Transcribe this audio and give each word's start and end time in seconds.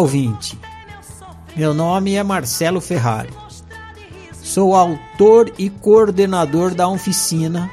Ouvinte. 0.00 0.58
Meu 1.54 1.74
nome 1.74 2.14
é 2.14 2.22
Marcelo 2.22 2.80
Ferrari. 2.80 3.28
Sou 4.32 4.74
autor 4.74 5.52
e 5.58 5.68
coordenador 5.68 6.74
da 6.74 6.88
Oficina, 6.88 7.70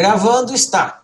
Gravando 0.00 0.54
está. 0.54 1.02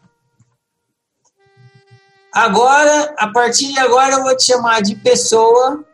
Agora, 2.32 3.14
a 3.18 3.30
partir 3.30 3.70
de 3.70 3.78
agora, 3.78 4.14
eu 4.14 4.22
vou 4.22 4.34
te 4.34 4.46
chamar 4.46 4.80
de 4.80 4.96
pessoa 4.96 5.84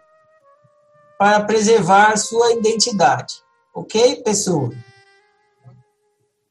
para 1.18 1.42
preservar 1.42 2.16
sua 2.16 2.52
identidade. 2.52 3.42
Ok, 3.74 4.22
pessoa? 4.22 4.70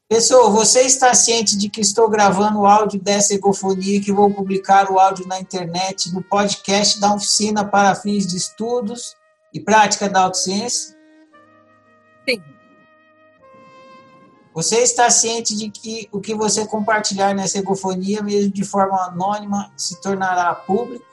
Pessoa, 0.06 0.50
você 0.50 0.82
está 0.82 1.14
ciente 1.14 1.56
de 1.56 1.70
que 1.70 1.80
estou 1.80 2.06
gravando 2.10 2.58
o 2.58 2.66
áudio 2.66 3.00
dessa 3.00 3.32
egofonia 3.32 3.96
e 3.96 4.00
que 4.02 4.12
vou 4.12 4.30
publicar 4.30 4.90
o 4.90 4.98
áudio 4.98 5.26
na 5.26 5.40
internet, 5.40 6.12
no 6.12 6.22
podcast 6.22 7.00
da 7.00 7.14
oficina 7.14 7.64
para 7.64 7.94
fins 7.94 8.26
de 8.26 8.36
estudos 8.36 9.16
e 9.54 9.58
prática 9.58 10.06
da 10.06 10.24
autociência? 10.24 10.91
Você 14.54 14.80
está 14.80 15.08
ciente 15.08 15.56
de 15.56 15.70
que 15.70 16.08
o 16.12 16.20
que 16.20 16.34
você 16.34 16.66
compartilhar 16.66 17.34
nessa 17.34 17.58
egofonia, 17.58 18.22
mesmo 18.22 18.52
de 18.52 18.64
forma 18.64 19.06
anônima, 19.06 19.72
se 19.76 20.00
tornará 20.00 20.54
público? 20.54 21.06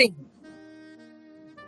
Sim. 0.00 0.16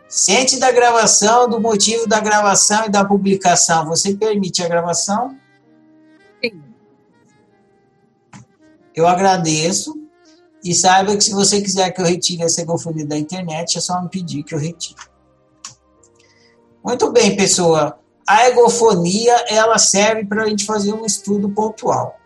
Ciente 0.07 0.59
da 0.59 0.71
gravação, 0.71 1.47
do 1.47 1.61
motivo 1.61 2.07
da 2.07 2.19
gravação 2.19 2.85
e 2.85 2.89
da 2.89 3.05
publicação, 3.05 3.85
você 3.85 4.15
permite 4.15 4.63
a 4.63 4.67
gravação? 4.67 5.37
Sim. 6.43 6.63
Eu 8.95 9.07
agradeço 9.07 9.93
e 10.63 10.73
saiba 10.73 11.15
que 11.15 11.23
se 11.23 11.31
você 11.31 11.61
quiser 11.61 11.91
que 11.91 12.01
eu 12.01 12.05
retire 12.05 12.41
essa 12.41 12.61
egofonia 12.61 13.05
da 13.05 13.17
internet, 13.17 13.77
é 13.77 13.81
só 13.81 14.01
me 14.01 14.09
pedir 14.09 14.41
que 14.41 14.55
eu 14.55 14.59
retire. 14.59 14.99
Muito 16.83 17.11
bem, 17.11 17.35
pessoa 17.35 17.99
a 18.29 18.47
egofonia 18.47 19.33
ela 19.47 19.79
serve 19.79 20.23
para 20.23 20.43
a 20.43 20.47
gente 20.47 20.63
fazer 20.63 20.93
um 20.93 21.03
estudo 21.03 21.49
pontual. 21.49 22.19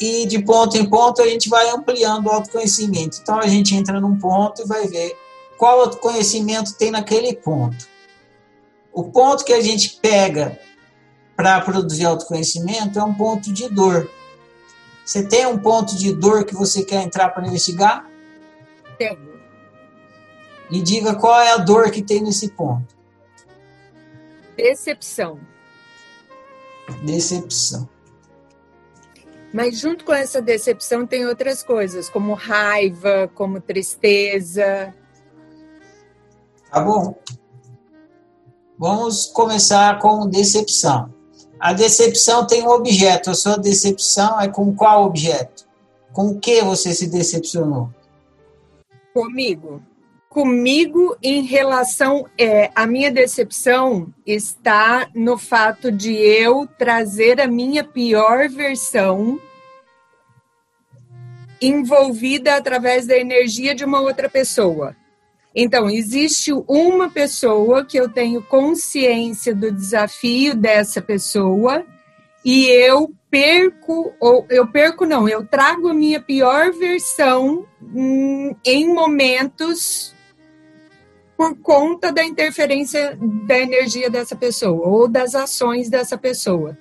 E 0.00 0.24
de 0.24 0.40
ponto 0.40 0.76
em 0.76 0.88
ponto 0.88 1.20
a 1.20 1.26
gente 1.26 1.48
vai 1.48 1.68
ampliando 1.70 2.26
o 2.26 2.30
autoconhecimento. 2.30 3.18
Então 3.20 3.40
a 3.40 3.48
gente 3.48 3.74
entra 3.74 4.00
num 4.00 4.16
ponto 4.16 4.62
e 4.62 4.64
vai 4.64 4.86
ver 4.86 5.18
qual 5.58 5.80
autoconhecimento 5.80 6.74
tem 6.74 6.92
naquele 6.92 7.34
ponto. 7.34 7.88
O 8.92 9.10
ponto 9.10 9.44
que 9.44 9.52
a 9.52 9.60
gente 9.60 9.98
pega 10.00 10.56
para 11.34 11.60
produzir 11.62 12.04
autoconhecimento 12.04 13.00
é 13.00 13.02
um 13.02 13.14
ponto 13.14 13.52
de 13.52 13.68
dor. 13.68 14.08
Você 15.04 15.24
tem 15.24 15.44
um 15.44 15.58
ponto 15.58 15.96
de 15.96 16.14
dor 16.14 16.44
que 16.44 16.54
você 16.54 16.84
quer 16.84 17.02
entrar 17.02 17.30
para 17.30 17.48
investigar? 17.48 18.08
Tenho. 18.96 19.18
Me 20.70 20.80
diga 20.80 21.16
qual 21.16 21.40
é 21.40 21.50
a 21.50 21.56
dor 21.56 21.90
que 21.90 22.00
tem 22.00 22.22
nesse 22.22 22.50
ponto. 22.50 22.95
Decepção. 24.56 25.38
Decepção. 27.04 27.88
Mas 29.52 29.78
junto 29.78 30.04
com 30.04 30.12
essa 30.12 30.40
decepção 30.40 31.06
tem 31.06 31.26
outras 31.26 31.62
coisas, 31.62 32.08
como 32.08 32.34
raiva, 32.34 33.30
como 33.34 33.60
tristeza. 33.60 34.94
Tá 36.70 36.80
bom. 36.80 37.14
Vamos 38.78 39.26
começar 39.26 39.98
com 39.98 40.28
decepção. 40.28 41.12
A 41.58 41.72
decepção 41.72 42.46
tem 42.46 42.62
um 42.62 42.70
objeto. 42.70 43.30
A 43.30 43.34
sua 43.34 43.56
decepção 43.56 44.40
é 44.40 44.48
com 44.48 44.74
qual 44.74 45.04
objeto? 45.04 45.66
Com 46.12 46.28
o 46.28 46.38
que 46.38 46.62
você 46.62 46.94
se 46.94 47.06
decepcionou? 47.06 47.90
Comigo 49.14 49.82
comigo 50.36 51.16
em 51.22 51.44
relação 51.44 52.26
é 52.36 52.70
a 52.74 52.86
minha 52.86 53.10
decepção 53.10 54.12
está 54.26 55.08
no 55.14 55.38
fato 55.38 55.90
de 55.90 56.12
eu 56.12 56.68
trazer 56.78 57.40
a 57.40 57.46
minha 57.46 57.82
pior 57.82 58.46
versão 58.46 59.40
envolvida 61.58 62.54
através 62.54 63.06
da 63.06 63.16
energia 63.16 63.74
de 63.74 63.82
uma 63.82 63.98
outra 63.98 64.28
pessoa. 64.28 64.94
Então, 65.54 65.88
existe 65.88 66.52
uma 66.68 67.08
pessoa 67.08 67.82
que 67.82 67.98
eu 67.98 68.06
tenho 68.06 68.42
consciência 68.42 69.54
do 69.54 69.72
desafio 69.72 70.54
dessa 70.54 71.00
pessoa 71.00 71.82
e 72.44 72.66
eu 72.66 73.10
perco, 73.30 74.12
ou 74.20 74.44
eu 74.50 74.66
perco 74.66 75.06
não, 75.06 75.26
eu 75.26 75.46
trago 75.46 75.88
a 75.88 75.94
minha 75.94 76.20
pior 76.20 76.72
versão 76.72 77.66
hum, 77.80 78.54
em 78.62 78.86
momentos 78.92 80.14
por 81.36 81.56
conta 81.58 82.10
da 82.10 82.24
interferência 82.24 83.18
da 83.46 83.58
energia 83.58 84.08
dessa 84.08 84.34
pessoa 84.34 84.86
ou 84.86 85.06
das 85.06 85.34
ações 85.34 85.90
dessa 85.90 86.16
pessoa. 86.16 86.76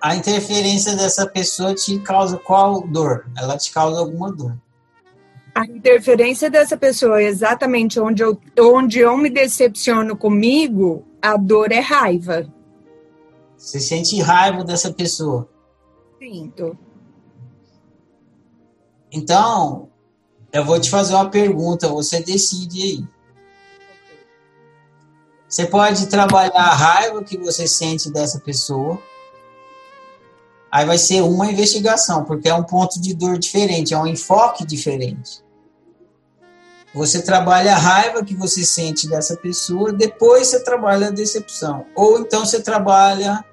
A 0.00 0.14
interferência 0.14 0.94
dessa 0.94 1.26
pessoa 1.26 1.74
te 1.74 1.98
causa 2.00 2.36
qual 2.36 2.86
dor? 2.86 3.26
Ela 3.36 3.56
te 3.56 3.72
causa 3.72 4.00
alguma 4.00 4.30
dor? 4.30 4.54
A 5.54 5.64
interferência 5.64 6.50
dessa 6.50 6.76
pessoa, 6.76 7.22
exatamente 7.22 7.98
onde 7.98 8.22
eu, 8.22 8.38
onde 8.58 8.98
eu 8.98 9.16
me 9.16 9.30
decepciono 9.30 10.16
comigo, 10.16 11.06
a 11.22 11.36
dor 11.36 11.72
é 11.72 11.80
raiva. 11.80 12.52
Você 13.56 13.80
sente 13.80 14.20
raiva 14.20 14.62
dessa 14.62 14.92
pessoa? 14.92 15.48
Sinto. 16.18 16.76
Então, 19.10 19.88
eu 20.52 20.64
vou 20.64 20.78
te 20.78 20.90
fazer 20.90 21.14
uma 21.14 21.30
pergunta, 21.30 21.88
você 21.88 22.20
decide 22.20 22.82
aí. 22.82 23.13
Você 25.54 25.66
pode 25.66 26.08
trabalhar 26.08 26.52
a 26.52 26.74
raiva 26.74 27.22
que 27.22 27.38
você 27.38 27.68
sente 27.68 28.10
dessa 28.10 28.40
pessoa. 28.40 29.00
Aí 30.68 30.84
vai 30.84 30.98
ser 30.98 31.20
uma 31.22 31.48
investigação, 31.48 32.24
porque 32.24 32.48
é 32.48 32.54
um 32.54 32.64
ponto 32.64 33.00
de 33.00 33.14
dor 33.14 33.38
diferente, 33.38 33.94
é 33.94 33.96
um 33.96 34.04
enfoque 34.04 34.66
diferente. 34.66 35.44
Você 36.92 37.22
trabalha 37.22 37.72
a 37.72 37.78
raiva 37.78 38.24
que 38.24 38.34
você 38.34 38.64
sente 38.64 39.08
dessa 39.08 39.36
pessoa, 39.36 39.92
depois 39.92 40.48
você 40.48 40.64
trabalha 40.64 41.06
a 41.06 41.12
decepção. 41.12 41.86
Ou 41.94 42.18
então 42.18 42.44
você 42.44 42.60
trabalha 42.60 43.44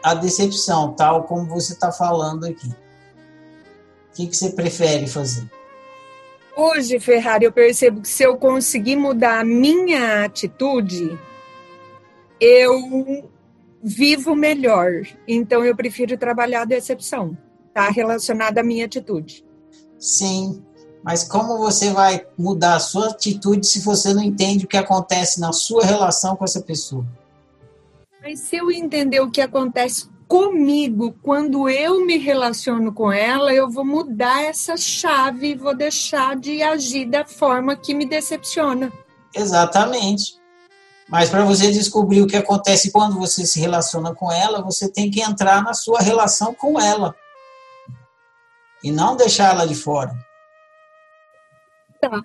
a 0.00 0.14
decepção, 0.14 0.92
tal 0.92 1.24
como 1.24 1.48
você 1.48 1.72
está 1.72 1.90
falando 1.90 2.44
aqui. 2.44 2.68
O 2.68 4.14
que, 4.14 4.28
que 4.28 4.36
você 4.36 4.50
prefere 4.50 5.08
fazer? 5.08 5.50
Hoje, 6.56 7.00
Ferrari, 7.00 7.44
eu 7.44 7.52
percebo 7.52 8.00
que 8.00 8.08
se 8.08 8.22
eu 8.22 8.36
conseguir 8.36 8.96
mudar 8.96 9.40
a 9.40 9.44
minha 9.44 10.24
atitude, 10.24 11.18
eu 12.40 13.28
vivo 13.82 14.36
melhor. 14.36 15.02
Então, 15.26 15.64
eu 15.64 15.74
prefiro 15.74 16.16
trabalhar 16.16 16.62
a 16.62 16.66
decepção. 16.66 17.36
Está 17.68 17.88
relacionada 17.88 18.60
à 18.60 18.64
minha 18.64 18.86
atitude. 18.86 19.44
Sim, 19.98 20.62
mas 21.02 21.24
como 21.24 21.58
você 21.58 21.90
vai 21.90 22.24
mudar 22.38 22.76
a 22.76 22.80
sua 22.80 23.08
atitude 23.08 23.66
se 23.66 23.80
você 23.80 24.14
não 24.14 24.22
entende 24.22 24.64
o 24.64 24.68
que 24.68 24.76
acontece 24.76 25.40
na 25.40 25.52
sua 25.52 25.84
relação 25.84 26.36
com 26.36 26.44
essa 26.44 26.62
pessoa? 26.62 27.04
Mas 28.22 28.40
se 28.40 28.56
eu 28.56 28.70
entender 28.70 29.20
o 29.20 29.30
que 29.30 29.42
acontece 29.42 30.08
comigo 30.34 31.16
quando 31.22 31.68
eu 31.68 32.04
me 32.04 32.18
relaciono 32.18 32.92
com 32.92 33.12
ela, 33.12 33.54
eu 33.54 33.70
vou 33.70 33.84
mudar 33.84 34.42
essa 34.42 34.76
chave 34.76 35.50
e 35.50 35.54
vou 35.54 35.76
deixar 35.76 36.34
de 36.34 36.60
agir 36.60 37.04
da 37.04 37.24
forma 37.24 37.76
que 37.76 37.94
me 37.94 38.04
decepciona. 38.04 38.92
Exatamente. 39.32 40.36
Mas 41.08 41.30
para 41.30 41.44
você 41.44 41.70
descobrir 41.70 42.20
o 42.20 42.26
que 42.26 42.36
acontece 42.36 42.90
quando 42.90 43.16
você 43.16 43.46
se 43.46 43.60
relaciona 43.60 44.12
com 44.12 44.32
ela, 44.32 44.60
você 44.60 44.90
tem 44.90 45.08
que 45.08 45.22
entrar 45.22 45.62
na 45.62 45.72
sua 45.72 46.00
relação 46.00 46.52
com 46.52 46.80
ela. 46.80 47.14
E 48.82 48.90
não 48.90 49.16
deixar 49.16 49.54
ela 49.54 49.68
de 49.68 49.76
fora. 49.76 50.18
Tá. 52.00 52.24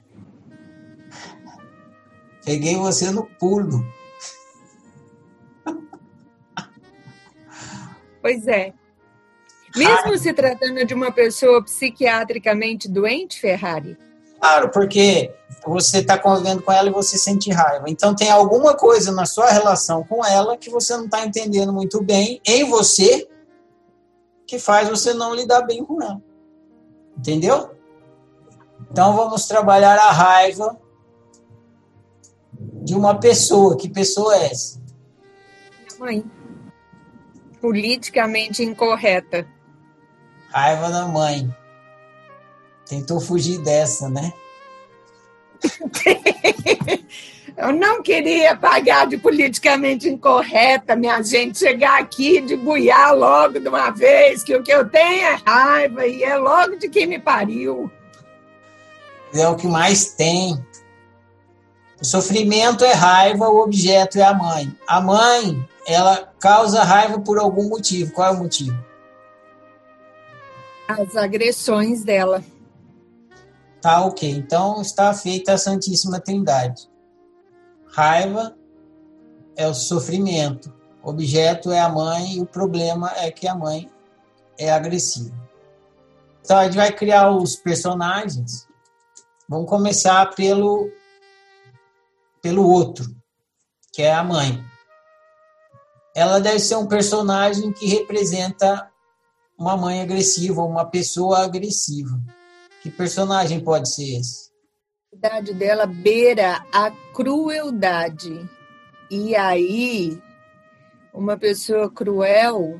Peguei 2.43 2.75
você 2.75 3.11
no 3.11 3.27
pulo. 3.37 3.85
Pois 8.21 8.47
é. 8.47 8.73
Mesmo 9.75 10.17
se 10.17 10.33
tratando 10.33 10.85
de 10.85 10.93
uma 10.93 11.11
pessoa 11.11 11.63
psiquiatricamente 11.63 12.89
doente, 12.89 13.39
Ferrari? 13.39 13.97
Claro, 14.39 14.69
porque 14.69 15.31
você 15.65 15.99
está 15.99 16.17
convivendo 16.17 16.63
com 16.63 16.71
ela 16.71 16.89
e 16.89 16.93
você 16.93 17.17
sente 17.17 17.51
raiva. 17.51 17.85
Então 17.87 18.15
tem 18.15 18.31
alguma 18.31 18.75
coisa 18.75 19.11
na 19.11 19.25
sua 19.25 19.51
relação 19.51 20.03
com 20.03 20.25
ela 20.25 20.57
que 20.57 20.69
você 20.69 20.95
não 20.95 21.05
está 21.05 21.25
entendendo 21.25 21.73
muito 21.73 22.01
bem 22.01 22.41
em 22.45 22.63
você 22.63 23.27
que 24.47 24.57
faz 24.57 24.89
você 24.89 25.13
não 25.13 25.35
lidar 25.35 25.61
bem 25.61 25.83
com 25.83 26.01
ela. 26.01 26.21
Entendeu? 27.17 27.71
Então 28.89 29.15
vamos 29.15 29.45
trabalhar 29.45 29.97
a 29.99 30.11
raiva 30.11 30.79
de 32.83 32.95
uma 32.95 33.19
pessoa. 33.19 33.77
Que 33.77 33.89
pessoa 33.89 34.35
é 34.35 34.45
essa? 34.47 34.81
Mãe. 35.99 36.23
Politicamente 37.61 38.63
incorreta. 38.63 39.47
Raiva 40.49 40.89
da 40.89 41.05
mãe. 41.05 41.53
Tentou 42.87 43.19
fugir 43.19 43.59
dessa, 43.59 44.09
né? 44.09 44.33
Eu 47.57 47.73
não 47.73 48.01
queria 48.01 48.55
pagar 48.55 49.05
de 49.05 49.17
politicamente 49.17 50.07
incorreta, 50.07 50.95
minha 50.95 51.21
gente, 51.21 51.59
chegar 51.59 51.99
aqui 51.99 52.39
de 52.39 52.55
buiar 52.55 53.13
logo 53.13 53.59
de 53.59 53.67
uma 53.67 53.89
vez, 53.91 54.43
que 54.43 54.55
o 54.55 54.63
que 54.63 54.71
eu 54.71 54.89
tenho 54.89 55.25
é 55.25 55.37
raiva 55.45 56.07
e 56.07 56.23
é 56.23 56.37
logo 56.37 56.77
de 56.77 56.87
quem 56.87 57.05
me 57.05 57.19
pariu 57.19 57.91
é 59.33 59.47
o 59.47 59.55
que 59.55 59.67
mais 59.67 60.13
tem. 60.13 60.57
O 62.01 62.05
sofrimento 62.05 62.83
é 62.85 62.93
raiva, 62.93 63.49
o 63.49 63.61
objeto 63.61 64.17
é 64.17 64.23
a 64.23 64.33
mãe. 64.33 64.73
A 64.87 65.01
mãe, 65.01 65.67
ela 65.91 66.31
causa 66.39 66.83
raiva 66.83 67.19
por 67.19 67.39
algum 67.39 67.69
motivo. 67.69 68.13
Qual 68.13 68.27
é 68.27 68.31
o 68.31 68.39
motivo? 68.39 68.77
As 70.87 71.15
agressões 71.15 72.03
dela. 72.03 72.43
Tá, 73.81 74.05
ok. 74.05 74.29
Então 74.29 74.81
está 74.81 75.13
feita 75.13 75.53
a 75.53 75.57
Santíssima 75.57 76.19
Trindade. 76.19 76.89
Raiva 77.91 78.55
é 79.55 79.67
o 79.67 79.73
sofrimento. 79.73 80.73
Objeto 81.01 81.71
é 81.71 81.79
a 81.79 81.89
mãe 81.89 82.37
e 82.37 82.41
o 82.41 82.45
problema 82.45 83.11
é 83.15 83.31
que 83.31 83.47
a 83.47 83.55
mãe 83.55 83.89
é 84.57 84.71
agressiva. 84.71 85.33
Então 86.41 86.57
a 86.57 86.65
gente 86.65 86.75
vai 86.75 86.91
criar 86.91 87.31
os 87.31 87.55
personagens 87.55 88.69
Vamos 89.49 89.67
começar 89.67 90.27
pelo, 90.35 90.91
pelo 92.39 92.69
outro, 92.69 93.03
que 93.91 94.03
é 94.03 94.13
a 94.13 94.23
mãe. 94.23 94.63
Ela 96.15 96.39
deve 96.39 96.59
ser 96.59 96.75
um 96.75 96.87
personagem 96.87 97.71
que 97.71 97.87
representa 97.87 98.89
uma 99.57 99.77
mãe 99.77 100.01
agressiva, 100.01 100.61
uma 100.63 100.85
pessoa 100.85 101.43
agressiva. 101.43 102.19
Que 102.81 102.89
personagem 102.89 103.59
pode 103.59 103.93
ser 103.93 104.19
esse? 104.19 104.49
A 105.11 105.15
idade 105.15 105.53
dela 105.53 105.85
beira 105.85 106.65
a 106.71 106.91
crueldade. 107.13 108.49
E 109.11 109.35
aí, 109.35 110.21
uma 111.13 111.37
pessoa 111.37 111.89
cruel, 111.89 112.79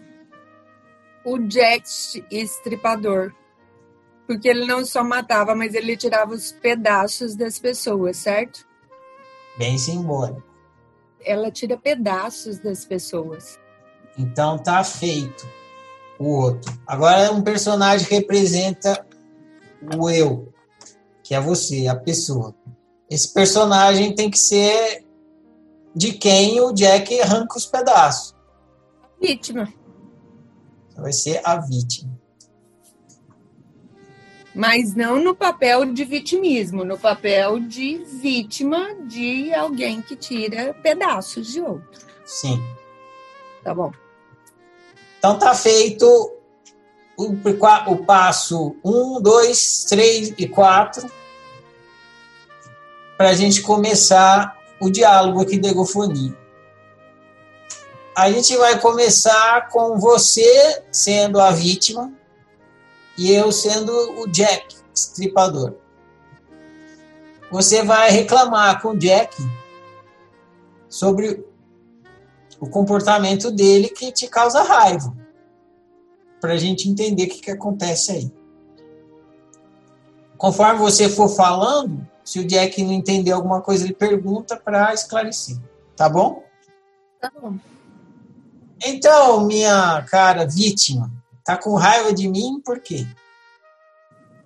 o 1.25 1.37
Jack 1.39 2.23
Estripador 2.31 3.33
porque 4.29 4.48
ele 4.48 4.63
não 4.67 4.86
só 4.86 5.03
matava, 5.03 5.55
mas 5.55 5.74
ele 5.74 5.98
tirava 5.98 6.36
os 6.36 6.51
pedaços 6.51 7.36
das 7.36 7.57
pessoas, 7.57 8.15
certo? 8.17 8.63
Bem 9.57 9.75
simbólico. 9.75 10.43
Ela 11.23 11.51
tira 11.51 11.77
pedaços 11.77 12.59
das 12.59 12.85
pessoas. 12.85 13.59
Então 14.17 14.57
tá 14.57 14.83
feito 14.83 15.47
o 16.17 16.29
outro. 16.29 16.71
Agora 16.85 17.31
um 17.31 17.41
personagem 17.41 18.07
que 18.07 18.15
representa 18.15 19.05
o 19.97 20.09
eu, 20.09 20.53
que 21.23 21.33
é 21.33 21.39
você, 21.39 21.88
a 21.88 21.95
pessoa. 21.95 22.53
Esse 23.09 23.33
personagem 23.33 24.13
tem 24.13 24.29
que 24.29 24.38
ser 24.38 25.05
de 25.95 26.13
quem 26.13 26.61
o 26.61 26.71
Jack 26.73 27.19
arranca 27.21 27.57
os 27.57 27.65
pedaços. 27.65 28.35
Vítima. 29.21 29.73
Vai 30.95 31.13
ser 31.13 31.41
a 31.43 31.55
vítima 31.57 32.18
mas 34.53 34.96
não 34.96 35.22
no 35.22 35.36
papel 35.36 35.86
de 35.94 36.03
vitimismo, 36.03 36.84
no 36.84 36.98
papel 36.98 37.60
de 37.60 37.98
vítima 37.98 38.96
de 39.01 39.53
alguém 39.53 40.01
que 40.01 40.15
tira 40.15 40.74
pedaços 40.74 41.48
de 41.48 41.62
outro. 41.62 42.01
Sim. 42.25 42.62
Tá 43.63 43.74
bom. 43.74 43.91
Então 45.18 45.38
tá 45.38 45.53
feito 45.53 46.06
o, 47.18 47.36
o 47.88 48.06
passo 48.06 48.75
1, 48.84 49.22
2, 49.22 49.86
3 49.89 50.34
e 50.38 50.48
4 50.48 51.12
para 53.18 53.29
a 53.29 53.34
gente 53.34 53.62
começar 53.62 54.58
o 54.79 54.89
diálogo 54.89 55.41
aqui 55.41 55.60
da 55.60 55.68
egofonia. 55.68 56.34
A 58.15 58.32
gente 58.32 58.56
vai 58.58 58.79
começar 58.79 59.68
com 59.70 59.98
você 59.98 60.84
sendo 60.91 61.39
a 61.39 61.51
vítima 61.51 62.13
e 63.19 63.33
eu 63.33 63.51
sendo 63.51 63.91
o 64.21 64.27
Jack, 64.27 64.77
estripador. 64.95 65.75
Você 67.51 67.83
vai 67.83 68.11
reclamar 68.11 68.81
com 68.81 68.91
o 68.91 68.97
Jack 68.97 69.35
sobre 70.88 71.45
o 72.61 72.69
comportamento 72.69 73.51
dele 73.51 73.89
que 73.89 74.09
te 74.13 74.25
causa 74.29 74.63
raiva. 74.63 75.13
Para 76.39 76.53
a 76.53 76.57
gente 76.57 76.88
entender 76.88 77.25
o 77.25 77.29
que, 77.29 77.41
que 77.41 77.51
acontece 77.51 78.13
aí. 78.13 78.33
Conforme 80.38 80.79
você 80.79 81.09
for 81.09 81.27
falando, 81.27 82.07
se 82.23 82.39
o 82.39 82.47
Jack 82.47 82.81
não 82.81 82.93
entender 82.93 83.33
alguma 83.33 83.61
coisa, 83.61 83.83
ele 83.83 83.93
pergunta 83.93 84.55
para 84.55 84.93
esclarecer. 84.93 85.57
Tá 85.93 86.07
bom? 86.07 86.41
Tá 87.19 87.29
bom. 87.41 87.57
Então, 88.81 89.45
minha 89.45 90.01
cara 90.03 90.47
vítima, 90.47 91.11
Tá 91.50 91.58
com 91.58 91.74
raiva 91.74 92.13
de 92.13 92.27
mim 92.27 92.62
por 92.63 92.79
quê? 92.79 93.08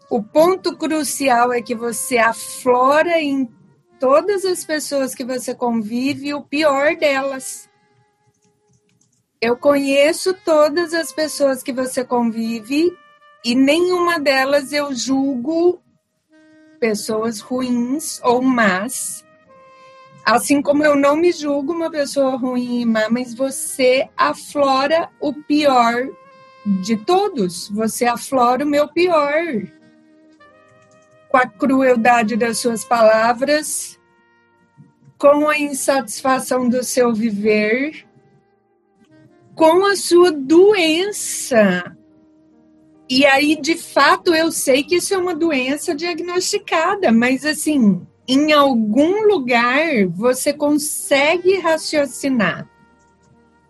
O 0.10 0.24
ponto 0.24 0.77
crucial 0.77 1.51
é 1.51 1.62
que 1.62 1.75
você 1.75 2.17
aflora 2.17 3.19
em 3.19 3.51
todas 4.00 4.45
as 4.45 4.63
pessoas 4.63 5.13
que 5.13 5.25
você 5.25 5.53
convive 5.53 6.33
o 6.33 6.41
pior 6.41 6.95
delas. 6.95 7.67
Eu 9.41 9.57
conheço 9.57 10.33
todas 10.45 10.93
as 10.93 11.12
pessoas 11.12 11.62
que 11.62 11.74
você 11.74 12.05
convive 12.05 12.98
e 13.43 13.53
nenhuma 13.53 14.17
delas 14.17 14.72
eu 14.72 14.95
julgo 14.95 15.81
pessoas 16.79 17.41
ruins 17.41 18.22
ou 18.24 18.41
más. 18.41 19.25
Assim 20.24 20.62
como 20.62 20.86
eu 20.86 20.95
não 20.95 21.17
me 21.17 21.33
julgo 21.33 21.74
uma 21.74 21.91
pessoa 21.91 22.38
ruim 22.38 22.79
e 22.79 22.86
má, 22.86 23.10
mas 23.10 23.33
você 23.33 24.07
aflora 24.15 25.10
o 25.19 25.33
pior 25.33 26.07
de 26.65 26.98
todos. 26.98 27.70
Você 27.70 28.05
aflora 28.05 28.63
o 28.65 28.67
meu 28.67 28.88
pior. 28.88 29.43
com 31.29 31.38
a 31.38 31.48
crueldade 31.48 32.36
das 32.36 32.60
suas 32.60 32.86
palavras, 32.86 34.00
com 35.17 35.50
a 35.50 35.58
insatisfação 35.58 36.70
do 36.70 36.84
seu 36.84 37.12
viver, 37.12 38.05
com 39.55 39.84
a 39.84 39.96
sua 39.96 40.32
doença. 40.32 41.98
E 43.10 43.25
aí, 43.25 43.60
de 43.60 43.75
fato, 43.75 44.34
eu 44.36 44.51
sei 44.51 44.84
que 44.84 44.98
isso 44.98 45.13
é 45.13 45.17
uma 45.17 45.34
doença 45.34 45.96
diagnosticada, 45.96 47.12
mas 47.12 47.46
assim, 47.46 48.05
em 48.27 48.53
algum 48.53 49.27
lugar 49.27 50.08
você 50.10 50.53
consegue 50.53 51.58
raciocinar. 51.58 52.70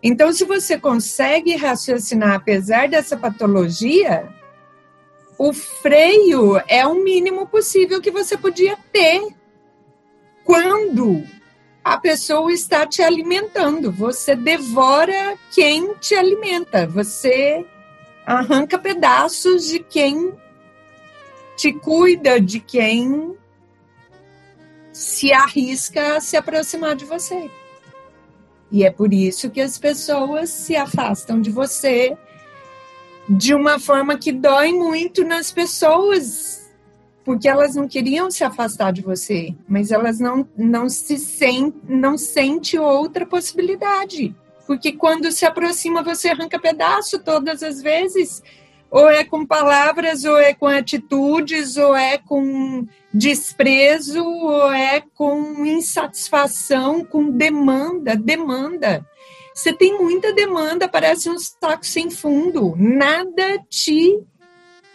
Então, 0.06 0.30
se 0.34 0.44
você 0.44 0.78
consegue 0.78 1.56
raciocinar 1.56 2.34
apesar 2.34 2.90
dessa 2.90 3.16
patologia, 3.16 4.28
o 5.38 5.50
freio 5.54 6.60
é 6.68 6.86
o 6.86 7.02
mínimo 7.02 7.46
possível 7.46 8.02
que 8.02 8.10
você 8.10 8.36
podia 8.36 8.76
ter 8.92 9.34
quando 10.44 11.24
a 11.82 11.96
pessoa 11.96 12.52
está 12.52 12.86
te 12.86 13.00
alimentando. 13.00 13.90
Você 13.90 14.36
devora 14.36 15.38
quem 15.54 15.94
te 15.94 16.14
alimenta. 16.14 16.86
Você 16.86 17.64
arranca 18.26 18.78
pedaços 18.78 19.66
de 19.68 19.78
quem 19.78 20.34
te 21.56 21.72
cuida, 21.72 22.38
de 22.38 22.60
quem 22.60 23.38
se 24.92 25.32
arrisca 25.32 26.18
a 26.18 26.20
se 26.20 26.36
aproximar 26.36 26.94
de 26.94 27.06
você. 27.06 27.50
E 28.70 28.84
é 28.84 28.90
por 28.90 29.12
isso 29.12 29.50
que 29.50 29.60
as 29.60 29.78
pessoas 29.78 30.50
se 30.50 30.74
afastam 30.74 31.40
de 31.40 31.50
você 31.50 32.16
de 33.28 33.54
uma 33.54 33.78
forma 33.78 34.18
que 34.18 34.32
dói 34.32 34.72
muito 34.72 35.24
nas 35.24 35.50
pessoas, 35.50 36.70
porque 37.24 37.48
elas 37.48 37.74
não 37.74 37.88
queriam 37.88 38.30
se 38.30 38.44
afastar 38.44 38.92
de 38.92 39.00
você, 39.00 39.54
mas 39.66 39.90
elas 39.90 40.20
não, 40.20 40.46
não 40.56 40.88
se 40.88 41.16
sentem, 41.18 41.80
não 41.88 42.18
sente 42.18 42.78
outra 42.78 43.24
possibilidade. 43.24 44.34
Porque 44.66 44.92
quando 44.92 45.30
se 45.30 45.44
aproxima, 45.44 46.02
você 46.02 46.28
arranca 46.28 46.58
pedaço 46.58 47.18
todas 47.18 47.62
as 47.62 47.82
vezes. 47.82 48.42
Ou 48.90 49.08
é 49.08 49.24
com 49.24 49.44
palavras, 49.44 50.24
ou 50.24 50.38
é 50.38 50.54
com 50.54 50.66
atitudes, 50.66 51.76
ou 51.76 51.96
é 51.96 52.18
com 52.18 52.86
desprezo, 53.14 54.24
é 54.72 55.00
com 55.14 55.64
insatisfação, 55.64 57.04
com 57.04 57.30
demanda, 57.30 58.16
demanda. 58.16 59.06
Você 59.54 59.72
tem 59.72 59.96
muita 59.96 60.32
demanda, 60.32 60.88
parece 60.88 61.30
um 61.30 61.38
saco 61.38 61.86
sem 61.86 62.10
fundo. 62.10 62.74
Nada 62.76 63.58
te 63.70 64.20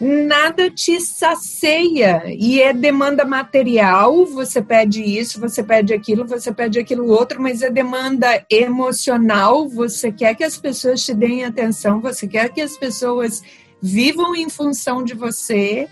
nada 0.01 0.69
te 0.69 0.97
sacia 1.01 2.23
e 2.27 2.61
é 2.61 2.71
demanda 2.71 3.25
material, 3.25 4.25
você 4.25 4.61
pede 4.61 5.03
isso, 5.03 5.41
você 5.41 5.61
pede 5.61 5.93
aquilo, 5.93 6.25
você 6.25 6.53
pede 6.53 6.79
aquilo 6.79 7.11
outro, 7.11 7.41
mas 7.41 7.61
é 7.61 7.69
demanda 7.69 8.45
emocional, 8.49 9.67
você 9.67 10.09
quer 10.09 10.35
que 10.35 10.43
as 10.45 10.57
pessoas 10.57 11.03
te 11.03 11.13
deem 11.13 11.43
atenção, 11.43 11.99
você 11.99 12.25
quer 12.27 12.47
que 12.47 12.61
as 12.61 12.77
pessoas 12.77 13.43
vivam 13.81 14.33
em 14.35 14.49
função 14.49 15.03
de 15.03 15.13
você, 15.13 15.89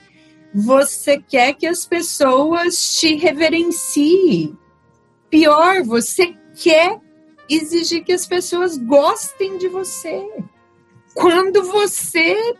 você 0.54 1.22
quer 1.22 1.54
que 1.54 1.68
as 1.68 1.86
pessoas 1.86 2.96
te 2.96 3.16
reverenciem. 3.16 4.58
Pior, 5.30 5.84
você 5.84 6.36
quer 6.56 7.00
exigir 7.50 8.04
que 8.04 8.13
as 8.13 8.25
pessoas 8.25 8.77
gostem 8.77 9.58
de 9.58 9.68
você. 9.68 10.25
Quando 11.13 11.63
você 11.63 12.56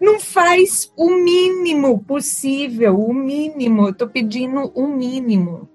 não 0.00 0.20
faz 0.20 0.92
o 0.96 1.10
mínimo 1.10 2.02
possível, 2.04 2.98
o 3.00 3.12
mínimo, 3.12 3.88
eu 3.88 3.94
tô 3.94 4.08
pedindo 4.08 4.70
o 4.74 4.86
mínimo. 4.86 5.68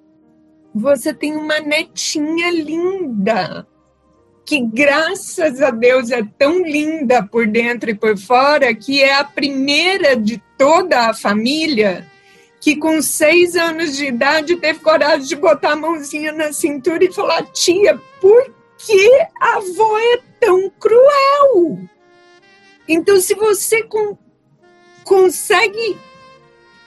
Você 0.74 1.14
tem 1.14 1.36
uma 1.36 1.60
netinha 1.60 2.52
linda, 2.52 3.68
que 4.50 4.62
graças 4.62 5.62
a 5.62 5.70
Deus 5.70 6.10
é 6.10 6.24
tão 6.24 6.64
linda 6.64 7.22
por 7.22 7.46
dentro 7.46 7.92
e 7.92 7.94
por 7.94 8.18
fora, 8.18 8.74
que 8.74 9.00
é 9.00 9.14
a 9.14 9.24
primeira 9.24 10.16
de 10.16 10.42
toda 10.58 11.08
a 11.08 11.14
família 11.14 12.04
que 12.60 12.76
com 12.76 13.00
seis 13.00 13.56
anos 13.56 13.96
de 13.96 14.08
idade 14.08 14.56
teve 14.56 14.80
coragem 14.80 15.28
de 15.28 15.36
botar 15.36 15.74
a 15.74 15.76
mãozinha 15.76 16.32
na 16.32 16.52
cintura 16.52 17.06
e 17.06 17.14
falar: 17.14 17.44
tia, 17.52 18.02
por 18.20 18.52
que 18.80 19.28
a 19.40 19.58
avó 19.58 20.00
é 20.00 20.20
tão 20.40 20.68
cruel? 20.80 21.88
Então, 22.88 23.22
se 23.22 23.36
você 23.36 23.84
com, 23.84 24.18
consegue 25.04 25.96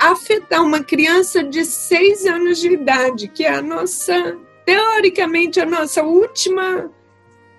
afetar 0.00 0.64
uma 0.64 0.82
criança 0.82 1.44
de 1.44 1.64
seis 1.64 2.26
anos 2.26 2.58
de 2.58 2.72
idade, 2.72 3.28
que 3.28 3.44
é 3.44 3.54
a 3.54 3.62
nossa, 3.62 4.36
teoricamente, 4.66 5.60
a 5.60 5.64
nossa 5.64 6.02
última 6.02 6.90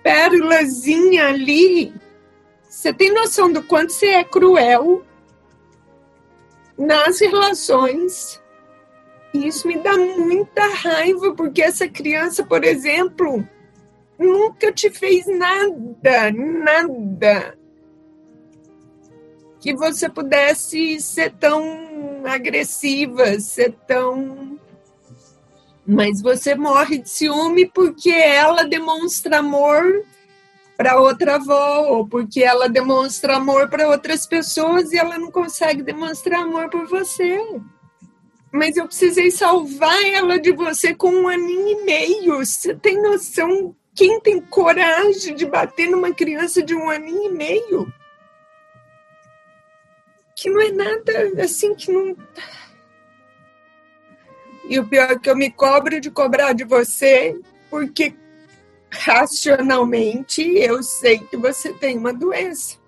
pérolazinha 0.04 1.26
ali, 1.26 1.92
você 2.68 2.92
tem 2.92 3.12
noção 3.12 3.50
do 3.50 3.62
quanto 3.62 3.92
você 3.92 4.06
é 4.06 4.22
cruel 4.22 5.02
nas 6.78 7.18
relações. 7.20 8.40
Isso 9.32 9.66
me 9.66 9.78
dá 9.78 9.96
muita 9.96 10.64
raiva, 10.68 11.34
porque 11.34 11.62
essa 11.62 11.88
criança, 11.88 12.44
por 12.44 12.62
exemplo, 12.62 13.44
nunca 14.16 14.70
te 14.70 14.90
fez 14.90 15.26
nada, 15.26 16.30
nada 16.32 17.58
que 19.64 19.74
você 19.74 20.10
pudesse 20.10 21.00
ser 21.00 21.32
tão 21.32 22.22
agressiva, 22.26 23.40
ser 23.40 23.72
tão. 23.86 24.53
Mas 25.86 26.22
você 26.22 26.54
morre 26.54 26.98
de 26.98 27.10
ciúme 27.10 27.66
porque 27.66 28.10
ela 28.10 28.64
demonstra 28.64 29.38
amor 29.38 30.04
para 30.76 31.00
outra 31.00 31.36
avó, 31.36 31.82
ou 31.88 32.06
porque 32.06 32.42
ela 32.42 32.68
demonstra 32.68 33.36
amor 33.36 33.68
para 33.68 33.88
outras 33.88 34.26
pessoas 34.26 34.92
e 34.92 34.98
ela 34.98 35.18
não 35.18 35.30
consegue 35.30 35.82
demonstrar 35.82 36.42
amor 36.42 36.68
por 36.68 36.86
você. 36.86 37.38
Mas 38.52 38.76
eu 38.76 38.86
precisei 38.86 39.30
salvar 39.30 40.02
ela 40.04 40.38
de 40.38 40.52
você 40.52 40.94
com 40.94 41.10
um 41.10 41.28
aninho 41.28 41.80
e 41.80 41.84
meio. 41.84 42.36
Você 42.38 42.74
tem 42.74 43.00
noção? 43.00 43.74
Quem 43.94 44.20
tem 44.20 44.40
coragem 44.40 45.34
de 45.34 45.44
bater 45.44 45.88
numa 45.88 46.12
criança 46.12 46.62
de 46.62 46.74
um 46.74 46.88
aninho 46.88 47.30
e 47.30 47.32
meio? 47.32 47.92
Que 50.36 50.50
não 50.50 50.60
é 50.60 50.70
nada 50.70 51.42
assim 51.42 51.74
que 51.74 51.92
não. 51.92 52.16
E 54.68 54.78
o 54.78 54.86
pior 54.86 55.10
é 55.10 55.18
que 55.18 55.28
eu 55.28 55.36
me 55.36 55.50
cobro 55.50 56.00
de 56.00 56.10
cobrar 56.10 56.52
de 56.52 56.64
você, 56.64 57.38
porque 57.70 58.14
racionalmente 58.90 60.42
eu 60.42 60.82
sei 60.82 61.18
que 61.18 61.36
você 61.36 61.72
tem 61.72 61.98
uma 61.98 62.12
doença. 62.12 62.78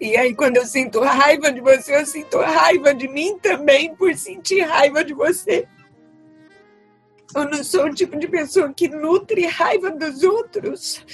E 0.00 0.16
aí, 0.16 0.34
quando 0.34 0.58
eu 0.58 0.66
sinto 0.66 1.00
raiva 1.00 1.50
de 1.50 1.60
você, 1.60 1.96
eu 1.96 2.04
sinto 2.04 2.38
raiva 2.38 2.94
de 2.94 3.08
mim 3.08 3.38
também 3.38 3.94
por 3.94 4.14
sentir 4.14 4.60
raiva 4.60 5.02
de 5.02 5.14
você. 5.14 5.66
Eu 7.34 7.48
não 7.50 7.64
sou 7.64 7.86
o 7.86 7.94
tipo 7.94 8.18
de 8.18 8.28
pessoa 8.28 8.72
que 8.72 8.88
nutre 8.88 9.46
raiva 9.46 9.90
dos 9.90 10.22
outros. 10.22 11.04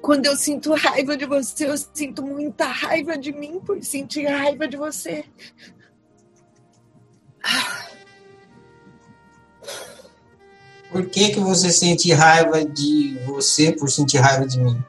Quando 0.00 0.26
eu 0.26 0.36
sinto 0.36 0.72
raiva 0.74 1.16
de 1.16 1.24
você, 1.24 1.68
eu 1.68 1.76
sinto 1.76 2.22
muita 2.22 2.66
raiva 2.66 3.16
de 3.16 3.32
mim 3.32 3.60
por 3.60 3.82
sentir 3.82 4.26
raiva 4.26 4.68
de 4.68 4.76
você. 4.76 5.24
Por 10.90 11.06
que, 11.06 11.30
que 11.30 11.40
você 11.40 11.70
sente 11.70 12.12
raiva 12.12 12.64
de 12.64 13.18
você 13.26 13.72
por 13.72 13.90
sentir 13.90 14.18
raiva 14.18 14.46
de 14.46 14.58
mim? 14.58 14.82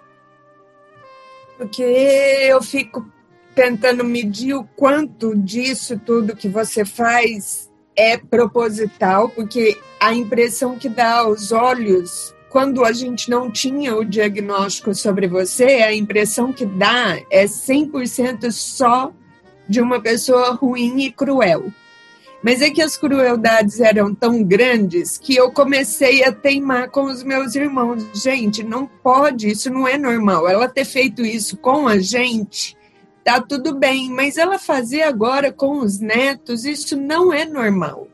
Porque 1.58 1.84
eu 1.84 2.64
fico 2.64 3.06
tentando 3.54 4.04
medir 4.06 4.54
o 4.54 4.64
quanto 4.64 5.36
disso 5.36 6.00
tudo 6.00 6.36
que 6.36 6.48
você 6.48 6.86
faz 6.86 7.70
é 7.96 8.18
proposital, 8.18 9.28
porque 9.30 9.78
a 10.00 10.14
impressão 10.14 10.80
que 10.80 10.88
dá 10.88 11.20
aos 11.20 11.52
olhos 11.52 12.34
quando 12.50 12.84
a 12.86 12.94
gente 12.94 13.30
não 13.30 13.52
tinha 13.52 13.96
o 13.96 14.06
diagnóstico 14.06 14.96
sobre 14.96 15.28
você, 15.28 15.66
a 15.66 15.94
impressão 15.94 16.54
que 16.54 16.66
dá 16.66 17.22
é 17.30 17.46
100% 17.46 18.52
só 18.52 19.12
de 19.68 19.82
uma 19.82 20.02
pessoa 20.02 20.54
ruim 20.54 21.02
e 21.02 21.12
cruel. 21.12 21.72
Mas 22.42 22.62
é 22.62 22.70
que 22.70 22.82
as 22.82 22.96
crueldades 22.96 23.82
eram 23.82 24.16
tão 24.16 24.42
grandes 24.44 25.18
que 25.18 25.36
eu 25.36 25.52
comecei 25.52 26.24
a 26.24 26.32
teimar 26.32 26.90
com 26.90 27.04
os 27.04 27.22
meus 27.22 27.54
irmãos. 27.54 28.06
Gente, 28.14 28.64
não 28.64 28.86
pode, 28.86 29.50
isso 29.50 29.70
não 29.70 29.88
é 29.88 29.98
normal. 29.98 30.48
Ela 30.48 30.70
ter 30.70 30.86
feito 30.86 31.22
isso 31.22 31.58
com 31.58 31.88
a 31.88 32.00
gente, 32.00 32.78
tá 33.26 33.42
tudo 33.42 33.76
bem, 33.76 34.10
mas 34.10 34.38
ela 34.38 34.58
fazer 34.58 35.02
agora 35.02 35.52
com 35.52 35.80
os 35.80 36.00
netos, 36.00 36.64
isso 36.64 36.96
não 36.96 37.34
é 37.34 37.46
normal. 37.46 38.08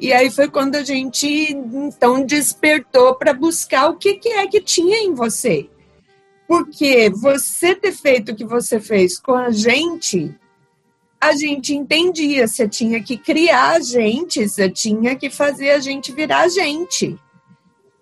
E 0.00 0.14
aí 0.14 0.30
foi 0.30 0.48
quando 0.48 0.76
a 0.76 0.82
gente 0.82 1.28
então 1.52 2.24
despertou 2.24 3.14
para 3.16 3.34
buscar 3.34 3.90
o 3.90 3.96
que, 3.96 4.14
que 4.14 4.30
é 4.30 4.46
que 4.46 4.62
tinha 4.62 4.96
em 4.96 5.12
você. 5.12 5.68
Porque 6.48 7.10
você 7.10 7.74
ter 7.74 7.92
feito 7.92 8.32
o 8.32 8.34
que 8.34 8.44
você 8.44 8.80
fez 8.80 9.20
com 9.20 9.34
a 9.34 9.50
gente 9.50 10.34
a 11.20 11.34
gente 11.34 11.74
entendia, 11.74 12.48
você 12.48 12.66
tinha 12.66 13.02
que 13.02 13.16
criar 13.16 13.72
a 13.72 13.80
gente, 13.80 14.48
você 14.48 14.70
tinha 14.70 15.14
que 15.14 15.28
fazer 15.28 15.70
a 15.70 15.78
gente 15.78 16.12
virar 16.12 16.48
gente. 16.48 17.18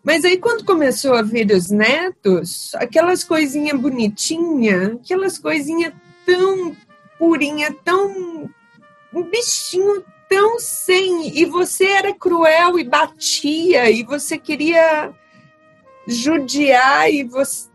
Mas 0.04 0.24
aí 0.24 0.38
quando 0.38 0.64
começou 0.64 1.14
a 1.14 1.22
vir 1.22 1.50
os 1.50 1.70
netos, 1.70 2.74
aquelas 2.76 3.24
coisinhas 3.24 3.78
bonitinhas, 3.78 4.92
aquelas 4.92 5.38
coisinhas 5.38 5.92
tão 6.24 6.76
purinha, 7.18 7.74
tão 7.84 8.48
um 9.12 9.22
bichinho 9.22 10.04
tão 10.28 10.60
sem, 10.60 11.36
e 11.38 11.44
você 11.46 11.86
era 11.86 12.14
cruel 12.14 12.78
e 12.78 12.84
batia 12.84 13.90
e 13.90 14.02
você 14.02 14.36
queria 14.38 15.10
judiar 16.06 17.10
e 17.10 17.24
você 17.24 17.67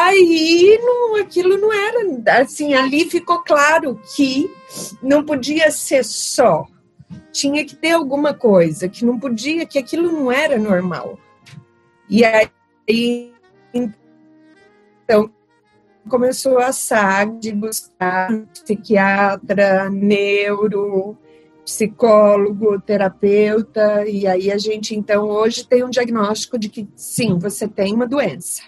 Aí 0.00 0.78
não, 0.80 1.16
aquilo 1.16 1.58
não 1.58 1.72
era 1.72 2.40
assim, 2.40 2.72
ali 2.72 3.10
ficou 3.10 3.42
claro 3.42 4.00
que 4.14 4.48
não 5.02 5.24
podia 5.24 5.72
ser 5.72 6.04
só. 6.04 6.68
Tinha 7.32 7.64
que 7.64 7.74
ter 7.74 7.90
alguma 7.90 8.32
coisa, 8.32 8.88
que 8.88 9.04
não 9.04 9.18
podia, 9.18 9.66
que 9.66 9.76
aquilo 9.76 10.12
não 10.12 10.30
era 10.30 10.56
normal. 10.56 11.18
E 12.08 12.24
aí 12.24 13.32
então 13.74 15.32
começou 16.08 16.58
a 16.58 16.72
saga 16.72 17.32
de 17.32 17.50
buscar 17.52 18.30
psiquiatra, 18.52 19.90
neuro, 19.90 21.18
psicólogo, 21.64 22.80
terapeuta, 22.80 24.06
e 24.06 24.28
aí 24.28 24.52
a 24.52 24.58
gente 24.58 24.94
então 24.94 25.28
hoje 25.28 25.66
tem 25.66 25.82
um 25.82 25.90
diagnóstico 25.90 26.56
de 26.56 26.68
que 26.68 26.88
sim, 26.94 27.36
você 27.36 27.66
tem 27.66 27.92
uma 27.92 28.06
doença. 28.06 28.62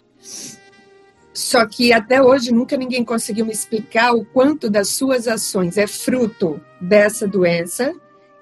Só 1.41 1.65
que 1.65 1.91
até 1.91 2.23
hoje 2.23 2.53
nunca 2.53 2.77
ninguém 2.77 3.03
conseguiu 3.03 3.47
me 3.47 3.53
explicar 3.53 4.13
o 4.13 4.27
quanto 4.27 4.69
das 4.69 4.89
suas 4.89 5.27
ações 5.27 5.79
é 5.79 5.87
fruto 5.87 6.61
dessa 6.79 7.27
doença 7.27 7.95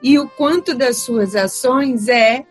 e 0.03 0.19
o 0.19 0.29
quanto 0.29 0.75
das 0.75 0.97
suas 0.99 1.37
ações 1.37 2.09
é 2.09 2.45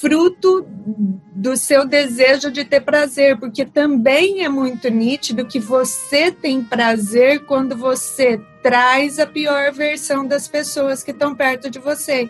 fruto 0.00 0.66
do 0.66 1.56
seu 1.56 1.86
desejo 1.86 2.50
de 2.50 2.64
ter 2.64 2.80
prazer, 2.80 3.38
porque 3.38 3.64
também 3.64 4.44
é 4.44 4.48
muito 4.48 4.88
nítido 4.88 5.46
que 5.46 5.60
você 5.60 6.32
tem 6.32 6.64
prazer 6.64 7.44
quando 7.46 7.76
você 7.76 8.40
traz 8.64 9.20
a 9.20 9.26
pior 9.26 9.72
versão 9.72 10.26
das 10.26 10.48
pessoas 10.48 11.04
que 11.04 11.12
estão 11.12 11.32
perto 11.32 11.70
de 11.70 11.78
você. 11.78 12.28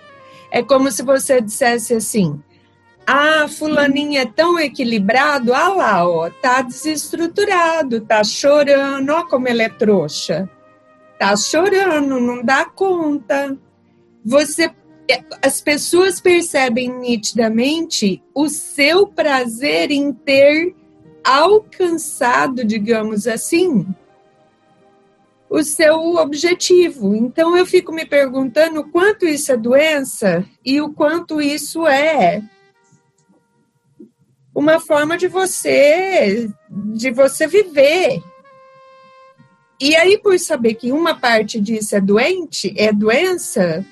É 0.50 0.62
como 0.62 0.92
se 0.92 1.02
você 1.02 1.40
dissesse 1.40 1.94
assim: 1.94 2.38
ah, 3.12 3.48
fulaninha 3.48 4.22
é 4.22 4.24
tão 4.24 4.56
equilibrado, 4.56 5.52
ah 5.52 5.68
lá, 5.70 6.08
ó, 6.08 6.30
tá 6.30 6.62
desestruturado, 6.62 8.02
tá 8.02 8.22
chorando, 8.22 9.10
ó 9.10 9.24
como 9.24 9.48
ele 9.48 9.62
é 9.62 9.68
trouxa. 9.68 10.48
Tá 11.18 11.36
chorando, 11.36 12.20
não 12.20 12.40
dá 12.40 12.64
conta. 12.64 13.58
Você 14.24 14.70
é, 15.10 15.24
as 15.42 15.60
pessoas 15.60 16.20
percebem 16.20 16.88
nitidamente 17.00 18.22
o 18.32 18.48
seu 18.48 19.08
prazer 19.08 19.90
em 19.90 20.12
ter 20.12 20.76
alcançado, 21.24 22.64
digamos 22.64 23.26
assim, 23.26 23.88
o 25.48 25.64
seu 25.64 26.14
objetivo. 26.14 27.16
Então 27.16 27.56
eu 27.56 27.66
fico 27.66 27.92
me 27.92 28.06
perguntando 28.06 28.82
o 28.82 28.88
quanto 28.88 29.26
isso 29.26 29.50
é 29.50 29.56
doença 29.56 30.44
e 30.64 30.80
o 30.80 30.92
quanto 30.92 31.40
isso 31.40 31.88
é 31.88 32.40
uma 34.54 34.80
forma 34.80 35.16
de 35.16 35.28
você 35.28 36.50
de 36.68 37.10
você 37.10 37.46
viver. 37.46 38.22
E 39.80 39.96
aí 39.96 40.18
por 40.18 40.38
saber 40.38 40.74
que 40.74 40.92
uma 40.92 41.14
parte 41.14 41.60
disso 41.60 41.96
é 41.96 42.00
doente, 42.00 42.74
é 42.76 42.92
doença, 42.92 43.84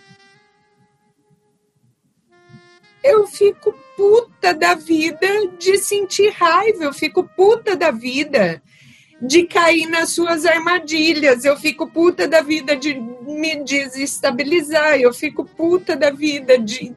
eu 3.03 3.27
fico 3.27 3.75
puta 3.97 4.53
da 4.53 4.75
vida 4.75 5.27
de 5.59 5.79
sentir 5.79 6.31
raiva, 6.31 6.85
eu 6.85 6.93
fico 6.93 7.25
puta 7.25 7.75
da 7.75 7.91
vida 7.91 8.63
de 9.21 9.45
cair 9.45 9.87
nas 9.87 10.11
suas 10.11 10.45
armadilhas, 10.45 11.45
eu 11.45 11.57
fico 11.57 11.89
puta 11.89 12.29
da 12.29 12.41
vida 12.41 12.77
de 12.77 12.95
me 12.95 13.65
desestabilizar, 13.65 15.01
eu 15.01 15.13
fico 15.13 15.45
puta 15.45 15.97
da 15.97 16.11
vida 16.11 16.59
de 16.59 16.95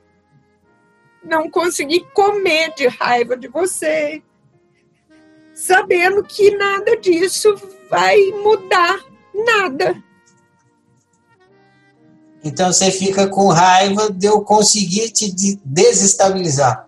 não 1.24 1.50
conseguir 1.50 2.06
comer 2.14 2.74
de 2.76 2.88
raiva 2.88 3.38
de 3.38 3.48
você, 3.48 4.22
sabendo 5.54 6.24
que 6.24 6.56
nada 6.58 6.98
disso 6.98 7.54
vai 7.90 8.18
mudar, 8.44 9.00
nada. 9.34 10.02
Então 12.44 12.74
você 12.74 12.90
fica 12.90 13.28
com 13.28 13.50
raiva 13.50 14.12
de 14.12 14.26
eu 14.26 14.42
conseguir 14.42 15.12
te 15.12 15.32
desestabilizar. 15.64 16.88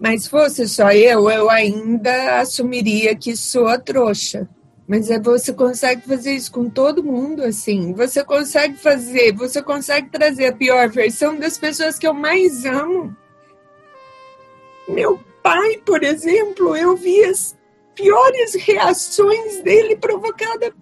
Mas 0.00 0.26
fosse 0.26 0.66
só 0.66 0.90
eu, 0.90 1.30
eu 1.30 1.48
ainda 1.48 2.40
assumiria 2.40 3.14
que 3.14 3.36
sou 3.36 3.68
a 3.68 3.78
trouxa. 3.78 4.48
Mas 4.92 5.08
é, 5.10 5.18
você 5.18 5.54
consegue 5.54 6.06
fazer 6.06 6.34
isso 6.34 6.52
com 6.52 6.68
todo 6.68 7.02
mundo, 7.02 7.42
assim. 7.42 7.94
Você 7.94 8.22
consegue 8.22 8.76
fazer, 8.76 9.32
você 9.32 9.62
consegue 9.62 10.10
trazer 10.10 10.48
a 10.48 10.52
pior 10.52 10.90
versão 10.90 11.34
das 11.38 11.56
pessoas 11.56 11.98
que 11.98 12.06
eu 12.06 12.12
mais 12.12 12.66
amo. 12.66 13.16
Meu 14.86 15.18
pai, 15.42 15.78
por 15.78 16.02
exemplo, 16.04 16.76
eu 16.76 16.94
vi 16.94 17.24
as 17.24 17.56
piores 17.94 18.54
reações 18.54 19.62
dele 19.62 19.96
provocadas 19.96 20.74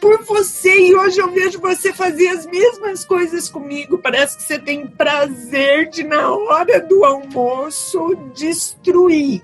por 0.00 0.24
você 0.24 0.74
e 0.74 0.94
hoje 0.94 1.20
eu 1.20 1.30
vejo 1.30 1.60
você 1.60 1.92
fazer 1.92 2.28
as 2.28 2.46
mesmas 2.46 3.04
coisas 3.04 3.46
comigo. 3.46 3.98
Parece 3.98 4.38
que 4.38 4.42
você 4.42 4.58
tem 4.58 4.86
prazer 4.86 5.90
de, 5.90 6.02
na 6.02 6.34
hora 6.34 6.80
do 6.80 7.04
almoço, 7.04 8.14
destruir. 8.34 9.42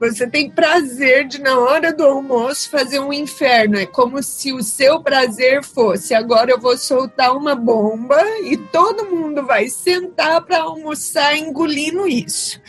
Você 0.00 0.28
tem 0.28 0.48
prazer 0.48 1.26
de, 1.26 1.40
na 1.40 1.58
hora 1.58 1.92
do 1.92 2.04
almoço, 2.04 2.70
fazer 2.70 3.00
um 3.00 3.12
inferno. 3.12 3.76
É 3.76 3.86
como 3.86 4.22
se 4.22 4.52
o 4.52 4.62
seu 4.62 5.02
prazer 5.02 5.64
fosse: 5.64 6.14
agora 6.14 6.52
eu 6.52 6.60
vou 6.60 6.76
soltar 6.76 7.36
uma 7.36 7.54
bomba 7.56 8.16
e 8.42 8.56
todo 8.56 9.06
mundo 9.06 9.44
vai 9.44 9.68
sentar 9.68 10.40
para 10.42 10.60
almoçar 10.60 11.36
engolindo 11.36 12.06
isso. 12.06 12.60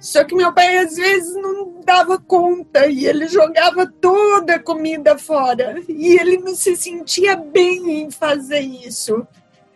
Só 0.00 0.24
que 0.24 0.34
meu 0.34 0.52
pai 0.52 0.78
às 0.78 0.96
vezes 0.96 1.32
não 1.36 1.80
dava 1.84 2.18
conta 2.18 2.88
e 2.88 3.06
ele 3.06 3.28
jogava 3.28 3.86
toda 3.86 4.56
a 4.56 4.62
comida 4.62 5.16
fora. 5.16 5.80
E 5.88 6.18
ele 6.18 6.38
não 6.38 6.56
se 6.56 6.74
sentia 6.74 7.36
bem 7.36 8.02
em 8.02 8.10
fazer 8.10 8.58
isso. 8.58 9.24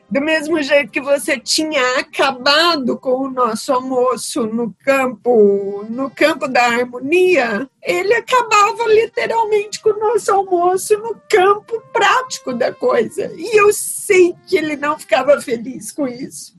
Do 0.08 0.20
mesmo 0.20 0.62
jeito 0.62 0.92
que 0.92 1.00
você 1.00 1.36
tinha 1.36 1.98
acabado 1.98 2.96
com 2.96 3.24
o 3.24 3.30
nosso 3.30 3.72
almoço 3.72 4.46
no 4.46 4.72
campo, 4.84 5.84
no 5.90 6.08
campo 6.08 6.46
da 6.46 6.62
harmonia, 6.62 7.68
ele 7.82 8.14
acabava 8.14 8.84
literalmente 8.86 9.80
com 9.80 9.90
o 9.90 9.98
nosso 9.98 10.30
almoço 10.32 10.96
no 10.98 11.20
campo 11.28 11.82
prático 11.92 12.54
da 12.54 12.72
coisa. 12.72 13.32
E 13.36 13.58
eu 13.58 13.72
sei 13.72 14.32
que 14.46 14.56
ele 14.56 14.76
não 14.76 14.96
ficava 14.96 15.40
feliz 15.40 15.90
com 15.90 16.06
isso. 16.06 16.54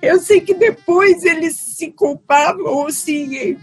Eu 0.00 0.20
sei 0.20 0.40
que 0.40 0.54
depois 0.54 1.24
ele 1.24 1.50
se 1.50 1.90
culpava 1.90 2.62
ou 2.62 2.88
se 2.92 3.58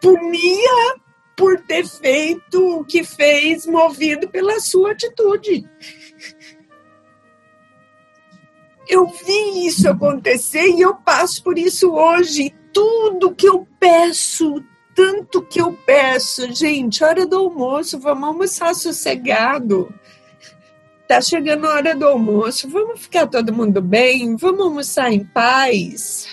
punia 0.00 0.94
por 1.36 1.60
ter 1.62 1.84
feito 1.84 2.78
o 2.78 2.84
que 2.84 3.02
fez, 3.02 3.66
movido 3.66 4.28
pela 4.28 4.60
sua 4.60 4.92
atitude 4.92 5.68
eu 8.88 9.06
vi 9.06 9.66
isso 9.66 9.88
acontecer 9.88 10.68
e 10.68 10.80
eu 10.80 10.94
passo 10.94 11.42
por 11.42 11.58
isso 11.58 11.92
hoje. 11.92 12.54
Tudo 12.72 13.34
que 13.34 13.48
eu 13.48 13.66
peço, 13.78 14.62
tanto 14.94 15.42
que 15.42 15.60
eu 15.60 15.72
peço, 15.86 16.52
gente, 16.54 17.02
hora 17.02 17.26
do 17.26 17.36
almoço, 17.36 17.98
vamos 17.98 18.28
almoçar 18.28 18.74
sossegado. 18.74 19.92
Tá 21.06 21.20
chegando 21.20 21.66
a 21.66 21.74
hora 21.74 21.94
do 21.94 22.06
almoço, 22.06 22.68
vamos 22.68 23.00
ficar 23.00 23.26
todo 23.26 23.52
mundo 23.52 23.80
bem, 23.80 24.36
vamos 24.36 24.60
almoçar 24.60 25.12
em 25.12 25.24
paz. 25.24 26.26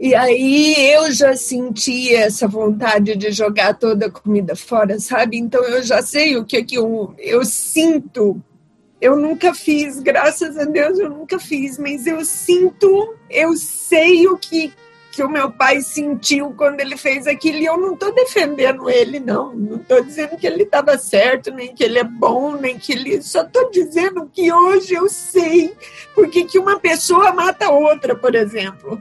E 0.00 0.14
aí 0.14 0.92
eu 0.94 1.12
já 1.12 1.36
senti 1.36 2.14
essa 2.14 2.48
vontade 2.48 3.14
de 3.14 3.30
jogar 3.30 3.74
toda 3.74 4.06
a 4.06 4.10
comida 4.10 4.56
fora, 4.56 4.98
sabe? 4.98 5.36
Então 5.36 5.62
eu 5.62 5.82
já 5.82 6.00
sei 6.00 6.38
o 6.38 6.44
que 6.46 6.56
é 6.56 6.64
que 6.64 6.76
eu, 6.76 7.14
eu 7.18 7.44
sinto. 7.44 8.42
Eu 8.98 9.14
nunca 9.14 9.52
fiz, 9.52 10.00
graças 10.00 10.56
a 10.56 10.64
Deus 10.64 10.98
eu 10.98 11.10
nunca 11.10 11.38
fiz, 11.38 11.76
mas 11.76 12.06
eu 12.06 12.24
sinto, 12.24 13.14
eu 13.28 13.54
sei 13.58 14.26
o 14.26 14.38
que, 14.38 14.72
que 15.12 15.22
o 15.22 15.28
meu 15.28 15.50
pai 15.50 15.82
sentiu 15.82 16.54
quando 16.56 16.80
ele 16.80 16.96
fez 16.96 17.26
aquilo. 17.26 17.58
E 17.58 17.66
eu 17.66 17.76
não 17.76 17.92
estou 17.92 18.14
defendendo 18.14 18.88
ele, 18.88 19.20
não. 19.20 19.54
Não 19.54 19.76
estou 19.76 20.02
dizendo 20.02 20.38
que 20.38 20.46
ele 20.46 20.62
estava 20.62 20.96
certo, 20.96 21.50
nem 21.50 21.74
que 21.74 21.84
ele 21.84 21.98
é 21.98 22.04
bom, 22.04 22.56
nem 22.56 22.78
que 22.78 22.92
ele. 22.92 23.20
Só 23.20 23.42
estou 23.42 23.70
dizendo 23.70 24.30
que 24.32 24.50
hoje 24.50 24.94
eu 24.94 25.10
sei 25.10 25.74
porque 26.14 26.44
que 26.44 26.58
uma 26.58 26.80
pessoa 26.80 27.34
mata 27.34 27.70
outra, 27.70 28.16
por 28.16 28.34
exemplo 28.34 28.98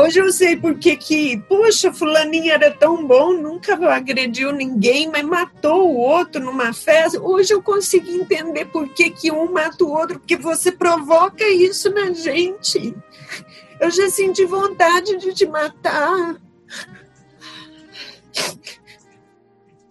Hoje 0.00 0.20
eu 0.20 0.32
sei 0.32 0.56
por 0.56 0.78
que 0.78 1.42
poxa, 1.48 1.92
fulaninha 1.92 2.54
era 2.54 2.70
tão 2.70 3.04
bom, 3.04 3.32
nunca 3.32 3.74
agrediu 3.92 4.52
ninguém, 4.52 5.10
mas 5.10 5.24
matou 5.24 5.88
o 5.88 5.96
outro 5.96 6.40
numa 6.40 6.72
festa. 6.72 7.20
Hoje 7.20 7.52
eu 7.52 7.60
consigo 7.60 8.08
entender 8.08 8.66
por 8.66 8.88
que 8.94 9.10
que 9.10 9.32
um 9.32 9.50
mata 9.50 9.82
o 9.82 9.90
outro, 9.90 10.20
porque 10.20 10.36
você 10.36 10.70
provoca 10.70 11.44
isso 11.48 11.90
na 11.90 12.12
gente. 12.12 12.94
Eu 13.80 13.90
já 13.90 14.08
senti 14.08 14.44
vontade 14.44 15.16
de 15.16 15.34
te 15.34 15.46
matar. 15.46 16.36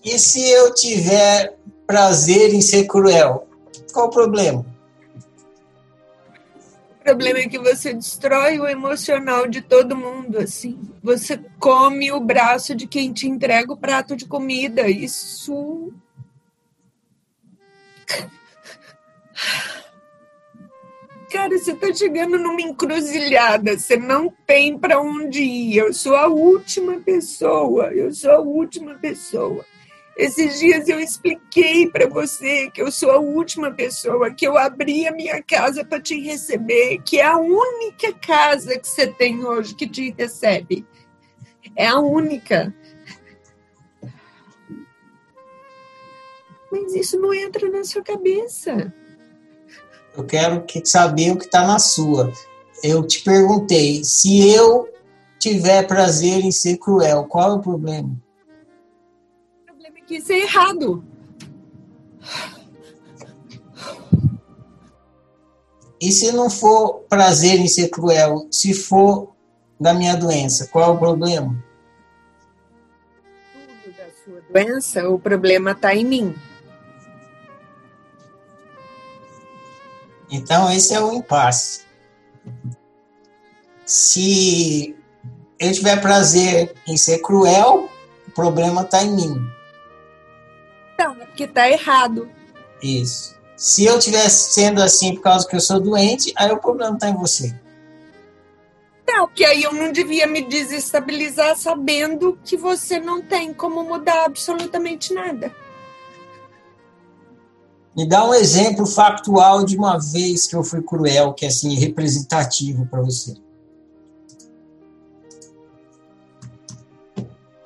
E 0.06 0.17
se 0.17 0.50
eu 0.50 0.74
tiver 0.74 1.58
prazer 1.86 2.54
em 2.54 2.62
ser 2.62 2.86
cruel? 2.86 3.46
Qual 3.91 4.08
o 4.08 4.12
problema? 4.12 4.65
Problema 7.08 7.39
é 7.39 7.48
que 7.48 7.58
você 7.58 7.93
destrói 7.93 8.60
o 8.60 8.67
emocional 8.67 9.48
de 9.48 9.62
todo 9.62 9.96
mundo, 9.96 10.39
assim. 10.39 10.78
Você 11.02 11.39
come 11.58 12.12
o 12.12 12.20
braço 12.20 12.76
de 12.76 12.86
quem 12.86 13.13
te 13.13 13.30
entrega 13.30 13.72
o 13.72 13.78
prato 13.78 14.13
de 14.13 14.26
comida. 14.26 14.89
Isso. 14.89 15.93
Cara, 21.32 21.58
você 21.58 21.74
tá 21.76 21.93
chegando 21.93 22.38
numa 22.38 22.62
encruzilhada, 22.62 23.78
você 23.78 23.96
não 23.96 24.30
tem 24.46 24.78
para 24.78 25.00
onde 25.00 25.41
ir. 25.41 25.78
Eu 25.78 25.93
sou 25.93 26.15
a 26.15 26.28
última 26.28 27.00
pessoa, 27.00 27.93
eu 27.93 28.13
sou 28.13 28.32
a 28.32 28.39
última 28.39 28.96
pessoa. 28.96 29.65
Esses 30.17 30.58
dias 30.58 30.88
eu 30.88 30.99
expliquei 30.99 31.88
para 31.88 32.08
você 32.08 32.71
que 32.71 32.82
eu 32.82 32.91
sou 32.91 33.12
a 33.12 33.19
última 33.19 33.71
pessoa, 33.71 34.34
que 34.34 34.47
eu 34.47 34.58
abri 34.58 35.08
a 35.08 35.12
minha 35.12 35.43
casa 35.43 35.86
para 35.86 36.01
te 36.01 36.19
receber, 36.19 37.03
que 37.06 37.19
é 37.19 37.25
a 37.25 37.38
única 37.38 38.12
casa 38.13 38.80
que 38.80 38.88
você 38.88 39.06
tem 39.06 39.45
hoje 39.45 39.75
que 39.75 39.88
te 39.88 40.12
recebe. 40.17 40.84
É 41.75 41.86
a 41.86 41.99
única. 41.99 42.73
Mas 46.71 46.95
isso 46.95 47.19
não 47.19 47.32
entra 47.32 47.69
na 47.69 47.84
sua 47.84 48.01
cabeça. 48.01 48.91
Eu 50.15 50.23
quero 50.25 50.65
que 50.65 50.84
saber 50.84 51.32
o 51.32 51.38
que 51.38 51.45
está 51.45 51.67
na 51.67 51.77
sua. 51.77 52.34
Eu 52.84 53.06
te 53.06 53.23
perguntei, 53.23 54.03
se 54.03 54.49
eu 54.49 54.89
tiver 55.38 55.86
prazer 55.86 56.43
em 56.43 56.51
ser 56.51 56.77
cruel, 56.77 57.25
qual 57.25 57.51
é 57.51 57.53
o 57.53 57.62
problema? 57.62 58.27
Que 60.08 60.15
isso 60.15 60.32
é 60.32 60.39
errado. 60.39 61.04
E 66.00 66.12
se 66.12 66.32
não 66.32 66.50
for 66.50 67.02
prazer 67.10 67.60
em 67.60 67.67
ser 67.67 67.89
cruel, 67.89 68.48
se 68.50 68.74
for 68.74 69.36
da 69.80 69.93
minha 69.93 70.15
doença, 70.15 70.67
qual 70.67 70.91
é 70.91 70.93
o 70.93 70.98
problema? 70.98 71.63
Tudo 73.54 73.98
da 73.98 74.06
sua 74.24 74.41
doença, 74.50 75.10
o 75.10 75.20
problema 75.20 75.72
está 75.72 75.93
em 75.93 76.06
mim. 76.06 76.36
Então, 80.30 80.72
esse 80.72 80.93
é 80.93 81.02
o 81.02 81.13
impasse. 81.13 81.86
Se 83.86 84.96
eu 85.60 85.72
tiver 85.72 86.00
prazer 86.02 86.76
em 86.88 86.98
ser 86.98 87.20
cruel, 87.20 87.89
o 88.28 88.32
problema 88.32 88.82
está 88.82 89.04
em 89.04 89.15
mim. 89.15 89.57
Não, 90.98 91.14
é 91.14 91.26
porque 91.26 91.48
tá 91.48 91.70
errado. 91.70 92.30
Isso. 92.82 93.36
Se 93.56 93.86
eu 93.86 93.98
tivesse 93.98 94.54
sendo 94.54 94.82
assim 94.82 95.16
por 95.16 95.22
causa 95.22 95.48
que 95.48 95.56
eu 95.56 95.60
sou 95.60 95.80
doente, 95.80 96.32
aí 96.36 96.52
o 96.52 96.58
problema 96.58 96.98
tá 96.98 97.10
em 97.10 97.16
você. 97.16 97.54
Não, 99.08 99.26
porque 99.26 99.46
aí 99.46 99.64
eu 99.64 99.74
não 99.74 99.92
devia 99.92 100.28
me 100.28 100.44
desestabilizar 100.44 101.56
sabendo 101.56 102.38
que 102.44 102.58
você 102.58 103.00
não 103.00 103.22
tem 103.22 103.54
como 103.54 103.84
mudar 103.84 104.26
absolutamente 104.26 105.14
nada. 105.14 105.52
Me 107.96 108.08
dá 108.08 108.24
um 108.24 108.34
exemplo 108.34 108.86
factual 108.86 109.66
de 109.66 109.76
uma 109.76 109.98
vez 109.98 110.46
que 110.46 110.56
eu 110.56 110.64
fui 110.64 110.84
cruel, 110.84 111.34
que 111.34 111.46
é 111.46 111.48
assim, 111.48 111.74
representativo 111.74 112.86
para 112.86 113.02
você. 113.02 113.36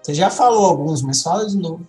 Você 0.01 0.13
já 0.13 0.29
falou 0.29 0.65
alguns, 0.65 1.01
mas 1.01 1.21
fala 1.21 1.45
de 1.45 1.57
novo. 1.57 1.85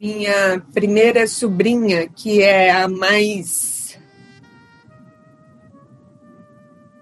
Minha 0.00 0.60
primeira 0.72 1.26
sobrinha, 1.26 2.08
que 2.08 2.42
é 2.42 2.70
a 2.70 2.86
mais 2.86 3.98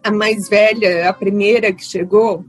a 0.02 0.10
mais 0.10 0.48
velha, 0.48 1.08
a 1.08 1.12
primeira 1.12 1.72
que 1.72 1.84
chegou, 1.84 2.44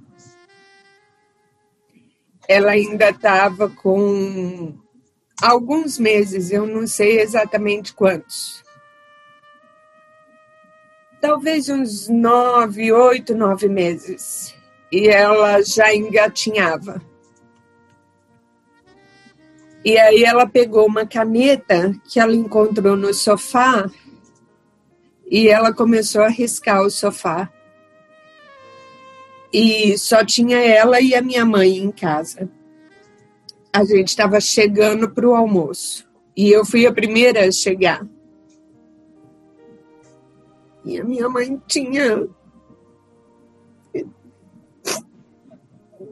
ela 2.47 2.71
ainda 2.71 3.09
estava 3.09 3.67
com 3.67 4.77
alguns 5.41 5.97
meses, 5.97 6.51
eu 6.51 6.67
não 6.67 6.85
sei 6.85 7.19
exatamente 7.19 7.93
quantos. 7.93 8.63
Talvez 11.19 11.67
uns 11.67 12.07
nove, 12.07 12.91
oito, 12.91 13.35
nove 13.35 13.67
meses. 13.67 14.55
E 14.91 15.09
ela 15.09 15.61
já 15.63 15.93
engatinhava. 15.93 17.01
E 19.87 19.97
aí 19.97 20.25
ela 20.25 20.45
pegou 20.45 20.85
uma 20.85 21.05
caneta 21.05 21.95
que 22.03 22.19
ela 22.19 22.35
encontrou 22.35 22.97
no 22.97 23.13
sofá 23.13 23.89
e 25.31 25.47
ela 25.47 25.73
começou 25.73 26.23
a 26.23 26.27
riscar 26.27 26.81
o 26.81 26.89
sofá. 26.89 27.49
E 29.53 29.97
só 29.97 30.25
tinha 30.25 30.57
ela 30.57 30.99
e 30.99 31.15
a 31.15 31.21
minha 31.21 31.45
mãe 31.45 31.77
em 31.77 31.89
casa. 31.89 32.49
A 33.71 33.85
gente 33.85 34.09
estava 34.09 34.41
chegando 34.41 35.09
para 35.09 35.25
o 35.25 35.33
almoço 35.33 36.05
e 36.35 36.51
eu 36.51 36.65
fui 36.65 36.85
a 36.85 36.91
primeira 36.91 37.47
a 37.47 37.51
chegar. 37.53 38.05
E 40.83 40.99
a 40.99 41.03
minha 41.05 41.29
mãe 41.29 41.61
tinha 41.65 42.27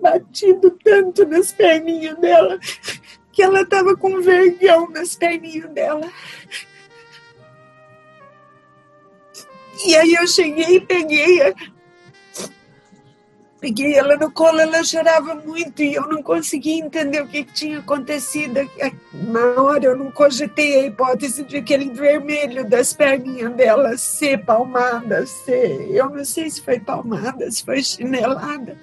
batido 0.01 0.71
tanto 0.81 1.25
nas 1.25 1.51
perninhas 1.51 2.17
dela 2.19 2.57
que 3.35 3.43
ela 3.43 3.61
estava 3.61 3.97
com 3.97 4.21
vergão 4.21 4.89
nas 4.89 5.13
perninhas 5.13 5.69
dela. 5.71 6.09
E 9.85 9.93
aí 9.93 10.13
eu 10.13 10.25
cheguei 10.25 10.77
e 10.77 10.79
peguei 10.79 11.41
a... 11.41 11.53
Peguei 13.59 13.95
ela 13.95 14.15
no 14.15 14.31
colo, 14.31 14.59
ela 14.59 14.83
chorava 14.83 15.33
muito 15.35 15.81
e 15.81 15.95
eu 15.95 16.07
não 16.07 16.21
conseguia 16.21 16.85
entender 16.85 17.21
o 17.21 17.27
que, 17.27 17.43
que 17.43 17.53
tinha 17.53 17.79
acontecido. 17.79 18.59
Na 19.11 19.61
hora 19.61 19.85
eu 19.85 19.97
não 19.97 20.11
cogitei 20.11 20.79
a 20.79 20.85
hipótese 20.85 21.43
de 21.43 21.57
aquele 21.57 21.89
vermelho 21.89 22.63
das 22.69 22.93
perninhas 22.93 23.53
dela 23.53 23.97
ser 23.97 24.45
palmada, 24.45 25.25
ser. 25.25 25.89
Eu 25.89 26.09
não 26.09 26.23
sei 26.23 26.49
se 26.49 26.61
foi 26.61 26.79
palmada, 26.79 27.49
se 27.49 27.65
foi 27.65 27.83
chinelada. 27.83 28.77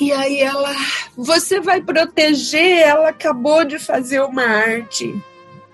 E 0.00 0.10
aí 0.12 0.40
ela, 0.40 0.74
você 1.16 1.60
vai 1.60 1.80
proteger? 1.80 2.78
Ela 2.78 3.10
acabou 3.10 3.64
de 3.64 3.78
fazer 3.78 4.20
uma 4.20 4.42
arte. 4.42 5.14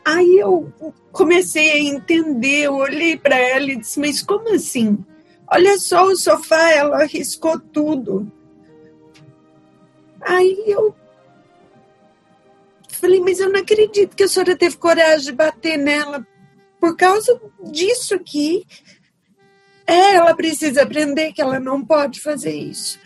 Aí 0.05 0.39
eu 0.39 0.73
comecei 1.13 1.73
a 1.73 1.79
entender, 1.79 2.65
eu 2.65 2.77
olhei 2.77 3.17
para 3.17 3.37
ela 3.39 3.71
e 3.71 3.77
disse: 3.77 3.99
Mas 4.01 4.23
como 4.23 4.55
assim? 4.55 4.99
Olha 5.51 5.79
só 5.79 6.05
o 6.05 6.17
sofá, 6.17 6.71
ela 6.71 7.05
riscou 7.05 7.59
tudo. 7.59 8.31
Aí 10.21 10.65
eu 10.67 10.95
falei: 12.91 13.21
Mas 13.21 13.39
eu 13.39 13.51
não 13.51 13.61
acredito 13.61 14.17
que 14.17 14.25
a 14.25 14.29
senhora 14.29 14.57
teve 14.57 14.77
coragem 14.77 15.27
de 15.27 15.33
bater 15.33 15.77
nela 15.79 16.27
por 16.81 16.97
causa 16.97 17.41
disso 17.71 18.15
aqui. 18.15 18.67
É, 19.87 20.17
ela 20.17 20.35
precisa 20.35 20.83
aprender 20.83 21.33
que 21.33 21.41
ela 21.41 21.59
não 21.59 21.83
pode 21.83 22.21
fazer 22.21 22.55
isso 22.55 22.99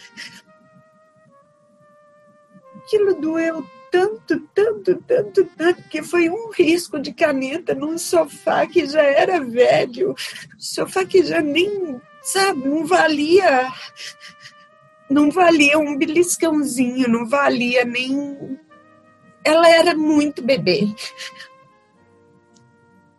aquilo 2.92 3.14
doeu 3.14 3.66
tanto, 3.90 4.40
tanto, 4.54 4.96
tanto, 5.06 5.44
tanto, 5.56 5.82
que 5.88 6.02
foi 6.02 6.28
um 6.28 6.50
risco 6.50 6.98
de 6.98 7.12
caneta 7.12 7.74
num 7.74 7.96
sofá 7.98 8.66
que 8.66 8.86
já 8.86 9.02
era 9.02 9.42
velho, 9.42 10.14
sofá 10.58 11.04
que 11.04 11.22
já 11.24 11.40
nem, 11.40 12.00
sabe, 12.22 12.68
não 12.68 12.86
valia, 12.86 13.70
não 15.10 15.30
valia 15.30 15.78
um 15.78 15.96
beliscãozinho, 15.96 17.08
não 17.08 17.26
valia 17.28 17.84
nem. 17.84 18.58
Ela 19.44 19.68
era 19.68 19.94
muito 19.94 20.42
bebê. 20.42 20.88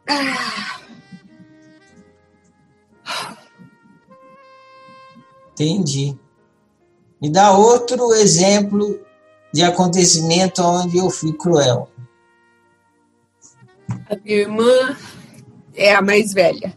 Ah. 0.09 0.79
Entendi. 5.51 6.17
Me 7.21 7.29
dá 7.31 7.51
outro 7.51 8.11
exemplo 8.15 8.99
de 9.53 9.61
acontecimento 9.61 10.63
onde 10.63 10.97
eu 10.97 11.09
fui 11.09 11.31
cruel. 11.31 11.87
A 14.09 14.15
minha 14.15 14.37
irmã 14.37 14.97
é 15.75 15.93
a 15.93 16.01
mais 16.01 16.33
velha. 16.33 16.73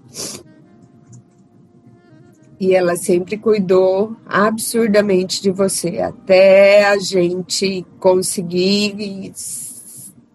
E 2.60 2.74
ela 2.74 2.96
sempre 2.96 3.36
cuidou 3.38 4.16
absurdamente 4.26 5.42
de 5.42 5.50
você, 5.50 5.98
até 5.98 6.86
a 6.86 6.98
gente 6.98 7.86
conseguir 7.98 9.32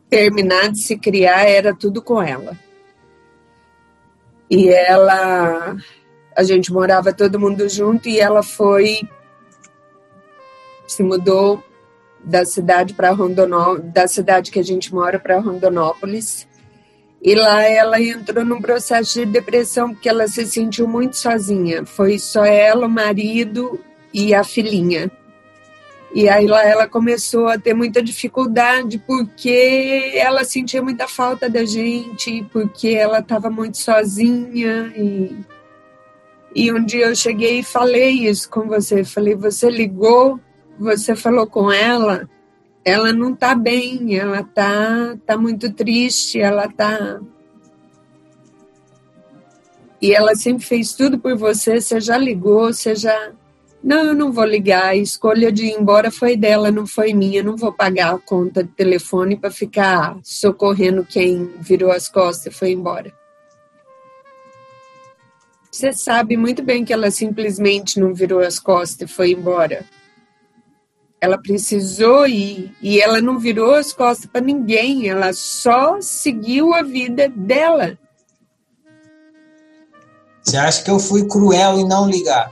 terminar 0.10 0.72
de 0.72 0.80
se 0.80 0.98
criar, 0.98 1.48
era 1.48 1.76
tudo 1.76 2.02
com 2.02 2.22
ela. 2.22 2.58
E 4.50 4.70
ela, 4.70 5.76
a 6.36 6.44
gente 6.44 6.72
morava 6.72 7.14
todo 7.14 7.40
mundo 7.40 7.68
junto 7.70 8.10
e 8.10 8.20
ela 8.20 8.44
foi, 8.44 9.00
se 10.86 11.02
mudou 11.02 11.64
da 12.24 12.46
cidade 12.46 12.94
para 12.94 13.16
da 13.84 14.08
cidade 14.08 14.52
que 14.52 14.60
a 14.60 14.64
gente 14.64 14.94
mora 14.94 15.20
para 15.20 15.40
Rondonópolis. 15.40 16.48
E 17.22 17.36
lá 17.36 17.62
ela 17.64 18.02
entrou 18.02 18.44
num 18.44 18.62
processo 18.62 19.20
de 19.20 19.26
depressão 19.26 19.94
porque 19.94 20.10
ela 20.10 20.28
se 20.28 20.46
sentiu 20.46 20.88
muito 20.88 21.18
sozinha. 21.18 21.86
Foi 21.86 22.18
só 22.18 22.44
ela, 22.44 22.88
o 22.88 22.90
marido 22.90 23.80
e 24.14 24.34
a 24.34 24.44
filhinha. 24.44 25.12
E 26.14 26.28
aí 26.28 26.46
lá 26.46 26.66
ela 26.66 26.88
começou 26.88 27.48
a 27.48 27.58
ter 27.58 27.74
muita 27.74 28.02
dificuldade 28.02 28.98
porque 29.00 30.12
ela 30.16 30.44
sentia 30.44 30.82
muita 30.82 31.08
falta 31.08 31.50
da 31.50 31.64
gente, 31.64 32.44
porque 32.52 32.90
ela 32.90 33.20
estava 33.20 33.50
muito 33.50 33.78
sozinha 33.78 34.92
e 34.96 35.38
e 36.54 36.72
um 36.72 36.84
dia 36.84 37.06
eu 37.06 37.16
cheguei 37.16 37.60
e 37.60 37.64
falei 37.64 38.28
isso 38.28 38.50
com 38.50 38.68
você, 38.68 39.06
falei, 39.06 39.36
você 39.36 39.70
ligou, 39.70 40.38
você 40.82 41.16
falou 41.16 41.48
com 41.48 41.72
ela, 41.72 42.30
ela 42.84 43.14
não 43.14 43.36
tá 43.36 43.54
bem, 43.56 44.18
ela 44.18 44.44
tá 44.44 45.16
tá 45.26 45.38
muito 45.38 45.72
triste, 45.72 46.40
ela 46.40 46.68
tá 46.68 47.20
e 50.02 50.14
ela 50.14 50.36
sempre 50.36 50.66
fez 50.66 50.94
tudo 50.94 51.20
por 51.20 51.38
você, 51.38 51.80
você 51.80 52.02
já 52.02 52.18
ligou, 52.18 52.74
você 52.74 52.96
já 52.96 53.34
não, 53.84 54.06
eu 54.06 54.14
não 54.14 54.32
vou 54.32 54.46
ligar. 54.46 54.90
A 54.90 54.96
escolha 54.96 55.52
de 55.52 55.66
ir 55.66 55.74
embora 55.74 56.12
foi 56.12 56.38
dela, 56.38 56.72
não 56.72 56.86
foi 56.86 57.14
minha. 57.14 57.42
não 57.42 57.58
vou 57.58 57.74
pagar 57.74 58.14
a 58.14 58.20
conta 58.20 58.64
de 58.64 58.70
telefone 58.70 59.36
para 59.36 59.50
ficar 59.50 60.18
socorrendo 60.24 61.06
quem 61.06 61.52
virou 61.60 61.92
as 61.92 62.08
costas 62.08 62.54
e 62.54 62.58
foi 62.58 62.72
embora. 62.72 63.12
Você 65.72 65.94
sabe 65.94 66.36
muito 66.36 66.62
bem 66.62 66.84
que 66.84 66.94
ela 66.94 67.10
simplesmente 67.10 68.00
não 68.00 68.14
virou 68.14 68.40
as 68.40 68.60
costas 68.60 69.10
e 69.10 69.14
foi 69.14 69.32
embora. 69.32 69.86
Ela 71.22 71.38
precisou 71.38 72.28
ir 72.28 72.76
e 72.82 73.00
ela 73.00 73.22
não 73.22 73.38
virou 73.38 73.76
as 73.76 73.94
costas 73.94 74.26
para 74.26 74.42
ninguém, 74.42 75.08
ela 75.08 75.32
só 75.34 76.02
seguiu 76.02 76.74
a 76.74 76.82
vida 76.82 77.30
dela. 77.30 77.98
Você 80.42 80.58
acha 80.58 80.84
que 80.84 80.90
eu 80.90 81.00
fui 81.00 81.28
cruel 81.28 81.78
em 81.78 81.88
não 81.88 82.10
ligar? 82.10 82.52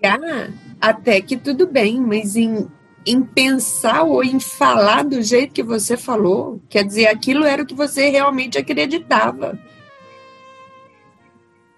ligar, 0.00 0.52
até 0.80 1.20
que 1.20 1.36
tudo 1.36 1.66
bem, 1.66 2.00
mas 2.00 2.36
em, 2.36 2.66
em 3.04 3.22
pensar 3.22 4.02
ou 4.02 4.24
em 4.24 4.40
falar 4.40 5.04
do 5.04 5.20
jeito 5.22 5.52
que 5.52 5.62
você 5.62 5.96
falou, 5.96 6.60
quer 6.68 6.84
dizer, 6.84 7.06
aquilo 7.08 7.44
era 7.44 7.62
o 7.62 7.66
que 7.66 7.74
você 7.74 8.08
realmente 8.08 8.56
acreditava. 8.56 9.58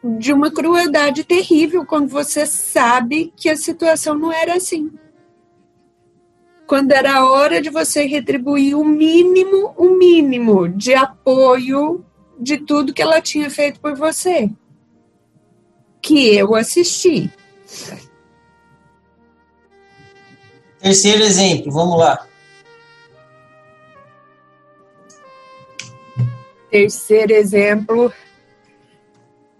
De 0.02 0.32
uma 0.32 0.50
crueldade 0.50 1.22
terrível 1.22 1.86
quando 1.86 2.08
você 2.08 2.44
sabe 2.44 3.32
que 3.36 3.48
a 3.48 3.56
situação 3.56 4.14
não 4.14 4.32
era 4.32 4.56
assim. 4.56 4.90
Quando 6.66 6.92
era 6.92 7.18
a 7.18 7.30
hora 7.30 7.60
de 7.60 7.70
você 7.70 8.04
retribuir 8.04 8.76
o 8.76 8.84
mínimo, 8.84 9.74
o 9.76 9.90
mínimo 9.90 10.68
de 10.68 10.94
apoio 10.94 12.04
de 12.38 12.58
tudo 12.58 12.92
que 12.92 13.02
ela 13.02 13.20
tinha 13.20 13.48
feito 13.48 13.78
por 13.78 13.94
você. 13.94 14.50
Que 16.00 16.34
eu 16.34 16.54
assisti. 16.54 17.30
Terceiro 20.80 21.22
exemplo, 21.22 21.70
vamos 21.70 21.98
lá. 21.98 22.26
Terceiro 26.68 27.32
exemplo 27.34 28.12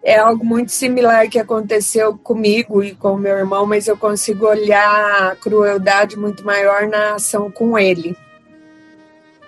é 0.03 0.19
algo 0.19 0.45
muito 0.45 0.73
similar 0.73 1.29
que 1.29 1.38
aconteceu 1.38 2.17
comigo 2.19 2.83
e 2.83 2.95
com 2.95 3.17
meu 3.17 3.37
irmão, 3.37 3.67
mas 3.67 3.87
eu 3.87 3.97
consigo 3.97 4.47
olhar 4.47 5.31
a 5.31 5.37
crueldade 5.37 6.19
muito 6.19 6.45
maior 6.45 6.88
na 6.88 7.15
ação 7.15 7.51
com 7.51 7.79
ele. 7.79 8.17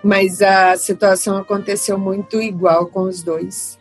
Mas 0.03 0.43
a 0.43 0.77
situação 0.77 1.37
aconteceu 1.37 1.99
muito 1.99 2.41
igual 2.41 2.87
com 2.87 3.03
os 3.03 3.23
dois. 3.23 3.79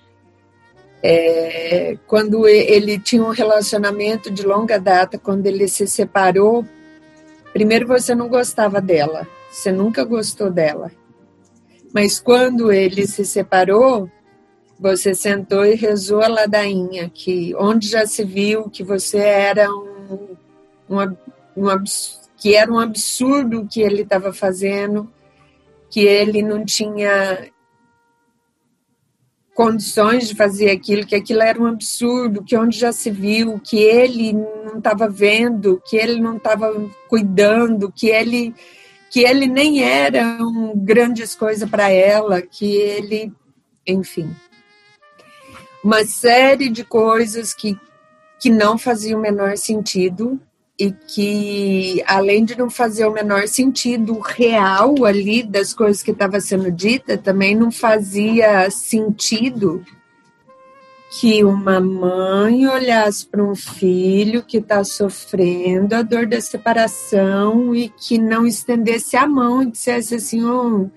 É, 1.04 1.98
quando 2.08 2.48
ele 2.48 2.98
tinha 2.98 3.24
um 3.24 3.30
relacionamento 3.30 4.32
de 4.32 4.44
longa 4.44 4.80
data, 4.80 5.18
quando 5.18 5.46
ele 5.46 5.68
se 5.68 5.86
separou, 5.86 6.66
Primeiro, 7.54 7.88
você 7.88 8.16
não 8.16 8.28
gostava 8.28 8.82
dela, 8.82 9.28
você 9.50 9.72
nunca 9.72 10.04
gostou 10.04 10.50
dela. 10.50 10.92
Mas 11.94 12.20
quando 12.20 12.72
ele 12.72 13.06
se 13.06 13.24
separou, 13.24 14.10
você 14.84 15.16
sentou 15.16 15.66
e 15.66 15.76
rezou 15.76 16.22
a 16.22 16.28
ladainha, 16.28 17.10
que 17.10 17.56
onde 17.56 17.88
já 17.88 18.06
se 18.06 18.22
viu 18.26 18.70
que 18.70 18.84
você 18.84 19.18
era 19.18 19.72
um, 19.72 20.36
um, 20.90 21.16
um 21.56 21.84
que 22.38 22.54
era 22.54 22.70
um 22.70 22.78
absurdo 22.78 23.62
o 23.62 23.68
que 23.68 23.80
ele 23.80 24.02
estava 24.02 24.34
fazendo, 24.34 25.10
que 25.90 26.02
ele 26.02 26.42
não 26.42 26.66
tinha 26.66 27.50
condições 29.56 30.28
de 30.28 30.36
fazer 30.36 30.70
aquilo, 30.70 31.06
que 31.06 31.16
aquilo 31.16 31.42
era 31.42 31.62
um 31.62 31.68
absurdo, 31.68 32.44
que 32.44 32.58
onde 32.58 32.78
já 32.78 32.92
se 32.92 33.10
viu, 33.10 33.62
que 33.62 33.78
ele 33.78 34.34
não 34.34 34.80
estava 34.80 35.08
vendo, 35.08 35.82
que 35.86 35.96
ele 35.96 36.20
não 36.20 36.36
estava 36.36 36.74
cuidando, 37.08 37.90
que 37.90 38.08
ele 38.08 38.54
que 39.10 39.22
ele 39.22 39.46
nem 39.46 39.82
era 39.82 40.40
um 40.42 40.74
grandes 40.76 41.36
coisa 41.36 41.68
para 41.68 41.88
ela, 41.88 42.42
que 42.42 42.66
ele, 42.66 43.32
enfim, 43.86 44.36
uma 45.84 46.06
série 46.06 46.70
de 46.70 46.84
coisas 46.84 47.54
que 47.54 47.78
que 48.40 48.50
não 48.50 48.78
faziam 48.78 49.20
o 49.20 49.22
menor 49.22 49.56
sentido 49.58 50.38
e 50.78 50.92
que, 50.92 52.04
além 52.06 52.44
de 52.44 52.58
não 52.58 52.70
fazer 52.70 53.06
o 53.06 53.14
menor 53.14 53.48
sentido 53.48 54.20
real 54.20 55.06
ali 55.06 55.44
das 55.44 55.74
coisas 55.74 56.04
que 56.04 56.12
estava 56.12 56.42
sendo 56.42 56.70
dita, 56.70 57.18
também 57.18 57.56
não 57.56 57.72
fazia 57.72 58.70
sentido 58.70 59.82
que 61.20 61.42
uma 61.44 61.80
mãe 61.80 62.68
olhasse 62.68 63.26
para 63.26 63.42
um 63.42 63.56
filho 63.56 64.44
que 64.44 64.58
está 64.58 64.84
sofrendo 64.84 65.96
a 65.96 66.02
dor 66.02 66.26
da 66.26 66.42
separação 66.42 67.74
e 67.74 67.88
que 67.88 68.18
não 68.18 68.46
estendesse 68.46 69.16
a 69.16 69.26
mão 69.26 69.62
e 69.62 69.68
dissesse 69.68 70.16
assim, 70.16 70.44
oh, 70.44 70.90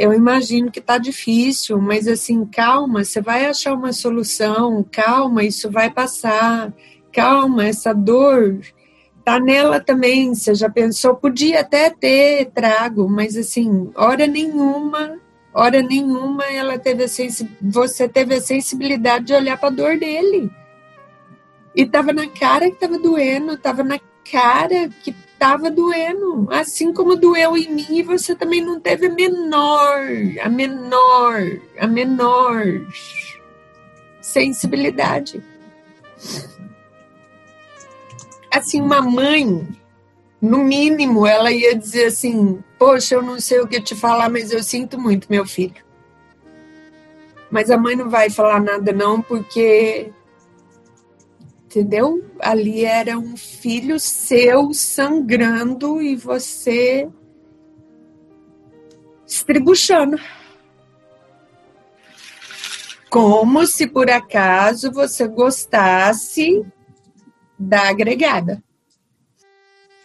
eu 0.00 0.14
imagino 0.14 0.70
que 0.70 0.78
está 0.78 0.96
difícil, 0.96 1.78
mas 1.78 2.08
assim, 2.08 2.46
calma, 2.46 3.04
você 3.04 3.20
vai 3.20 3.44
achar 3.44 3.74
uma 3.74 3.92
solução, 3.92 4.82
calma, 4.90 5.44
isso 5.44 5.70
vai 5.70 5.90
passar, 5.90 6.72
calma, 7.12 7.66
essa 7.66 7.92
dor 7.92 8.60
tá 9.22 9.38
nela 9.38 9.78
também. 9.78 10.34
Você 10.34 10.54
já 10.54 10.70
pensou? 10.70 11.16
Podia 11.16 11.60
até 11.60 11.90
ter 11.90 12.46
trago, 12.46 13.10
mas 13.10 13.36
assim, 13.36 13.90
hora 13.94 14.26
nenhuma, 14.26 15.20
hora 15.52 15.82
nenhuma 15.82 16.44
ela 16.44 16.78
teve 16.78 17.04
a 17.04 17.08
você 17.60 18.08
teve 18.08 18.36
a 18.36 18.40
sensibilidade 18.40 19.26
de 19.26 19.34
olhar 19.34 19.58
para 19.58 19.68
a 19.68 19.72
dor 19.72 19.98
dele. 19.98 20.50
E 21.76 21.84
tava 21.84 22.10
na 22.10 22.26
cara 22.26 22.70
que 22.70 22.80
tava 22.80 22.98
doendo, 22.98 23.54
tava 23.58 23.84
na 23.84 24.00
cara 24.32 24.88
que 25.02 25.14
tava 25.40 25.70
doendo, 25.70 26.46
assim 26.52 26.92
como 26.92 27.16
doeu 27.16 27.56
em 27.56 27.74
mim, 27.74 28.02
você 28.04 28.36
também 28.36 28.60
não 28.60 28.78
teve 28.78 29.06
a 29.06 29.10
menor, 29.10 30.06
a 30.40 30.48
menor, 30.48 31.60
a 31.78 31.86
menor 31.88 32.86
sensibilidade 34.20 35.42
assim, 38.50 38.80
uma 38.80 39.00
mãe, 39.00 39.66
no 40.40 40.58
mínimo, 40.58 41.26
ela 41.26 41.52
ia 41.52 41.76
dizer 41.76 42.06
assim: 42.06 42.62
Poxa, 42.78 43.14
eu 43.14 43.22
não 43.22 43.38
sei 43.40 43.60
o 43.60 43.68
que 43.68 43.80
te 43.80 43.94
falar, 43.94 44.28
mas 44.28 44.50
eu 44.50 44.62
sinto 44.62 44.98
muito, 44.98 45.28
meu 45.30 45.46
filho. 45.46 45.82
Mas 47.50 47.70
a 47.70 47.76
mãe 47.76 47.94
não 47.96 48.08
vai 48.08 48.30
falar 48.30 48.60
nada, 48.60 48.92
não, 48.92 49.22
porque. 49.22 50.12
Entendeu? 51.70 52.28
Ali 52.40 52.84
era 52.84 53.16
um 53.16 53.36
filho 53.36 54.00
seu 54.00 54.74
sangrando 54.74 56.02
e 56.02 56.16
você 56.16 57.08
estribuchando. 59.24 60.16
Como 63.08 63.64
se 63.68 63.86
por 63.86 64.10
acaso 64.10 64.90
você 64.90 65.28
gostasse 65.28 66.66
da 67.56 67.88
agregada. 67.88 68.60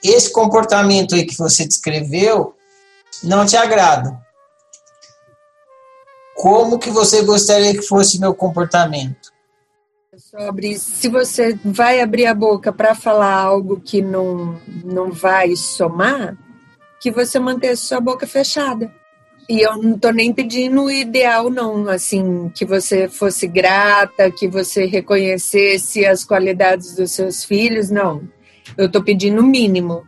Esse 0.04 0.32
comportamento 0.32 1.16
aí 1.16 1.26
que 1.26 1.36
você 1.36 1.66
descreveu 1.66 2.56
não 3.24 3.44
te 3.44 3.58
agrada. 3.58 4.24
como 6.36 6.78
que 6.78 6.92
você 6.92 7.24
gostaria 7.24 7.74
que 7.74 7.82
fosse 7.82 8.20
meu 8.20 8.36
comportamento? 8.36 9.34
Sobre 10.38 10.78
se 10.78 11.08
você 11.08 11.58
vai 11.64 12.02
abrir 12.02 12.26
a 12.26 12.34
boca 12.34 12.74
para 12.74 12.94
falar 12.94 13.34
algo 13.36 13.80
que 13.80 14.02
não, 14.02 14.60
não 14.84 15.10
vai 15.10 15.56
somar, 15.56 16.38
que 17.00 17.10
você 17.10 17.40
mantenha 17.40 17.74
sua 17.78 18.02
boca 18.02 18.28
fechada. 18.28 18.94
E 19.48 19.62
eu 19.62 19.78
não 19.78 19.98
tô 19.98 20.12
nem 20.12 20.34
pedindo 20.34 20.84
o 20.84 20.92
ideal, 20.92 21.50
não, 21.50 21.88
assim, 21.88 22.52
que 22.54 22.66
você 22.66 23.08
fosse 23.08 23.48
grata, 23.48 24.30
que 24.30 24.46
você 24.46 24.86
reconhecesse 24.86 26.06
as 26.06 26.26
qualidades 26.26 26.96
dos 26.96 27.12
seus 27.12 27.46
filhos, 27.46 27.90
não. 27.90 28.28
Eu 28.78 28.92
tô 28.92 29.02
pedindo 29.02 29.42
o 29.42 29.46
mínimo. 29.46 30.06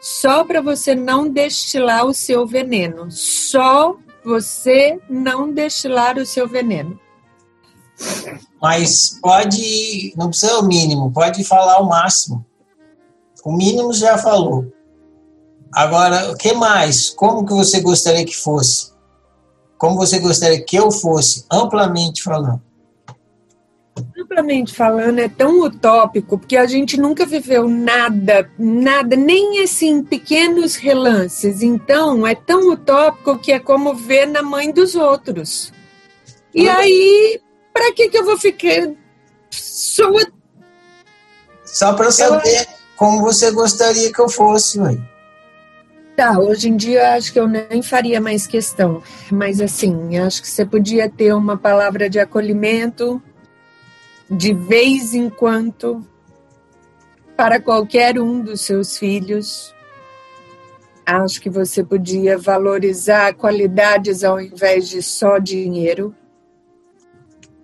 Só 0.00 0.44
para 0.44 0.62
você 0.62 0.94
não 0.94 1.28
destilar 1.28 2.06
o 2.06 2.14
seu 2.14 2.46
veneno. 2.46 3.10
Só 3.10 3.98
você 4.24 4.98
não 5.10 5.52
destilar 5.52 6.16
o 6.16 6.24
seu 6.24 6.48
veneno. 6.48 6.98
Mas 8.60 9.18
pode, 9.22 10.12
não 10.16 10.28
precisa 10.28 10.58
o 10.58 10.66
mínimo, 10.66 11.12
pode 11.12 11.44
falar 11.44 11.78
o 11.78 11.88
máximo. 11.88 12.44
O 13.44 13.52
mínimo 13.52 13.92
já 13.94 14.18
falou. 14.18 14.66
Agora, 15.72 16.32
o 16.32 16.36
que 16.36 16.52
mais? 16.52 17.10
Como 17.10 17.46
que 17.46 17.52
você 17.52 17.80
gostaria 17.80 18.24
que 18.24 18.36
fosse? 18.36 18.92
Como 19.76 19.96
você 19.96 20.18
gostaria 20.18 20.62
que 20.62 20.76
eu 20.76 20.90
fosse, 20.90 21.44
amplamente 21.50 22.22
falando? 22.22 22.60
Amplamente 24.18 24.74
falando, 24.74 25.18
é 25.20 25.28
tão 25.28 25.62
utópico, 25.62 26.38
porque 26.38 26.56
a 26.56 26.66
gente 26.66 26.98
nunca 26.98 27.24
viveu 27.24 27.68
nada, 27.68 28.50
nada, 28.58 29.16
nem 29.16 29.62
assim, 29.62 30.02
pequenos 30.02 30.76
relances. 30.76 31.62
Então, 31.62 32.26
é 32.26 32.34
tão 32.34 32.72
utópico 32.72 33.38
que 33.38 33.52
é 33.52 33.58
como 33.58 33.94
ver 33.94 34.26
na 34.26 34.42
mãe 34.42 34.72
dos 34.72 34.94
outros. 34.94 35.72
E 36.54 36.68
aí, 36.68 37.40
para 37.72 37.92
que, 37.92 38.08
que 38.08 38.18
eu 38.18 38.24
vou 38.24 38.38
ficar. 38.38 38.90
Sua... 39.50 40.26
Só 41.64 41.94
para 41.94 42.10
saber 42.10 42.62
eu... 42.62 42.66
como 42.96 43.20
você 43.20 43.50
gostaria 43.50 44.12
que 44.12 44.20
eu 44.20 44.28
fosse, 44.28 44.78
mãe. 44.78 45.02
Tá, 46.16 46.36
hoje 46.36 46.68
em 46.68 46.76
dia 46.76 47.14
acho 47.14 47.32
que 47.32 47.38
eu 47.38 47.46
nem 47.46 47.80
faria 47.80 48.20
mais 48.20 48.44
questão, 48.44 49.00
mas 49.30 49.60
assim, 49.60 50.18
acho 50.18 50.42
que 50.42 50.48
você 50.48 50.66
podia 50.66 51.08
ter 51.08 51.32
uma 51.32 51.56
palavra 51.56 52.10
de 52.10 52.18
acolhimento 52.18 53.22
de 54.28 54.52
vez 54.52 55.14
em 55.14 55.30
quando 55.30 56.04
para 57.36 57.60
qualquer 57.60 58.18
um 58.18 58.40
dos 58.40 58.62
seus 58.62 58.98
filhos. 58.98 59.72
Acho 61.06 61.40
que 61.40 61.48
você 61.48 61.84
podia 61.84 62.36
valorizar 62.36 63.32
qualidades 63.34 64.24
ao 64.24 64.40
invés 64.40 64.88
de 64.88 65.00
só 65.00 65.38
dinheiro. 65.38 66.12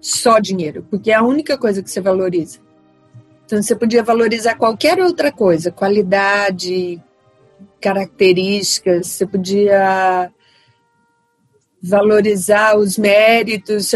Só 0.04 0.38
dinheiro, 0.38 0.86
porque 0.90 1.10
é 1.10 1.14
a 1.14 1.22
única 1.22 1.56
coisa 1.56 1.82
que 1.82 1.90
você 1.90 1.98
valoriza. 1.98 2.58
Então 3.46 3.62
você 3.62 3.74
podia 3.74 4.02
valorizar 4.02 4.54
qualquer 4.54 5.00
outra 5.00 5.32
coisa, 5.32 5.70
qualidade, 5.70 7.02
características, 7.80 9.06
você 9.06 9.26
podia 9.26 10.30
valorizar 11.82 12.76
os 12.76 12.98
méritos, 12.98 13.92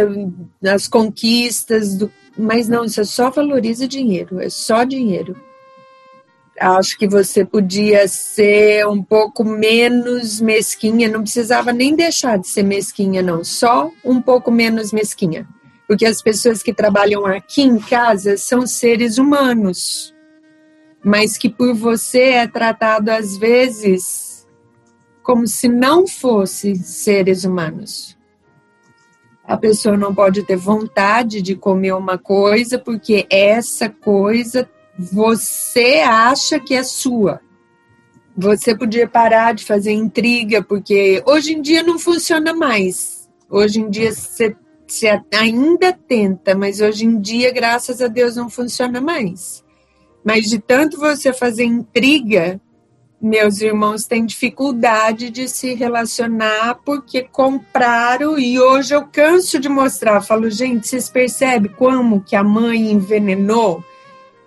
as 0.64 0.88
conquistas, 0.88 1.94
do, 1.98 2.10
mas 2.38 2.70
não, 2.70 2.86
isso 2.86 3.04
só 3.04 3.28
valoriza 3.28 3.86
dinheiro, 3.86 4.40
é 4.40 4.48
só 4.48 4.84
dinheiro. 4.84 5.36
Acho 6.58 6.96
que 6.96 7.06
você 7.06 7.44
podia 7.44 8.08
ser 8.08 8.86
um 8.86 9.02
pouco 9.02 9.44
menos 9.44 10.40
mesquinha, 10.40 11.06
não 11.06 11.20
precisava 11.20 11.70
nem 11.70 11.94
deixar 11.94 12.38
de 12.38 12.48
ser 12.48 12.62
mesquinha, 12.62 13.20
não, 13.20 13.44
só 13.44 13.90
um 14.02 14.22
pouco 14.22 14.50
menos 14.50 14.90
mesquinha. 14.90 15.46
Porque 15.88 16.06
as 16.06 16.22
pessoas 16.22 16.62
que 16.62 16.72
trabalham 16.72 17.26
aqui 17.26 17.62
em 17.62 17.78
casa 17.78 18.36
são 18.36 18.66
seres 18.66 19.18
humanos 19.18 20.14
mas 21.02 21.38
que 21.38 21.48
por 21.48 21.74
você 21.74 22.20
é 22.20 22.46
tratado 22.46 23.10
às 23.10 23.36
vezes 23.36 24.46
como 25.22 25.46
se 25.46 25.68
não 25.68 26.06
fosse 26.06 26.74
seres 26.76 27.44
humanos. 27.44 28.16
A 29.44 29.56
pessoa 29.56 29.96
não 29.96 30.14
pode 30.14 30.42
ter 30.42 30.56
vontade 30.56 31.42
de 31.42 31.54
comer 31.54 31.92
uma 31.92 32.18
coisa 32.18 32.78
porque 32.78 33.26
essa 33.30 33.88
coisa 33.88 34.68
você 34.98 36.02
acha 36.04 36.58
que 36.58 36.74
é 36.74 36.82
sua. 36.82 37.40
Você 38.36 38.76
podia 38.76 39.08
parar 39.08 39.52
de 39.52 39.64
fazer 39.64 39.92
intriga, 39.92 40.62
porque 40.62 41.22
hoje 41.26 41.54
em 41.54 41.60
dia 41.60 41.82
não 41.82 41.98
funciona 41.98 42.54
mais. 42.54 43.28
Hoje 43.50 43.80
em 43.80 43.90
dia 43.90 44.12
você, 44.12 44.56
você 44.92 45.20
ainda 45.34 45.92
tenta, 45.92 46.54
mas 46.54 46.80
hoje 46.80 47.04
em 47.04 47.20
dia, 47.20 47.52
graças 47.52 48.00
a 48.00 48.06
Deus, 48.06 48.36
não 48.36 48.48
funciona 48.48 49.00
mais. 49.00 49.64
Mas 50.24 50.46
de 50.46 50.58
tanto 50.58 50.98
você 50.98 51.32
fazer 51.32 51.64
intriga, 51.64 52.60
meus 53.20 53.60
irmãos 53.60 54.06
têm 54.06 54.24
dificuldade 54.24 55.28
de 55.30 55.48
se 55.48 55.74
relacionar 55.74 56.76
porque 56.84 57.22
compraram 57.22 58.38
e 58.38 58.60
hoje 58.60 58.94
eu 58.94 59.06
canso 59.06 59.58
de 59.58 59.68
mostrar. 59.68 60.20
Falo, 60.20 60.48
gente, 60.50 60.86
vocês 60.86 61.10
percebem 61.10 61.72
como 61.72 62.22
que 62.22 62.36
a 62.36 62.44
mãe 62.44 62.92
envenenou? 62.92 63.82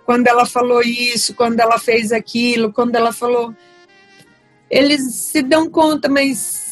Quando 0.06 0.26
ela 0.26 0.46
falou 0.46 0.82
isso, 0.82 1.34
quando 1.34 1.60
ela 1.60 1.78
fez 1.78 2.12
aquilo, 2.12 2.72
quando 2.72 2.96
ela 2.96 3.12
falou. 3.12 3.54
Eles 4.70 5.02
se 5.16 5.42
dão 5.42 5.68
conta, 5.68 6.08
mas 6.08 6.71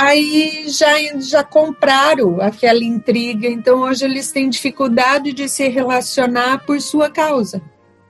aí 0.00 0.64
já, 0.68 0.96
já 1.18 1.44
compraram 1.44 2.40
aquela 2.40 2.82
intriga, 2.82 3.46
então 3.46 3.80
hoje 3.80 4.06
eles 4.06 4.32
têm 4.32 4.48
dificuldade 4.48 5.32
de 5.34 5.46
se 5.46 5.68
relacionar 5.68 6.64
por 6.64 6.80
sua 6.80 7.10
causa. 7.10 7.60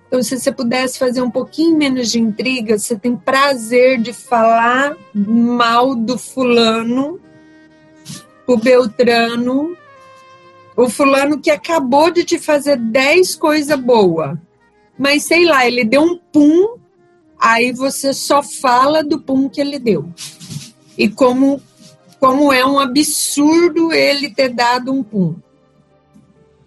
Então, 0.06 0.22
se 0.22 0.38
você 0.38 0.52
pudesse 0.52 0.98
fazer 0.98 1.20
um 1.20 1.30
pouquinho 1.30 1.76
menos 1.76 2.10
de 2.10 2.20
intriga, 2.20 2.78
você 2.78 2.96
tem 2.96 3.16
prazer 3.16 4.00
de 4.00 4.12
falar 4.12 4.96
mal 5.12 5.94
do 5.96 6.16
fulano, 6.16 7.20
o 8.46 8.56
Beltrano, 8.56 9.76
o 10.76 10.88
fulano 10.88 11.40
que 11.40 11.50
acabou 11.50 12.10
de 12.10 12.24
te 12.24 12.38
fazer 12.38 12.76
10 12.76 13.34
coisas 13.34 13.78
boas. 13.78 14.38
Mas 14.96 15.24
sei 15.24 15.44
lá, 15.44 15.66
ele 15.66 15.84
deu 15.84 16.02
um 16.02 16.18
pum, 16.32 16.76
aí 17.38 17.72
você 17.72 18.12
só 18.12 18.42
fala 18.42 19.02
do 19.02 19.20
pum 19.20 19.48
que 19.48 19.60
ele 19.60 19.78
deu. 19.78 20.08
E 20.98 21.08
como, 21.08 21.60
como 22.20 22.52
é 22.52 22.64
um 22.64 22.78
absurdo 22.78 23.92
ele 23.92 24.32
ter 24.34 24.50
dado 24.50 24.92
um 24.92 25.02
pum. 25.02 25.34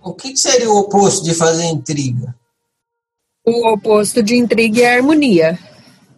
O 0.02 0.14
que 0.14 0.36
seria 0.36 0.70
o 0.70 0.80
oposto 0.80 1.24
de 1.24 1.34
fazer 1.34 1.66
intriga? 1.66 2.36
O 3.46 3.70
oposto 3.70 4.24
de 4.24 4.36
intriga 4.36 4.82
é 4.82 4.96
harmonia. 4.98 5.58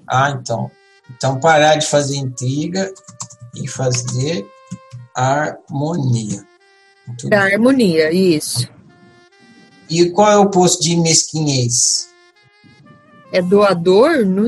Ah, 0.08 0.32
então. 0.32 0.72
Então 1.12 1.40
parar 1.40 1.76
de 1.76 1.86
fazer 1.86 2.16
intriga 2.16 2.92
e 3.56 3.68
fazer 3.68 4.48
harmonia. 5.14 6.44
Muito 7.06 7.30
da 7.30 7.44
bem. 7.44 7.54
harmonia, 7.54 8.12
isso. 8.12 8.68
E 9.90 10.10
qual 10.12 10.32
é 10.32 10.38
o 10.38 10.44
oposto 10.44 10.82
de 10.82 10.96
mesquinhez? 10.96 12.10
É 13.32 13.42
doador? 13.42 14.26
Não, 14.26 14.48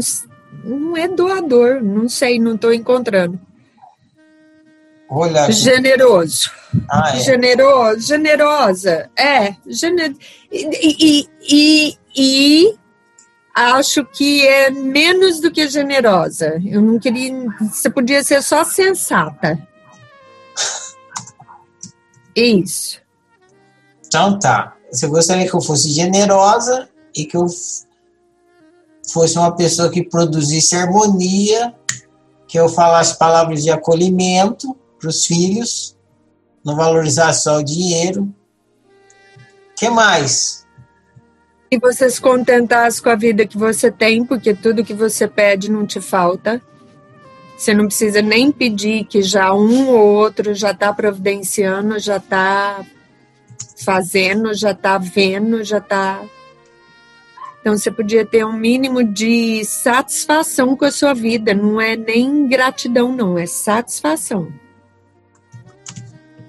não 0.63 0.97
é 0.97 1.07
doador, 1.07 1.83
não 1.83 2.09
sei, 2.09 2.39
não 2.39 2.55
estou 2.55 2.73
encontrando. 2.73 3.39
Olha, 5.09 5.49
generoso. 5.51 6.51
Ah, 6.89 7.15
é. 7.15 7.19
Generoso, 7.21 8.01
generosa. 8.01 9.09
É, 9.17 9.55
gener... 9.65 10.13
e, 10.51 10.67
e, 10.99 11.29
e, 11.49 11.97
e 12.15 12.77
acho 13.55 14.05
que 14.05 14.45
é 14.45 14.69
menos 14.69 15.39
do 15.39 15.49
que 15.49 15.67
generosa. 15.69 16.61
Eu 16.65 16.81
não 16.81 16.99
queria. 16.99 17.33
Você 17.61 17.89
podia 17.89 18.23
ser 18.23 18.43
só 18.43 18.65
sensata. 18.65 19.65
Isso. 22.35 23.01
Então 24.05 24.37
tá. 24.37 24.75
Você 24.91 25.07
gostaria 25.07 25.49
que 25.49 25.55
eu 25.55 25.61
fosse 25.61 25.89
generosa 25.89 26.89
e 27.15 27.25
que 27.25 27.35
eu 27.35 27.47
fosse 29.09 29.37
uma 29.37 29.55
pessoa 29.55 29.89
que 29.89 30.03
produzisse 30.03 30.75
harmonia, 30.75 31.73
que 32.47 32.59
eu 32.59 32.67
falasse 32.69 33.17
palavras 33.17 33.63
de 33.63 33.71
acolhimento 33.71 34.77
para 34.99 35.09
os 35.09 35.25
filhos, 35.25 35.95
não 36.63 36.75
valorizasse 36.75 37.43
só 37.43 37.57
o 37.57 37.63
dinheiro. 37.63 38.33
Que 39.75 39.89
mais? 39.89 40.65
E 41.69 41.77
você 41.77 42.09
se 42.09 42.19
contentasse 42.19 43.01
com 43.01 43.09
a 43.09 43.15
vida 43.15 43.45
que 43.45 43.57
você 43.57 43.91
tem, 43.91 44.25
porque 44.25 44.53
tudo 44.53 44.83
que 44.83 44.93
você 44.93 45.27
pede 45.27 45.69
não 45.69 45.85
te 45.85 45.99
falta. 45.99 46.61
Você 47.57 47.73
não 47.73 47.87
precisa 47.87 48.21
nem 48.21 48.51
pedir 48.51 49.05
que 49.05 49.21
já 49.21 49.53
um 49.53 49.89
ou 49.89 50.13
outro 50.13 50.53
já 50.53 50.71
está 50.71 50.93
providenciando, 50.93 51.99
já 51.99 52.17
está 52.17 52.85
fazendo, 53.83 54.53
já 54.53 54.71
está 54.71 54.97
vendo, 54.97 55.63
já 55.63 55.79
está. 55.79 56.23
Então 57.59 57.77
você 57.77 57.91
podia 57.91 58.25
ter 58.25 58.45
um 58.45 58.53
mínimo 58.53 59.03
de 59.03 59.65
satisfação 59.65 60.75
com 60.75 60.85
a 60.85 60.91
sua 60.91 61.13
vida. 61.13 61.53
Não 61.53 61.81
é 61.81 61.95
nem 61.95 62.47
gratidão, 62.47 63.11
não, 63.11 63.37
é 63.37 63.45
satisfação. 63.45 64.51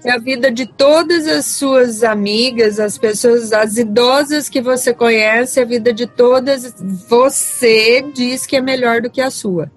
É 0.04 0.12
a 0.12 0.18
vida 0.18 0.50
de 0.50 0.64
todas 0.64 1.26
as 1.26 1.46
suas 1.46 2.04
amigas, 2.04 2.78
as 2.78 2.96
pessoas, 2.96 3.52
as 3.52 3.76
idosas 3.76 4.48
que 4.48 4.60
você 4.60 4.94
conhece, 4.94 5.60
a 5.60 5.64
vida 5.64 5.92
de 5.92 6.06
todas, 6.06 6.74
você 7.08 8.02
diz 8.02 8.46
que 8.46 8.56
é 8.56 8.60
melhor 8.60 9.02
do 9.02 9.10
que 9.10 9.20
a 9.20 9.30
sua. 9.30 9.70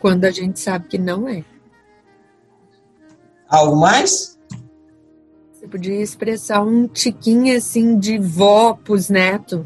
Quando 0.00 0.24
a 0.24 0.30
gente 0.30 0.58
sabe 0.58 0.88
que 0.88 0.98
não 0.98 1.28
é. 1.28 1.44
Algo 3.48 3.76
mais? 3.76 4.36
Você 5.52 5.68
podia 5.68 6.02
expressar 6.02 6.62
um 6.62 6.88
tiquinho 6.88 7.56
assim 7.56 7.98
de 7.98 8.18
vó 8.18 8.74
pros 8.74 9.08
netos. 9.08 9.64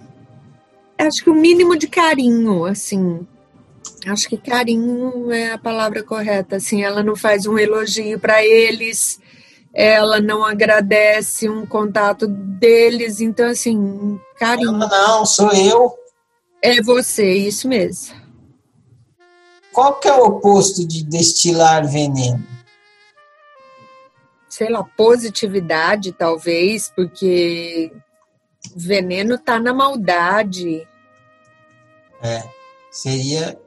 Acho 0.98 1.24
que 1.24 1.30
o 1.30 1.34
mínimo 1.34 1.76
de 1.76 1.88
carinho, 1.88 2.64
assim. 2.64 3.26
Acho 4.06 4.28
que 4.28 4.36
carinho 4.36 5.32
é 5.32 5.52
a 5.52 5.58
palavra 5.58 6.02
correta. 6.02 6.56
Assim, 6.56 6.82
ela 6.82 7.02
não 7.02 7.16
faz 7.16 7.46
um 7.46 7.58
elogio 7.58 8.20
para 8.20 8.44
eles 8.44 9.20
ela 9.74 10.20
não 10.20 10.44
agradece 10.44 11.48
um 11.48 11.64
contato 11.64 12.26
deles, 12.26 13.20
então 13.20 13.48
assim, 13.48 14.20
carinho. 14.38 14.72
Não, 14.72 14.88
não, 14.88 15.26
sou 15.26 15.50
eu. 15.52 15.96
É 16.60 16.80
você, 16.82 17.32
isso 17.32 17.66
mesmo. 17.66 18.14
Qual 19.72 19.98
que 19.98 20.06
é 20.06 20.12
o 20.12 20.24
oposto 20.24 20.86
de 20.86 21.02
destilar 21.02 21.88
veneno? 21.88 22.46
Sei 24.48 24.68
lá, 24.68 24.84
positividade, 24.84 26.12
talvez, 26.12 26.92
porque 26.94 27.90
veneno 28.76 29.38
tá 29.38 29.58
na 29.58 29.72
maldade. 29.72 30.86
É, 32.22 32.42
seria 32.90 33.58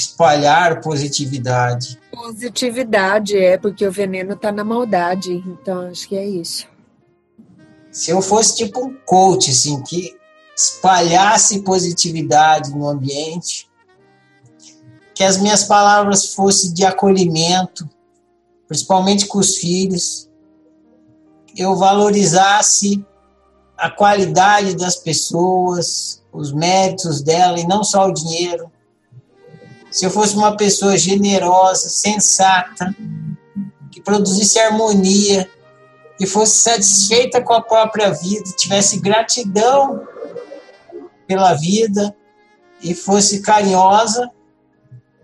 espalhar 0.00 0.80
positividade. 0.80 1.98
Positividade, 2.10 3.36
é, 3.36 3.58
porque 3.58 3.86
o 3.86 3.92
veneno 3.92 4.34
tá 4.34 4.50
na 4.50 4.64
maldade, 4.64 5.32
então 5.46 5.88
acho 5.88 6.08
que 6.08 6.16
é 6.16 6.26
isso. 6.26 6.66
Se 7.90 8.10
eu 8.10 8.22
fosse 8.22 8.56
tipo 8.56 8.84
um 8.84 8.96
coach, 9.04 9.50
assim, 9.50 9.82
que 9.82 10.16
espalhasse 10.56 11.62
positividade 11.62 12.70
no 12.70 12.88
ambiente, 12.88 13.68
que 15.14 15.24
as 15.24 15.36
minhas 15.36 15.64
palavras 15.64 16.34
fossem 16.34 16.72
de 16.72 16.84
acolhimento, 16.84 17.88
principalmente 18.66 19.26
com 19.26 19.38
os 19.38 19.56
filhos, 19.56 20.30
eu 21.56 21.76
valorizasse 21.76 23.04
a 23.76 23.90
qualidade 23.90 24.76
das 24.76 24.96
pessoas, 24.96 26.22
os 26.32 26.52
méritos 26.52 27.22
dela 27.22 27.58
e 27.58 27.66
não 27.66 27.82
só 27.82 28.08
o 28.08 28.14
dinheiro 28.14 28.70
se 29.90 30.04
eu 30.04 30.10
fosse 30.10 30.36
uma 30.36 30.56
pessoa 30.56 30.96
generosa, 30.96 31.88
sensata, 31.88 32.94
que 33.90 34.00
produzisse 34.00 34.58
harmonia, 34.58 35.50
que 36.16 36.26
fosse 36.26 36.60
satisfeita 36.60 37.42
com 37.42 37.52
a 37.52 37.60
própria 37.60 38.10
vida, 38.10 38.44
tivesse 38.56 39.00
gratidão 39.00 40.06
pela 41.26 41.54
vida 41.54 42.14
e 42.82 42.94
fosse 42.94 43.40
carinhosa, 43.40 44.30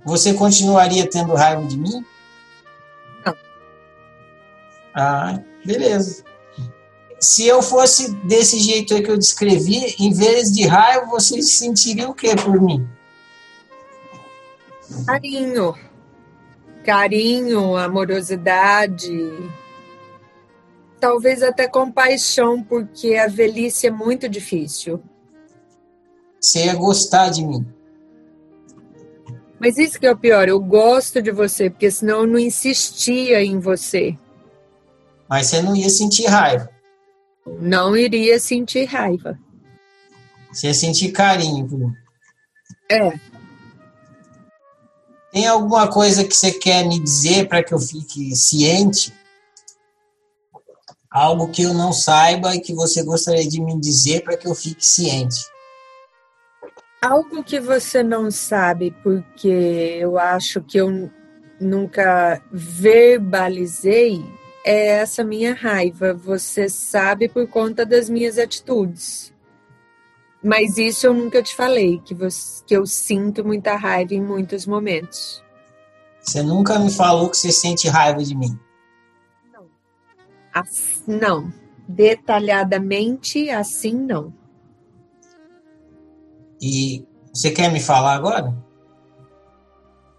você 0.05 0.35
continuaria 0.35 1.09
tendo 1.09 1.35
raiva 1.35 1.65
de 1.65 1.77
mim? 1.77 2.05
Não. 3.25 3.37
Ah, 4.95 5.39
beleza. 5.65 6.25
Se 7.21 7.47
eu 7.47 7.63
fosse 7.63 8.13
desse 8.25 8.59
jeito 8.59 8.95
aí 8.95 9.03
que 9.03 9.11
eu 9.11 9.19
descrevi, 9.19 9.97
em 9.99 10.13
vez 10.13 10.53
de 10.53 10.67
raiva, 10.67 11.07
você 11.07 11.43
sentiria 11.43 12.09
o 12.09 12.15
que 12.15 12.35
por 12.37 12.61
mim? 12.61 12.87
Carinho. 15.07 15.75
Carinho, 16.85 17.77
amorosidade. 17.77 19.33
Talvez 21.01 21.43
até 21.43 21.69
compaixão, 21.69 22.63
porque 22.63 23.17
a 23.17 23.27
velhice 23.27 23.87
é 23.87 23.91
muito 23.91 24.29
difícil. 24.29 25.03
Você 26.41 26.67
ia 26.67 26.75
gostar 26.75 27.31
de 27.31 27.45
mim. 27.45 27.67
Mas 29.59 29.79
isso 29.79 29.99
que 29.99 30.07
é 30.07 30.13
o 30.13 30.17
pior, 30.17 30.49
eu 30.49 30.61
gosto 30.61 31.21
de 31.23 31.31
você, 31.31 31.71
porque 31.71 31.91
senão 31.91 32.21
eu 32.21 32.27
não 32.27 32.39
insistia 32.39 33.43
em 33.43 33.59
você. 33.59 34.17
Mas 35.29 35.47
você 35.47 35.63
não 35.63 35.75
ia 35.75 35.89
sentir 35.89 36.27
raiva. 36.27 36.71
Não 37.61 37.97
iria 37.97 38.39
sentir 38.39 38.85
raiva. 38.85 39.39
Você 40.53 40.69
ia 40.69 40.75
sentir 40.75 41.11
carinho. 41.11 41.95
É, 42.91 43.13
tem 45.37 45.47
alguma 45.47 45.87
coisa 45.87 46.25
que 46.25 46.35
você 46.35 46.51
quer 46.51 46.89
me 46.89 46.99
dizer 46.99 47.47
para 47.47 47.63
que 47.63 47.75
eu 47.75 47.79
fique 47.79 48.35
ciente? 48.35 49.13
Algo 51.11 51.51
que 51.51 51.61
eu 51.61 51.75
não 51.75 51.93
saiba 51.93 52.57
e 52.57 52.61
que 52.61 52.73
você 52.73 53.03
gostaria 53.03 53.47
de 53.47 53.61
me 53.61 53.79
dizer 53.79 54.25
para 54.25 54.35
que 54.35 54.49
eu 54.49 54.55
fique 54.55 54.83
ciente? 54.83 55.37
Algo 57.03 57.45
que 57.45 57.61
você 57.61 58.03
não 58.03 58.31
sabe, 58.31 58.97
porque 59.03 59.99
eu 60.01 60.19
acho 60.19 60.63
que 60.63 60.79
eu 60.79 61.11
nunca 61.61 62.41
verbalizei, 62.51 64.25
é 64.65 64.87
essa 64.87 65.23
minha 65.23 65.53
raiva. 65.53 66.15
Você 66.15 66.67
sabe 66.67 67.29
por 67.29 67.47
conta 67.47 67.85
das 67.85 68.09
minhas 68.09 68.39
atitudes. 68.39 69.35
Mas 70.47 70.79
isso 70.79 71.09
eu 71.09 71.13
nunca 71.13 71.43
te 71.43 71.57
falei, 71.57 72.01
que, 72.05 72.15
você, 72.15 72.63
que 72.65 72.77
eu 72.77 72.87
sinto 72.87 73.45
muita 73.45 73.75
raiva 73.75 74.15
em 74.15 74.23
muitos 74.23 74.65
momentos. 74.65 75.43
Você 76.21 76.41
nunca 76.41 76.79
me 76.79 76.89
falou 76.89 77.29
que 77.29 77.37
você 77.37 77.51
sente 77.51 77.89
raiva 77.89 78.23
de 78.23 78.37
mim. 78.37 78.57
Não. 79.53 79.65
As, 80.55 81.03
não. 81.05 81.53
Detalhadamente, 81.89 83.51
assim, 83.51 83.93
não. 83.93 84.33
E 86.63 87.05
você 87.35 87.51
quer 87.51 87.73
me 87.73 87.81
falar 87.81 88.15
agora? 88.15 88.57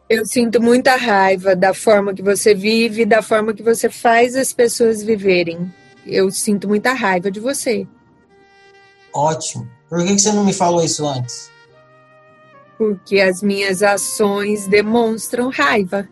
Eu 0.09 0.25
sinto 0.25 0.61
muita 0.61 0.97
raiva 0.97 1.55
da 1.55 1.73
forma 1.73 2.13
que 2.13 2.21
você 2.21 2.53
vive, 2.53 3.05
da 3.05 3.21
forma 3.21 3.53
que 3.53 3.63
você 3.63 3.89
faz 3.89 4.36
as 4.36 4.51
pessoas 4.51 5.01
viverem. 5.01 5.73
Eu 6.05 6.30
sinto 6.32 6.67
muita 6.67 6.91
raiva 6.91 7.32
de 7.32 7.39
você. 7.39 7.88
Ótimo. 9.14 9.68
Por 9.89 10.05
que 10.05 10.18
você 10.18 10.32
não 10.32 10.43
me 10.43 10.53
falou 10.53 10.84
isso 10.84 11.08
antes? 11.08 11.49
Porque 12.78 13.20
as 13.20 13.41
minhas 13.41 13.82
ações 13.82 14.68
demonstram 14.68 15.49
raiva. 15.49 16.08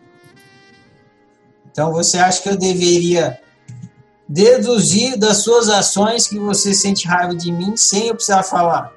Então 1.70 1.92
você 1.92 2.18
acha 2.18 2.42
que 2.42 2.48
eu 2.48 2.56
deveria 2.56 3.38
deduzir 4.28 5.16
das 5.16 5.38
suas 5.38 5.68
ações 5.68 6.26
que 6.26 6.38
você 6.38 6.74
sente 6.74 7.06
raiva 7.06 7.34
de 7.34 7.52
mim 7.52 7.76
sem 7.76 8.08
eu 8.08 8.14
precisar 8.14 8.42
falar? 8.42 8.92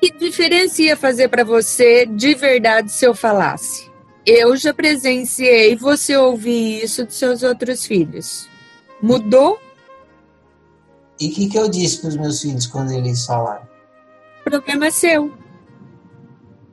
Que 0.00 0.10
diferença 0.10 0.82
ia 0.82 0.96
fazer 0.96 1.28
para 1.28 1.44
você 1.44 2.06
de 2.06 2.34
verdade 2.34 2.90
se 2.90 3.06
eu 3.06 3.14
falasse? 3.14 3.90
Eu 4.26 4.56
já 4.56 4.74
presenciei 4.74 5.76
você 5.76 6.16
ouvir 6.16 6.82
isso 6.82 7.04
dos 7.04 7.16
seus 7.16 7.42
outros 7.42 7.86
filhos. 7.86 8.48
Mudou 9.00 9.58
e 11.20 11.28
o 11.28 11.32
que, 11.32 11.48
que 11.50 11.58
eu 11.58 11.68
disse 11.68 11.98
para 12.00 12.08
os 12.08 12.16
meus 12.16 12.40
filhos 12.40 12.66
quando 12.66 12.92
eles 12.92 13.26
falaram? 13.26 13.68
O 14.40 14.50
problema 14.50 14.86
é 14.86 14.90
seu. 14.90 15.30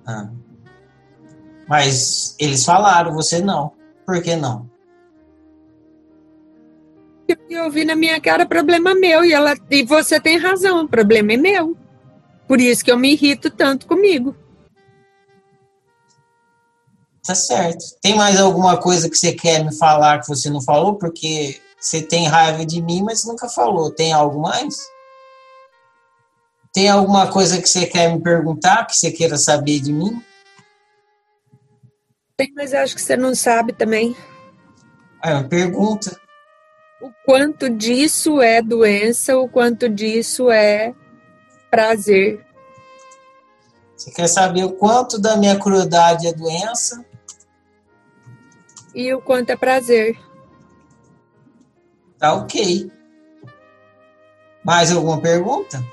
Ah. 0.06 0.30
Mas 1.68 2.34
eles 2.40 2.64
falaram, 2.64 3.14
você 3.14 3.42
não. 3.42 3.74
Por 4.06 4.22
que 4.24 4.38
não? 4.38 4.70
Eu 7.50 7.66
ouvi 7.66 7.84
na 7.84 7.94
minha 7.94 8.22
cara, 8.22 8.46
problema 8.46 8.96
meu. 8.96 9.26
E, 9.26 9.34
ela, 9.34 9.54
e 9.70 9.84
você 9.84 10.18
tem 10.18 10.38
razão, 10.38 10.86
o 10.86 10.88
problema 10.88 11.34
é 11.34 11.38
meu. 11.38 11.76
Por 12.48 12.62
isso 12.62 12.86
que 12.86 12.92
eu 12.92 12.98
me 12.98 13.12
irrito 13.12 13.52
tanto 13.52 13.86
comigo. 13.86 14.34
Tá 17.26 17.36
certo. 17.36 17.84
Tem 18.02 18.16
mais 18.16 18.40
alguma 18.40 18.78
coisa 18.78 19.10
que 19.10 19.18
você 19.18 19.34
quer 19.34 19.62
me 19.62 19.76
falar 19.76 20.22
que 20.22 20.30
você 20.30 20.50
não 20.50 20.62
falou? 20.62 20.96
Porque 20.96 21.60
você 21.80 22.02
tem 22.02 22.28
raiva 22.28 22.66
de 22.66 22.82
mim, 22.82 23.04
mas 23.04 23.26
nunca 23.26 23.48
falou. 23.48 23.92
Tem 23.92 24.12
algo 24.12 24.42
mais? 24.42 24.78
Tem 26.74 26.90
alguma 26.90 27.32
coisa 27.32 27.62
que 27.62 27.68
você 27.68 27.86
quer 27.86 28.14
me 28.14 28.22
perguntar, 28.22 28.86
que 28.86 28.96
você 28.96 29.12
queira 29.12 29.38
saber 29.38 29.80
de 29.80 29.92
mim? 29.92 30.24
Tem, 32.36 32.54
mas 32.56 32.74
acho 32.74 32.96
que 32.96 33.02
você 33.02 33.16
não 33.16 33.34
sabe 33.34 33.74
também. 33.74 34.16
É 35.24 35.34
uma 35.34 35.48
pergunta. 35.48 36.20
O 37.02 37.12
quanto 37.26 37.70
disso 37.70 38.42
é 38.42 38.62
doença, 38.62 39.38
o 39.38 39.48
quanto 39.48 39.90
disso 39.90 40.50
é 40.52 40.94
prazer. 41.70 42.46
Você 43.96 44.12
quer 44.12 44.28
saber 44.28 44.64
o 44.64 44.74
quanto 44.74 45.20
da 45.20 45.36
minha 45.36 45.58
crueldade 45.60 46.28
é 46.28 46.34
doença? 46.34 47.04
E 48.94 49.14
o 49.14 49.22
quanto 49.22 49.50
é 49.50 49.56
prazer. 49.56 50.18
Tá 52.20 52.34
ok. 52.34 52.92
Mais 54.64 54.92
alguma 54.92 55.22
pergunta? 55.22 55.84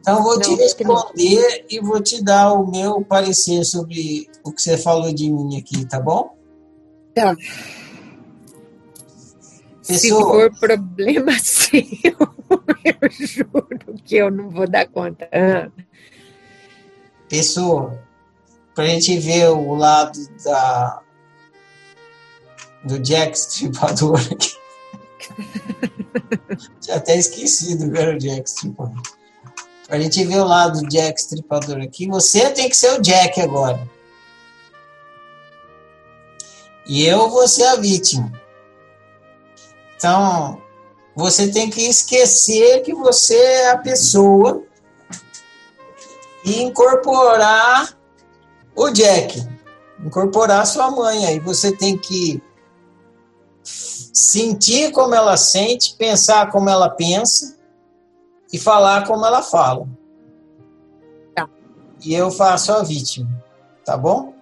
Então, 0.00 0.22
vou 0.22 0.34
não, 0.34 0.40
te 0.40 0.54
responder 0.54 1.66
e 1.68 1.80
vou 1.80 2.00
te 2.00 2.22
dar 2.22 2.52
o 2.52 2.70
meu 2.70 3.04
parecer 3.04 3.64
sobre 3.64 4.30
o 4.44 4.52
que 4.52 4.62
você 4.62 4.78
falou 4.78 5.12
de 5.12 5.28
mim 5.30 5.58
aqui, 5.58 5.84
tá 5.84 5.98
bom? 5.98 6.36
Tá. 7.14 7.34
Se 9.82 10.10
for 10.10 10.52
problema 10.58 11.32
seu, 11.42 11.80
eu 12.84 13.10
juro 13.10 13.94
que 14.04 14.16
eu 14.16 14.30
não 14.30 14.50
vou 14.50 14.68
dar 14.68 14.86
conta. 14.86 15.28
Ah. 15.32 15.70
Pessoa, 17.28 18.00
para 18.74 18.84
a 18.84 18.88
gente 18.88 19.18
ver 19.18 19.48
o 19.48 19.74
lado 19.74 20.18
da, 20.44 21.02
do 22.84 22.98
Jack 22.98 23.36
Stripador 23.36 24.20
aqui. 24.20 24.56
Já 26.80 26.96
até 26.96 27.16
esquecido 27.16 27.90
que 27.90 27.98
era 27.98 28.14
o 28.14 28.18
Jack 28.18 28.48
Stripador. 28.48 29.02
Para 29.86 29.96
a 29.96 30.00
gente 30.00 30.24
ver 30.24 30.40
o 30.40 30.44
lado 30.44 30.80
do 30.80 30.88
Jack 30.88 31.20
Stripador 31.20 31.80
aqui, 31.80 32.08
você 32.08 32.50
tem 32.50 32.68
que 32.68 32.76
ser 32.76 32.98
o 32.98 33.02
Jack 33.02 33.40
agora. 33.40 33.88
E 36.86 37.04
eu 37.04 37.28
vou 37.28 37.46
ser 37.48 37.64
a 37.64 37.76
vítima. 37.76 38.32
Então, 39.96 40.60
você 41.14 41.48
tem 41.48 41.70
que 41.70 41.82
esquecer 41.82 42.82
que 42.82 42.94
você 42.94 43.36
é 43.36 43.70
a 43.70 43.78
pessoa 43.78 44.62
e 46.44 46.62
incorporar 46.62 47.98
o 48.74 48.90
Jack, 48.90 49.42
incorporar 49.98 50.66
sua 50.66 50.90
mãe. 50.90 51.26
Aí 51.26 51.40
você 51.40 51.74
tem 51.74 51.96
que 51.96 52.42
sentir 53.66 54.92
como 54.92 55.14
ela 55.14 55.36
sente, 55.36 55.96
pensar 55.96 56.50
como 56.50 56.70
ela 56.70 56.88
pensa 56.88 57.56
e 58.52 58.58
falar 58.58 59.06
como 59.06 59.26
ela 59.26 59.42
fala. 59.42 59.88
Tá. 61.34 61.48
E 62.04 62.14
eu 62.14 62.30
faço 62.30 62.72
a 62.72 62.82
vítima, 62.82 63.28
tá 63.84 63.96
bom? 63.96 64.34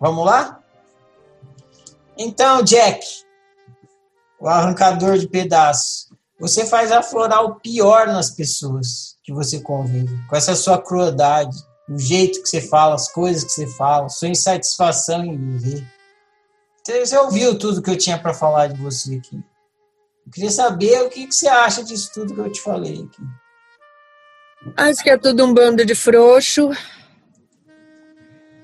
Vamos 0.00 0.24
lá? 0.24 0.60
Então, 2.16 2.62
Jack, 2.62 3.06
o 4.40 4.48
arrancador 4.48 5.18
de 5.18 5.28
pedaços. 5.28 6.10
Você 6.40 6.66
faz 6.66 6.90
aflorar 6.90 7.44
o 7.44 7.60
pior 7.60 8.08
nas 8.08 8.30
pessoas 8.30 9.16
que 9.22 9.32
você 9.32 9.60
convive, 9.60 10.18
com 10.28 10.34
essa 10.34 10.56
sua 10.56 10.82
crueldade, 10.82 11.56
o 11.88 11.96
jeito 11.96 12.42
que 12.42 12.48
você 12.48 12.60
fala, 12.60 12.96
as 12.96 13.10
coisas 13.12 13.44
que 13.44 13.50
você 13.50 13.66
fala, 13.68 14.08
sua 14.08 14.28
insatisfação 14.28 15.24
em 15.24 15.36
viver. 15.36 15.86
Você 16.84 17.16
ouviu 17.16 17.56
tudo 17.56 17.80
que 17.80 17.90
eu 17.90 17.98
tinha 17.98 18.18
para 18.18 18.34
falar 18.34 18.66
de 18.66 18.80
você 18.80 19.14
aqui. 19.14 19.36
Eu 20.26 20.32
queria 20.32 20.50
saber 20.50 21.02
o 21.02 21.08
que, 21.08 21.26
que 21.26 21.34
você 21.34 21.46
acha 21.46 21.84
disso 21.84 22.10
tudo 22.12 22.34
que 22.34 22.40
eu 22.40 22.50
te 22.50 22.60
falei 22.60 23.04
aqui. 23.04 23.22
Acho 24.76 25.02
que 25.02 25.10
é 25.10 25.16
tudo 25.16 25.44
um 25.44 25.54
bando 25.54 25.84
de 25.84 25.94
frouxo. 25.94 26.70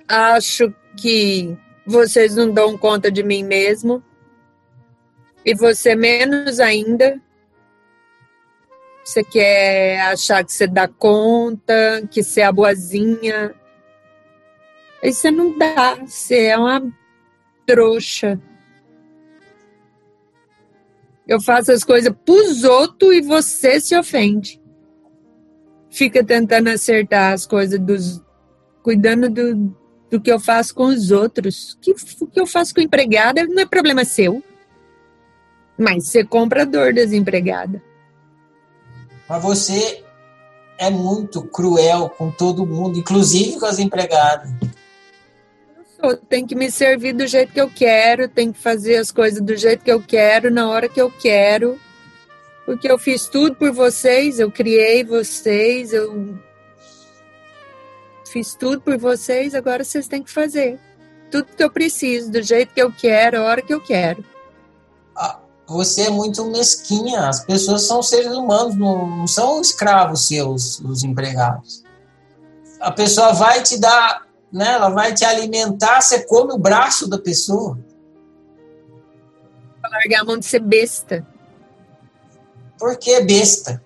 Acho 0.08 0.72
que 0.96 1.56
vocês 1.86 2.34
não 2.34 2.50
dão 2.50 2.76
conta 2.76 3.10
de 3.10 3.22
mim 3.22 3.44
mesmo 3.44 4.02
e 5.44 5.54
você 5.54 5.94
menos 5.94 6.58
ainda. 6.58 7.20
Você 9.04 9.22
quer 9.24 10.00
achar 10.02 10.44
que 10.44 10.52
você 10.52 10.66
dá 10.66 10.86
conta, 10.88 12.06
que 12.10 12.22
você 12.22 12.40
é 12.40 12.44
a 12.44 12.52
boazinha. 12.52 13.54
Aí 15.02 15.12
você 15.12 15.30
não 15.30 15.56
dá, 15.56 15.94
você 15.94 16.46
é 16.46 16.58
uma 16.58 16.82
trouxa. 17.68 18.40
Eu 21.26 21.38
faço 21.42 21.70
as 21.70 21.84
coisas 21.84 22.10
pros 22.24 22.64
outros 22.64 23.14
e 23.14 23.20
você 23.20 23.78
se 23.78 23.94
ofende. 23.94 24.58
Fica 25.90 26.24
tentando 26.24 26.70
acertar 26.70 27.34
as 27.34 27.46
coisas 27.46 27.78
dos. 27.78 28.22
cuidando 28.82 29.28
do, 29.28 29.76
do 30.10 30.18
que 30.18 30.32
eu 30.32 30.40
faço 30.40 30.74
com 30.74 30.86
os 30.86 31.10
outros. 31.10 31.76
Que, 31.82 31.90
o 31.92 32.26
que 32.26 32.40
eu 32.40 32.46
faço 32.46 32.74
com 32.74 32.80
empregada 32.80 33.46
não 33.46 33.60
é 33.60 33.66
problema 33.66 34.06
seu. 34.06 34.42
Mas 35.78 36.06
você 36.06 36.24
compra 36.24 36.62
a 36.62 36.64
dor 36.64 36.94
desempregada. 36.94 37.82
Mas 39.28 39.42
você 39.42 40.02
é 40.78 40.88
muito 40.88 41.42
cruel 41.42 42.08
com 42.08 42.30
todo 42.30 42.64
mundo, 42.64 42.98
inclusive 42.98 43.60
com 43.60 43.66
as 43.66 43.78
empregadas. 43.78 44.50
Eu 46.00 46.16
tenho 46.16 46.46
que 46.46 46.54
me 46.54 46.70
servir 46.70 47.12
do 47.12 47.26
jeito 47.26 47.52
que 47.52 47.60
eu 47.60 47.68
quero, 47.68 48.28
tenho 48.28 48.52
que 48.52 48.60
fazer 48.60 48.96
as 48.96 49.10
coisas 49.10 49.40
do 49.40 49.56
jeito 49.56 49.84
que 49.84 49.90
eu 49.90 50.00
quero, 50.00 50.50
na 50.50 50.68
hora 50.68 50.88
que 50.88 51.00
eu 51.00 51.10
quero. 51.10 51.78
Porque 52.64 52.90
eu 52.90 52.98
fiz 52.98 53.26
tudo 53.26 53.56
por 53.56 53.72
vocês, 53.72 54.38
eu 54.38 54.50
criei 54.50 55.02
vocês, 55.02 55.92
eu 55.92 56.38
fiz 58.26 58.54
tudo 58.54 58.80
por 58.80 58.96
vocês, 58.96 59.54
agora 59.54 59.82
vocês 59.82 60.06
têm 60.06 60.22
que 60.22 60.30
fazer. 60.30 60.78
Tudo 61.30 61.46
que 61.56 61.64
eu 61.64 61.70
preciso, 61.70 62.30
do 62.30 62.42
jeito 62.42 62.72
que 62.72 62.82
eu 62.82 62.92
quero, 62.92 63.38
a 63.38 63.44
hora 63.44 63.62
que 63.62 63.74
eu 63.74 63.80
quero. 63.80 64.24
Ah, 65.16 65.40
você 65.66 66.02
é 66.02 66.10
muito 66.10 66.44
mesquinha. 66.46 67.28
As 67.28 67.44
pessoas 67.44 67.86
são 67.86 68.02
seres 68.02 68.32
humanos, 68.32 68.76
não 68.76 69.26
são 69.26 69.60
escravos 69.60 70.28
seus, 70.28 70.78
os 70.80 71.02
empregados. 71.02 71.82
A 72.80 72.92
pessoa 72.92 73.32
vai 73.32 73.62
te 73.62 73.78
dar, 73.78 74.27
né, 74.52 74.72
ela 74.72 74.88
vai 74.88 75.14
te 75.14 75.24
alimentar, 75.24 76.00
você 76.00 76.24
come 76.24 76.52
o 76.52 76.58
braço 76.58 77.08
da 77.08 77.18
pessoa. 77.18 77.78
Largar 79.82 80.20
a 80.20 80.24
mão 80.24 80.38
de 80.38 80.44
ser 80.44 80.60
besta. 80.60 81.26
Por 82.78 82.96
que 82.98 83.20
besta? 83.22 83.82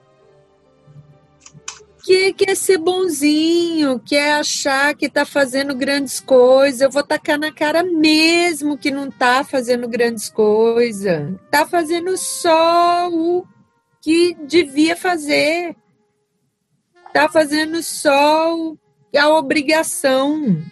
que 2.03 2.33
quer 2.33 2.57
ser 2.57 2.79
bonzinho, 2.79 4.01
quer 4.01 4.35
achar 4.35 4.95
que 4.95 5.07
está 5.07 5.25
fazendo 5.25 5.75
grandes 5.75 6.19
coisas. 6.19 6.81
Eu 6.81 6.91
vou 6.91 7.03
tacar 7.03 7.39
na 7.39 7.53
cara 7.53 7.83
mesmo 7.85 8.77
que 8.77 8.91
não 8.91 9.09
está 9.09 9.45
fazendo 9.45 9.89
grandes 9.89 10.29
coisas. 10.29 11.35
Está 11.45 11.65
fazendo 11.65 12.17
só 12.17 13.09
o 13.09 13.47
que 14.01 14.35
devia 14.35 14.97
fazer. 14.97 15.77
Está 17.07 17.29
fazendo 17.29 17.83
só 17.83 18.75
a 19.19 19.29
obrigação. 19.29 20.63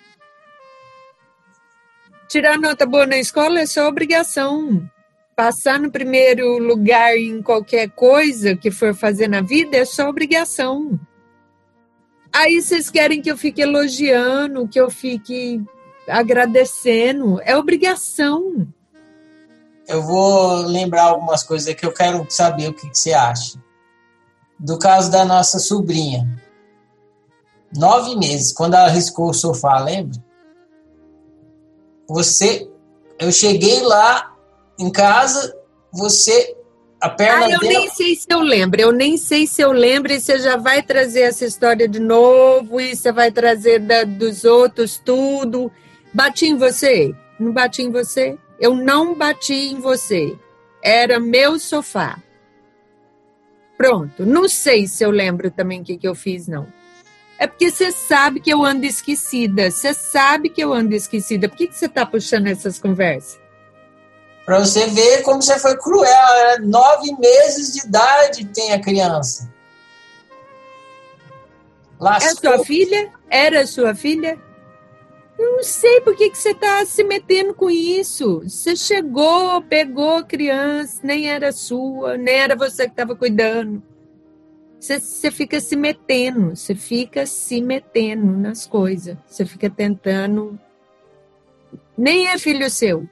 Tirar 2.28 2.58
nota 2.58 2.86
boa 2.86 3.06
na 3.06 3.18
escola 3.18 3.60
é 3.60 3.66
só 3.66 3.88
obrigação. 3.88 4.88
Passar 5.34 5.80
no 5.80 5.90
primeiro 5.90 6.58
lugar 6.58 7.16
em 7.16 7.42
qualquer 7.42 7.90
coisa 7.90 8.54
que 8.54 8.70
for 8.70 8.94
fazer 8.94 9.28
na 9.28 9.40
vida 9.40 9.76
é 9.76 9.84
só 9.84 10.08
obrigação. 10.08 10.98
Aí 12.32 12.60
vocês 12.60 12.88
querem 12.88 13.20
que 13.20 13.30
eu 13.30 13.36
fique 13.36 13.60
elogiando, 13.60 14.68
que 14.68 14.80
eu 14.80 14.90
fique 14.90 15.60
agradecendo. 16.06 17.40
É 17.42 17.56
obrigação. 17.56 18.68
Eu 19.88 20.02
vou 20.02 20.62
lembrar 20.66 21.02
algumas 21.02 21.42
coisas 21.42 21.74
que 21.74 21.84
eu 21.84 21.92
quero 21.92 22.24
saber 22.28 22.68
o 22.68 22.72
que, 22.72 22.88
que 22.88 22.96
você 22.96 23.12
acha. 23.12 23.58
Do 24.58 24.78
caso 24.78 25.10
da 25.10 25.24
nossa 25.24 25.58
sobrinha. 25.58 26.28
Nove 27.76 28.16
meses, 28.16 28.52
quando 28.52 28.74
ela 28.74 28.88
riscou 28.88 29.30
o 29.30 29.34
sofá, 29.34 29.78
lembra? 29.78 30.18
Você. 32.08 32.68
Eu 33.18 33.30
cheguei 33.30 33.82
lá 33.82 34.34
em 34.78 34.90
casa, 34.90 35.54
você 35.92 36.56
a 37.00 37.08
perna 37.08 37.46
ah, 37.46 37.50
eu 37.50 37.60
dela... 37.60 37.72
nem 37.72 37.88
sei 37.88 38.14
se 38.14 38.26
eu 38.28 38.40
lembro, 38.40 38.80
eu 38.80 38.92
nem 38.92 39.16
sei 39.16 39.46
se 39.46 39.62
eu 39.62 39.72
lembro 39.72 40.12
e 40.12 40.20
você 40.20 40.38
já 40.38 40.56
vai 40.56 40.82
trazer 40.82 41.20
essa 41.20 41.46
história 41.46 41.88
de 41.88 41.98
novo 41.98 42.78
e 42.78 42.94
você 42.94 43.10
vai 43.10 43.32
trazer 43.32 43.78
da, 43.80 44.04
dos 44.04 44.44
outros 44.44 45.00
tudo. 45.02 45.72
Bati 46.12 46.46
em 46.46 46.56
você? 46.58 47.14
Não 47.38 47.52
bati 47.52 47.82
em 47.82 47.90
você? 47.90 48.36
Eu 48.58 48.74
não 48.74 49.14
bati 49.14 49.54
em 49.54 49.80
você. 49.80 50.36
Era 50.82 51.18
meu 51.18 51.58
sofá. 51.58 52.18
Pronto. 53.78 54.26
Não 54.26 54.46
sei 54.46 54.86
se 54.86 55.02
eu 55.02 55.10
lembro 55.10 55.50
também 55.50 55.80
o 55.80 55.84
que, 55.84 55.96
que 55.96 56.06
eu 56.06 56.14
fiz, 56.14 56.46
não. 56.46 56.66
É 57.40 57.46
porque 57.46 57.70
você 57.70 57.90
sabe 57.90 58.38
que 58.38 58.52
eu 58.52 58.62
ando 58.62 58.84
esquecida. 58.84 59.70
Você 59.70 59.94
sabe 59.94 60.50
que 60.50 60.62
eu 60.62 60.74
ando 60.74 60.94
esquecida. 60.94 61.48
Por 61.48 61.56
que, 61.56 61.68
que 61.68 61.74
você 61.74 61.86
está 61.86 62.04
puxando 62.04 62.48
essas 62.48 62.78
conversas? 62.78 63.40
Para 64.44 64.58
você 64.58 64.86
ver 64.88 65.22
como 65.22 65.40
você 65.40 65.58
foi 65.58 65.74
cruel. 65.78 66.34
Era 66.34 66.58
nove 66.58 67.16
meses 67.18 67.72
de 67.72 67.86
idade 67.86 68.44
tem 68.44 68.74
a 68.74 68.78
criança. 68.78 69.50
Lascou. 71.98 72.52
É 72.52 72.56
sua 72.56 72.64
filha? 72.66 73.10
Era 73.30 73.66
sua 73.66 73.94
filha? 73.94 74.38
Eu 75.38 75.56
não 75.56 75.62
sei 75.62 76.02
por 76.02 76.14
que, 76.14 76.28
que 76.28 76.36
você 76.36 76.50
está 76.50 76.84
se 76.84 77.02
metendo 77.02 77.54
com 77.54 77.70
isso. 77.70 78.42
Você 78.44 78.76
chegou, 78.76 79.62
pegou 79.62 80.18
a 80.18 80.24
criança, 80.24 81.00
nem 81.02 81.30
era 81.30 81.52
sua, 81.52 82.18
nem 82.18 82.34
era 82.34 82.54
você 82.54 82.84
que 82.84 82.90
estava 82.90 83.16
cuidando. 83.16 83.82
Você, 84.80 85.30
fica 85.30 85.60
se 85.60 85.76
metendo, 85.76 86.56
você 86.56 86.74
fica 86.74 87.26
se 87.26 87.60
metendo 87.60 88.26
nas 88.26 88.66
coisas. 88.66 89.14
Você 89.26 89.44
fica 89.44 89.68
tentando. 89.68 90.58
Nem 91.96 92.28
é 92.28 92.38
filho 92.38 92.70
seu. 92.70 93.06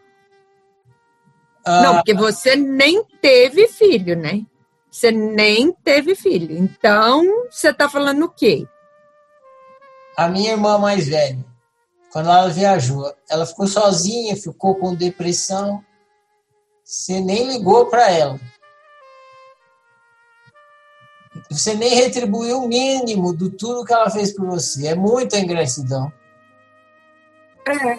Não, 1.66 1.96
porque 1.96 2.14
você 2.14 2.56
nem 2.56 3.04
teve 3.20 3.68
filho, 3.68 4.16
né? 4.16 4.46
Você 4.90 5.10
nem 5.10 5.70
teve 5.70 6.14
filho. 6.14 6.56
Então, 6.56 7.22
você 7.50 7.68
está 7.68 7.86
falando 7.86 8.24
o 8.24 8.30
quê? 8.30 8.66
A 10.16 10.26
minha 10.28 10.52
irmã 10.52 10.78
mais 10.78 11.06
velha, 11.06 11.44
quando 12.10 12.30
ela 12.30 12.48
viajou, 12.48 13.14
ela 13.28 13.44
ficou 13.44 13.66
sozinha, 13.66 14.34
ficou 14.34 14.74
com 14.76 14.94
depressão. 14.94 15.84
Você 16.82 17.20
nem 17.20 17.46
ligou 17.52 17.86
para 17.86 18.10
ela. 18.10 18.40
Você 21.50 21.74
nem 21.74 21.94
retribuiu 21.94 22.58
o 22.58 22.68
mínimo 22.68 23.32
do 23.32 23.50
tudo 23.50 23.84
que 23.84 23.92
ela 23.92 24.10
fez 24.10 24.32
por 24.32 24.46
você. 24.46 24.88
É 24.88 24.94
muita 24.94 25.38
ingratidão. 25.38 26.12
É, 27.66 27.98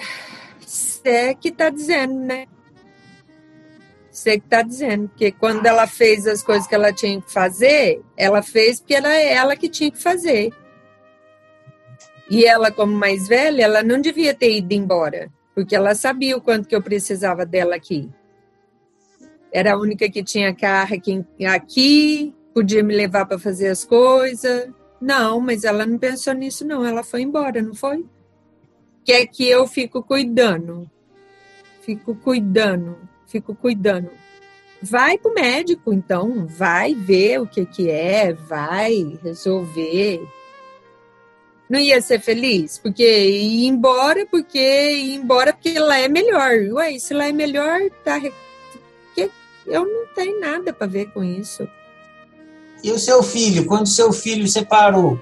você 0.59 1.35
que 1.35 1.49
está 1.49 1.69
dizendo, 1.69 2.19
né? 2.19 2.47
Você 4.11 4.39
que 4.39 4.45
está 4.45 4.61
dizendo. 4.61 5.07
Porque 5.09 5.31
quando 5.31 5.65
ela 5.65 5.87
fez 5.87 6.27
as 6.27 6.43
coisas 6.43 6.67
que 6.67 6.75
ela 6.75 6.91
tinha 6.91 7.21
que 7.21 7.31
fazer, 7.31 8.01
ela 8.17 8.41
fez 8.41 8.79
porque 8.79 8.95
era 8.95 9.13
ela 9.15 9.55
que 9.55 9.69
tinha 9.69 9.91
que 9.91 10.01
fazer. 10.01 10.51
E 12.29 12.45
ela, 12.45 12.71
como 12.71 12.93
mais 12.93 13.27
velha, 13.27 13.63
ela 13.63 13.81
não 13.81 13.99
devia 13.99 14.35
ter 14.35 14.55
ido 14.55 14.71
embora, 14.71 15.31
porque 15.55 15.75
ela 15.75 15.95
sabia 15.95 16.37
o 16.37 16.41
quanto 16.41 16.67
que 16.67 16.75
eu 16.75 16.81
precisava 16.81 17.43
dela 17.43 17.75
aqui. 17.75 18.07
Era 19.51 19.73
a 19.73 19.77
única 19.77 20.07
que 20.07 20.23
tinha 20.23 20.53
carro 20.53 20.93
aqui, 20.93 21.25
aqui 21.43 22.35
podia 22.53 22.83
me 22.83 22.95
levar 22.95 23.25
para 23.25 23.39
fazer 23.39 23.67
as 23.67 23.83
coisas. 23.83 24.69
Não, 24.99 25.39
mas 25.39 25.63
ela 25.63 25.85
não 25.85 25.97
pensou 25.97 26.33
nisso, 26.33 26.65
não. 26.65 26.85
Ela 26.85 27.03
foi 27.03 27.21
embora, 27.21 27.61
não 27.61 27.73
foi? 27.73 28.05
Quer 29.05 29.25
que 29.27 29.47
eu 29.47 29.65
fico 29.65 30.03
cuidando. 30.03 30.89
Fico 31.81 32.13
cuidando, 32.15 32.97
fico 33.27 33.55
cuidando. 33.55 34.11
Vai 34.81 35.17
pro 35.17 35.33
médico, 35.33 35.93
então. 35.93 36.45
Vai 36.45 36.93
ver 36.93 37.39
o 37.41 37.47
que 37.47 37.65
que 37.65 37.89
é, 37.89 38.33
vai 38.33 39.17
resolver. 39.23 40.21
Não 41.69 41.79
ia 41.79 42.01
ser 42.01 42.19
feliz? 42.19 42.77
Porque 42.77 43.03
ir 43.03 43.65
embora, 43.65 44.25
porque 44.25 44.59
ir 44.59 45.15
embora 45.15 45.53
porque 45.53 45.77
lá 45.77 45.99
é 45.99 46.07
melhor. 46.07 46.53
Ué, 46.73 46.97
se 46.97 47.13
lá 47.13 47.27
é 47.27 47.31
melhor, 47.31 47.79
tá... 48.03 48.19
Eu 49.65 49.85
não 49.85 50.07
tenho 50.15 50.39
nada 50.39 50.73
para 50.73 50.87
ver 50.87 51.11
com 51.11 51.23
isso. 51.23 51.69
E 52.83 52.91
o 52.91 52.99
seu 52.99 53.21
filho, 53.21 53.65
quando 53.65 53.87
seu 53.87 54.13
filho 54.13 54.47
separou, 54.47 55.19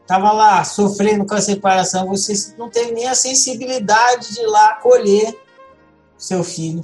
estava 0.00 0.32
lá 0.32 0.64
sofrendo 0.64 1.26
com 1.26 1.34
a 1.34 1.40
separação, 1.40 2.08
você 2.08 2.54
não 2.56 2.70
teve 2.70 2.92
nem 2.92 3.08
a 3.08 3.14
sensibilidade 3.14 4.34
de 4.34 4.40
ir 4.40 4.46
lá 4.46 4.70
acolher 4.70 5.36
seu 6.16 6.42
filho. 6.42 6.82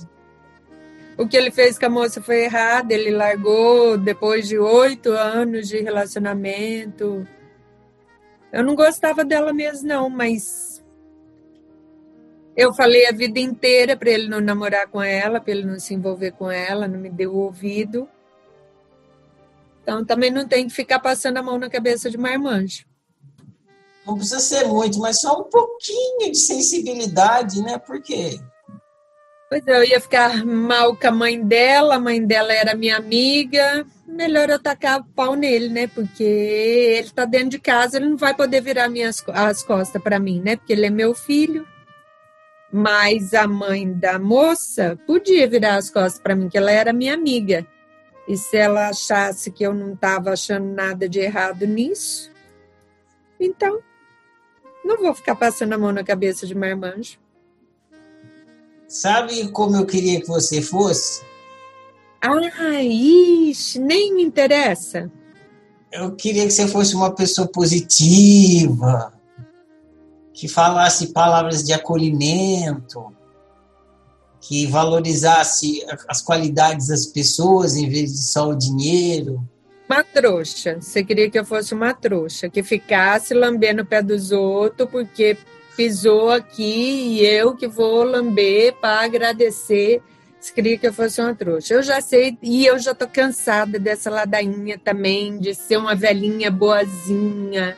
O 1.16 1.28
que 1.28 1.37
ele 1.37 1.51
fez 1.51 1.78
com 1.78 1.87
a 1.87 1.91
moça 1.91 2.22
foi 2.22 2.45
errado, 2.45 2.93
ele 2.93 3.11
largou 3.11 3.99
depois 3.99 4.49
de 4.49 4.59
oito 4.59 5.12
anos 5.12 5.68
de 5.68 5.78
relacionamento. 5.81 7.26
Eu 8.51 8.64
não 8.64 8.74
gostava 8.74 9.22
dela 9.24 9.53
mesmo, 9.53 9.87
não, 9.87 10.09
mas 10.09 10.83
eu 12.57 12.72
falei 12.72 13.07
a 13.07 13.12
vida 13.12 13.39
inteira 13.39 13.97
para 13.97 14.11
ele 14.11 14.28
não 14.28 14.41
namorar 14.41 14.89
com 14.89 15.01
ela, 15.03 15.41
para 15.41 15.53
ele 15.53 15.64
não 15.64 15.78
se 15.78 15.95
envolver 15.95 16.33
com 16.33 16.51
ela, 16.51 16.89
não 16.89 16.99
me 16.99 17.11
deu 17.11 17.35
ouvido. 17.35 18.09
Então 19.91 20.05
também 20.05 20.30
não 20.30 20.47
tem 20.47 20.68
que 20.68 20.72
ficar 20.72 21.01
passando 21.01 21.38
a 21.38 21.43
mão 21.43 21.59
na 21.59 21.68
cabeça 21.68 22.09
de 22.09 22.16
marmanjo. 22.16 22.84
Não 24.07 24.14
precisa 24.14 24.38
ser 24.38 24.64
muito, 24.68 25.01
mas 25.01 25.20
só 25.20 25.41
um 25.41 25.43
pouquinho 25.51 26.30
de 26.30 26.38
sensibilidade, 26.38 27.61
né? 27.61 27.76
Por 27.76 28.01
quê? 28.01 28.38
Pois 29.49 29.66
é, 29.66 29.76
eu 29.76 29.84
ia 29.84 30.01
ficar 30.01 30.47
mal 30.47 30.95
com 30.95 31.09
a 31.09 31.11
mãe 31.11 31.45
dela, 31.45 31.97
a 31.97 31.99
mãe 31.99 32.24
dela 32.24 32.53
era 32.53 32.76
minha 32.76 32.97
amiga. 32.99 33.84
Melhor 34.07 34.49
eu 34.49 34.62
tacar 34.62 35.01
o 35.01 35.05
pau 35.07 35.34
nele, 35.34 35.68
né? 35.68 35.88
Porque 35.88 36.22
ele 36.22 37.11
tá 37.11 37.24
dentro 37.24 37.49
de 37.49 37.59
casa, 37.59 37.97
ele 37.97 38.11
não 38.11 38.16
vai 38.16 38.32
poder 38.32 38.61
virar 38.61 38.88
minhas, 38.88 39.20
as 39.26 39.64
costas 39.64 40.01
para 40.01 40.20
mim, 40.20 40.41
né? 40.41 40.55
Porque 40.55 40.72
ele 40.72 40.86
é 40.86 40.91
meu 40.91 41.16
filho. 41.16 41.66
Mas 42.72 43.34
a 43.34 43.49
mãe 43.49 43.93
da 43.93 44.20
moça 44.20 44.97
podia 45.05 45.49
virar 45.49 45.74
as 45.74 45.91
costas 45.91 46.20
para 46.22 46.36
mim, 46.36 46.49
que 46.49 46.57
ela 46.57 46.70
era 46.70 46.93
minha 46.93 47.12
amiga. 47.12 47.66
E 48.31 48.37
se 48.37 48.57
ela 48.57 48.91
achasse 48.91 49.51
que 49.51 49.64
eu 49.64 49.74
não 49.74 49.95
estava 49.95 50.31
achando 50.31 50.64
nada 50.72 51.09
de 51.09 51.18
errado 51.18 51.66
nisso, 51.66 52.31
então 53.41 53.81
não 54.85 54.99
vou 54.99 55.12
ficar 55.12 55.35
passando 55.35 55.72
a 55.72 55.78
mão 55.78 55.91
na 55.91 56.05
cabeça 56.05 56.47
de 56.47 56.55
marmanjo. 56.55 57.18
Sabe 58.87 59.51
como 59.51 59.74
eu 59.74 59.85
queria 59.85 60.20
que 60.20 60.28
você 60.28 60.62
fosse? 60.62 61.24
Ah, 62.20 62.81
ixi, 62.81 63.81
nem 63.81 64.14
me 64.14 64.22
interessa. 64.22 65.11
Eu 65.91 66.14
queria 66.14 66.45
que 66.45 66.53
você 66.53 66.68
fosse 66.68 66.95
uma 66.95 67.12
pessoa 67.12 67.49
positiva, 67.49 69.12
que 70.33 70.47
falasse 70.47 71.09
palavras 71.09 71.64
de 71.64 71.72
acolhimento, 71.72 73.12
que 74.41 74.66
valorizasse 74.66 75.84
as 76.09 76.22
qualidades 76.22 76.88
das 76.88 77.07
pessoas 77.07 77.76
em 77.76 77.88
vez 77.88 78.12
de 78.12 78.24
só 78.24 78.49
o 78.49 78.57
dinheiro. 78.57 79.47
Uma 79.88 80.03
trouxa. 80.03 80.78
Você 80.80 81.05
queria 81.05 81.28
que 81.28 81.38
eu 81.38 81.45
fosse 81.45 81.74
uma 81.74 81.93
trouxa, 81.93 82.49
que 82.49 82.62
ficasse 82.62 83.34
lambendo 83.34 83.82
o 83.82 83.86
pé 83.86 84.03
dos 84.03 84.32
outros 84.32 84.88
porque 84.88 85.36
pisou 85.76 86.30
aqui 86.30 86.62
e 86.62 87.26
eu 87.26 87.57
que 87.57 87.66
vou 87.66 88.05
lamber 88.05 88.74
para 88.80 89.05
agradecer. 89.05 90.03
Você 90.41 90.53
queria 90.55 90.78
que 90.78 90.86
eu 90.86 90.93
fosse 90.93 91.20
uma 91.20 91.34
trouxa. 91.34 91.74
Eu 91.74 91.82
já 91.82 92.01
sei, 92.01 92.38
e 92.43 92.64
eu 92.64 92.78
já 92.78 92.95
tô 92.95 93.07
cansada 93.07 93.78
dessa 93.78 94.09
ladainha 94.09 94.78
também, 94.78 95.38
de 95.38 95.55
ser 95.55 95.76
uma 95.76 95.95
velhinha 95.95 96.51
boazinha 96.51 97.76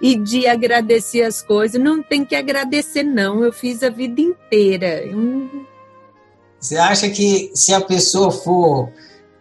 e 0.00 0.16
de 0.16 0.46
agradecer 0.46 1.22
as 1.22 1.42
coisas. 1.42 1.80
Não 1.80 2.02
tem 2.02 2.24
que 2.24 2.34
agradecer, 2.34 3.02
não. 3.02 3.44
Eu 3.44 3.52
fiz 3.52 3.82
a 3.82 3.90
vida 3.90 4.20
inteira. 4.20 5.04
Eu 5.04 5.66
você 6.60 6.76
acha 6.76 7.08
que 7.08 7.50
se 7.54 7.72
a 7.72 7.80
pessoa 7.80 8.30
for 8.30 8.90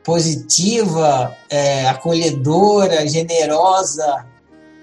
positiva, 0.03 1.36
é, 1.49 1.88
acolhedora, 1.88 3.07
generosa, 3.07 4.26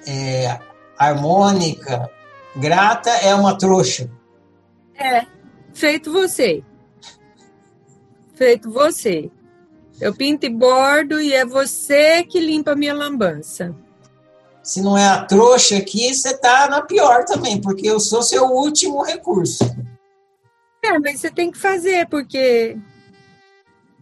é, 0.06 0.58
harmônica, 0.98 2.10
grata, 2.56 3.10
é 3.10 3.34
uma 3.34 3.56
trouxa? 3.56 4.10
É, 4.94 5.24
feito 5.72 6.12
você. 6.12 6.62
Feito 8.34 8.70
você. 8.70 9.30
Eu 10.00 10.12
pinto 10.12 10.44
e 10.44 10.50
bordo 10.50 11.20
e 11.20 11.32
é 11.32 11.46
você 11.46 12.24
que 12.24 12.40
limpa 12.40 12.72
a 12.72 12.76
minha 12.76 12.92
lambança. 12.92 13.74
Se 14.62 14.82
não 14.82 14.98
é 14.98 15.06
a 15.06 15.24
trouxa 15.24 15.76
aqui, 15.76 16.12
você 16.12 16.36
tá 16.36 16.68
na 16.68 16.82
pior 16.82 17.24
também, 17.24 17.60
porque 17.60 17.88
eu 17.88 18.00
sou 18.00 18.22
seu 18.22 18.44
último 18.44 19.02
recurso. 19.02 19.64
É, 20.84 20.98
mas 20.98 21.20
você 21.20 21.30
tem 21.30 21.50
que 21.50 21.56
fazer, 21.56 22.06
porque 22.08 22.76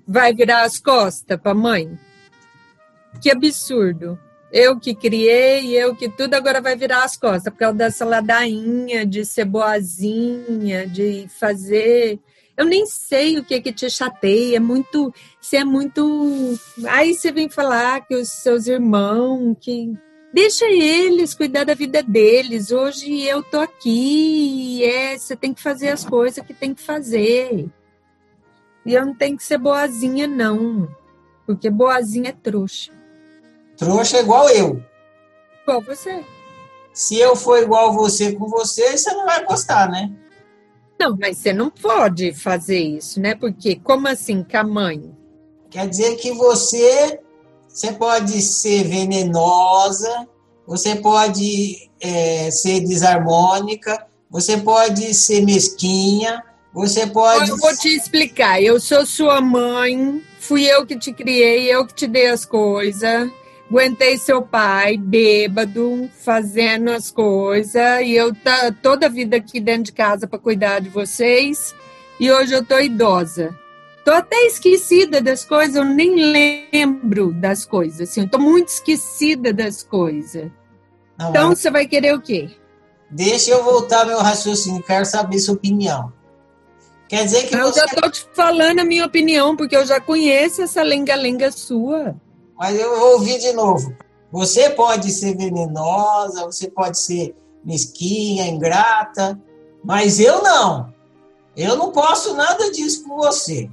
vai 0.06 0.34
virar 0.34 0.62
as 0.62 0.78
costas 0.78 1.40
para 1.40 1.54
mãe. 1.54 1.96
Que 3.20 3.30
absurdo. 3.30 4.18
Eu 4.52 4.78
que 4.78 4.94
criei, 4.94 5.78
eu 5.78 5.94
que 5.94 6.08
tudo, 6.08 6.34
agora 6.34 6.60
vai 6.60 6.76
virar 6.76 7.04
as 7.04 7.16
costas, 7.16 7.52
por 7.52 7.58
causa 7.58 7.78
dessa 7.78 8.04
ladainha, 8.04 9.06
de 9.06 9.24
ser 9.24 9.44
boazinha, 9.44 10.86
de 10.86 11.26
fazer. 11.28 12.18
Eu 12.56 12.66
nem 12.66 12.84
sei 12.84 13.38
o 13.38 13.44
que 13.44 13.60
que 13.60 13.72
te 13.72 13.88
chateia, 13.88 14.56
é 14.56 14.60
muito. 14.60 15.14
Você 15.40 15.58
é 15.58 15.64
muito. 15.64 16.58
Aí 16.88 17.14
você 17.14 17.30
vem 17.30 17.48
falar 17.48 18.06
que 18.06 18.14
os 18.16 18.28
seus 18.28 18.66
irmãos, 18.66 19.56
que 19.60 19.96
Deixa 20.32 20.64
eles 20.64 21.34
cuidar 21.34 21.64
da 21.64 21.74
vida 21.74 22.02
deles. 22.02 22.70
Hoje 22.70 23.22
eu 23.22 23.42
tô 23.42 23.60
aqui, 23.60 24.82
é, 24.82 25.18
você 25.18 25.36
tem 25.36 25.52
que 25.52 25.60
fazer 25.60 25.88
as 25.88 26.04
coisas 26.04 26.44
que 26.44 26.54
tem 26.54 26.74
que 26.74 26.80
fazer. 26.80 27.68
E 28.86 28.94
eu 28.94 29.04
não 29.04 29.14
tenho 29.14 29.36
que 29.36 29.44
ser 29.44 29.58
boazinha, 29.58 30.26
não. 30.26 30.88
Porque 31.46 31.68
boazinha 31.68 32.30
é 32.30 32.32
trouxa. 32.32 32.90
Trouxa 33.76 34.16
é 34.16 34.20
igual 34.20 34.48
eu. 34.48 34.82
Igual 35.62 35.82
você. 35.82 36.24
Se 36.94 37.18
eu 37.18 37.36
for 37.36 37.62
igual 37.62 37.92
você 37.92 38.32
com 38.32 38.48
você, 38.48 38.96
você 38.96 39.12
não 39.12 39.26
vai 39.26 39.44
gostar, 39.44 39.90
né? 39.90 40.10
Não, 40.98 41.16
mas 41.18 41.38
você 41.38 41.52
não 41.52 41.68
pode 41.68 42.32
fazer 42.32 42.78
isso, 42.78 43.20
né? 43.20 43.34
Porque 43.34 43.76
como 43.76 44.08
assim 44.08 44.42
com 44.42 44.56
a 44.56 44.64
mãe? 44.64 45.14
Quer 45.68 45.88
dizer 45.88 46.16
que 46.16 46.32
você 46.32 47.20
você 47.72 47.90
pode 47.92 48.40
ser 48.42 48.84
venenosa, 48.84 50.28
você 50.66 50.94
pode 50.94 51.90
é, 52.00 52.50
ser 52.50 52.80
desarmônica, 52.80 54.06
você 54.30 54.58
pode 54.58 55.14
ser 55.14 55.40
mesquinha, 55.40 56.42
você 56.72 57.06
pode. 57.06 57.48
Eu 57.48 57.56
vou 57.56 57.74
te 57.76 57.88
explicar. 57.88 58.62
Eu 58.62 58.78
sou 58.78 59.06
sua 59.06 59.40
mãe, 59.40 60.22
fui 60.38 60.64
eu 60.64 60.84
que 60.84 60.98
te 60.98 61.12
criei, 61.12 61.72
eu 61.72 61.86
que 61.86 61.94
te 61.94 62.06
dei 62.06 62.28
as 62.28 62.44
coisas. 62.44 63.30
Aguentei 63.70 64.18
seu 64.18 64.42
pai 64.42 64.98
bêbado, 64.98 66.10
fazendo 66.22 66.90
as 66.90 67.10
coisas, 67.10 68.02
e 68.02 68.12
eu 68.12 68.34
tá 68.34 68.70
toda 68.70 69.06
a 69.06 69.08
vida 69.08 69.38
aqui 69.38 69.58
dentro 69.60 69.84
de 69.84 69.92
casa 69.92 70.26
para 70.26 70.38
cuidar 70.38 70.80
de 70.80 70.90
vocês. 70.90 71.74
E 72.20 72.30
hoje 72.30 72.52
eu 72.52 72.62
tô 72.62 72.78
idosa. 72.78 73.61
Tô 74.04 74.10
até 74.10 74.46
esquecida 74.46 75.20
das 75.20 75.44
coisas, 75.44 75.76
eu 75.76 75.84
nem 75.84 76.16
lembro 76.16 77.32
das 77.32 77.64
coisas. 77.64 78.10
Assim, 78.10 78.26
tô 78.26 78.38
muito 78.38 78.68
esquecida 78.68 79.52
das 79.52 79.82
coisas. 79.82 80.50
Não, 81.18 81.30
então 81.30 81.48
você 81.50 81.70
vai 81.70 81.86
querer 81.86 82.14
o 82.14 82.20
quê? 82.20 82.50
Deixa 83.10 83.50
eu 83.50 83.62
voltar 83.62 84.06
meu 84.06 84.18
raciocínio, 84.18 84.82
quero 84.82 85.04
saber 85.04 85.38
sua 85.38 85.54
opinião. 85.54 86.12
Quer 87.08 87.24
dizer 87.24 87.46
que 87.46 87.54
eu 87.54 87.70
você... 87.70 87.80
já 87.80 87.84
estou 87.84 88.10
te 88.10 88.26
falando 88.32 88.80
a 88.80 88.84
minha 88.84 89.04
opinião, 89.04 89.54
porque 89.54 89.76
eu 89.76 89.84
já 89.84 90.00
conheço 90.00 90.62
essa 90.62 90.82
lenga-lenga 90.82 91.52
sua. 91.52 92.16
Mas 92.58 92.80
eu 92.80 92.98
vou 92.98 93.12
ouvir 93.12 93.38
de 93.38 93.52
novo. 93.52 93.94
Você 94.32 94.70
pode 94.70 95.10
ser 95.10 95.36
venenosa, 95.36 96.46
você 96.46 96.70
pode 96.70 96.98
ser 96.98 97.36
mesquinha, 97.62 98.46
ingrata, 98.46 99.38
mas 99.84 100.18
eu 100.18 100.42
não. 100.42 100.92
Eu 101.54 101.76
não 101.76 101.92
posso 101.92 102.34
nada 102.34 102.70
disso 102.70 103.04
com 103.04 103.16
você. 103.16 103.70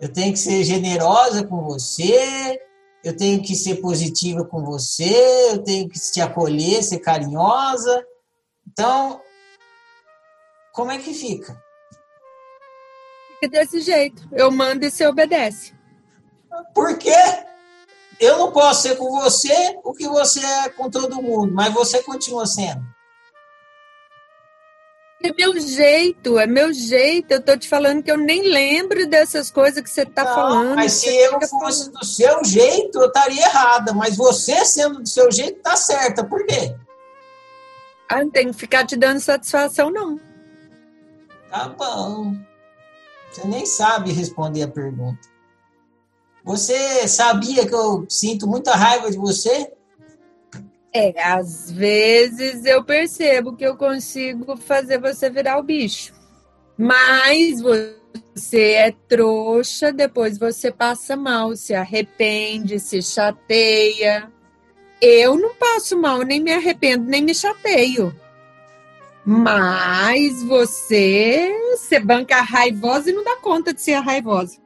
Eu 0.00 0.12
tenho 0.12 0.32
que 0.32 0.38
ser 0.38 0.62
generosa 0.62 1.46
com 1.46 1.64
você, 1.64 2.60
eu 3.02 3.16
tenho 3.16 3.42
que 3.42 3.54
ser 3.54 3.76
positiva 3.76 4.44
com 4.44 4.64
você, 4.64 5.52
eu 5.52 5.62
tenho 5.62 5.88
que 5.88 5.98
te 5.98 6.20
acolher, 6.20 6.82
ser 6.82 6.98
carinhosa. 6.98 8.04
Então, 8.66 9.20
como 10.72 10.90
é 10.90 10.98
que 10.98 11.14
fica? 11.14 11.58
Fica 13.34 13.48
desse 13.48 13.80
jeito. 13.80 14.28
Eu 14.32 14.50
mando 14.50 14.84
e 14.84 14.90
você 14.90 15.06
obedece. 15.06 15.74
Por 16.74 16.98
quê? 16.98 17.14
Eu 18.18 18.38
não 18.38 18.52
posso 18.52 18.82
ser 18.82 18.96
com 18.96 19.10
você 19.20 19.78
o 19.84 19.92
que 19.92 20.08
você 20.08 20.44
é 20.44 20.68
com 20.70 20.90
todo 20.90 21.22
mundo, 21.22 21.52
mas 21.54 21.72
você 21.72 22.02
continua 22.02 22.46
sendo. 22.46 22.95
É 25.22 25.32
meu 25.32 25.58
jeito, 25.58 26.38
é 26.38 26.46
meu 26.46 26.72
jeito. 26.72 27.32
Eu 27.32 27.42
tô 27.42 27.56
te 27.56 27.68
falando 27.68 28.02
que 28.02 28.10
eu 28.10 28.18
nem 28.18 28.42
lembro 28.48 29.06
dessas 29.06 29.50
coisas 29.50 29.82
que 29.82 29.88
você 29.88 30.04
tá 30.04 30.24
não, 30.24 30.34
falando. 30.34 30.74
Mas 30.76 30.92
se 30.92 31.08
eu 31.08 31.32
fosse 31.40 31.84
falando. 31.84 31.92
do 31.92 32.04
seu 32.04 32.44
jeito, 32.44 32.98
eu 32.98 33.06
estaria 33.06 33.42
errada. 33.42 33.92
Mas 33.94 34.16
você 34.16 34.64
sendo 34.64 35.00
do 35.02 35.08
seu 35.08 35.30
jeito, 35.32 35.60
tá 35.62 35.76
certa. 35.76 36.22
Por 36.22 36.44
quê? 36.46 36.76
Ah, 38.08 38.22
não 38.22 38.30
tem 38.30 38.48
que 38.48 38.52
ficar 38.52 38.86
te 38.86 38.96
dando 38.96 39.18
satisfação, 39.18 39.90
não. 39.90 40.20
Tá 41.50 41.68
bom. 41.68 42.36
Você 43.30 43.46
nem 43.46 43.66
sabe 43.66 44.12
responder 44.12 44.62
a 44.62 44.68
pergunta. 44.68 45.28
Você 46.44 47.08
sabia 47.08 47.66
que 47.66 47.74
eu 47.74 48.06
sinto 48.08 48.46
muita 48.46 48.74
raiva 48.76 49.10
de 49.10 49.16
você? 49.16 49.72
É, 50.96 51.22
às 51.22 51.70
vezes 51.70 52.64
eu 52.64 52.82
percebo 52.82 53.54
que 53.54 53.66
eu 53.66 53.76
consigo 53.76 54.56
fazer 54.56 54.98
você 54.98 55.28
virar 55.28 55.58
o 55.58 55.62
bicho. 55.62 56.14
Mas 56.74 57.60
você 57.60 58.60
é 58.60 58.94
trouxa, 59.06 59.92
depois 59.92 60.38
você 60.38 60.72
passa 60.72 61.14
mal, 61.14 61.54
se 61.54 61.74
arrepende, 61.74 62.80
se 62.80 63.02
chateia. 63.02 64.32
Eu 64.98 65.36
não 65.36 65.54
passo 65.54 66.00
mal, 66.00 66.22
nem 66.22 66.40
me 66.40 66.50
arrependo, 66.50 67.04
nem 67.04 67.22
me 67.22 67.34
chateio. 67.34 68.18
Mas 69.22 70.42
você, 70.44 71.52
você 71.72 72.00
banca 72.00 72.40
raivosa 72.40 73.10
e 73.10 73.12
não 73.12 73.22
dá 73.22 73.36
conta 73.36 73.74
de 73.74 73.82
ser 73.82 73.96
raivosa. 73.96 74.56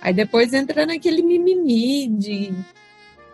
Aí 0.00 0.14
depois 0.14 0.54
entra 0.54 0.86
naquele 0.86 1.22
mimimi 1.22 2.08
de 2.08 2.54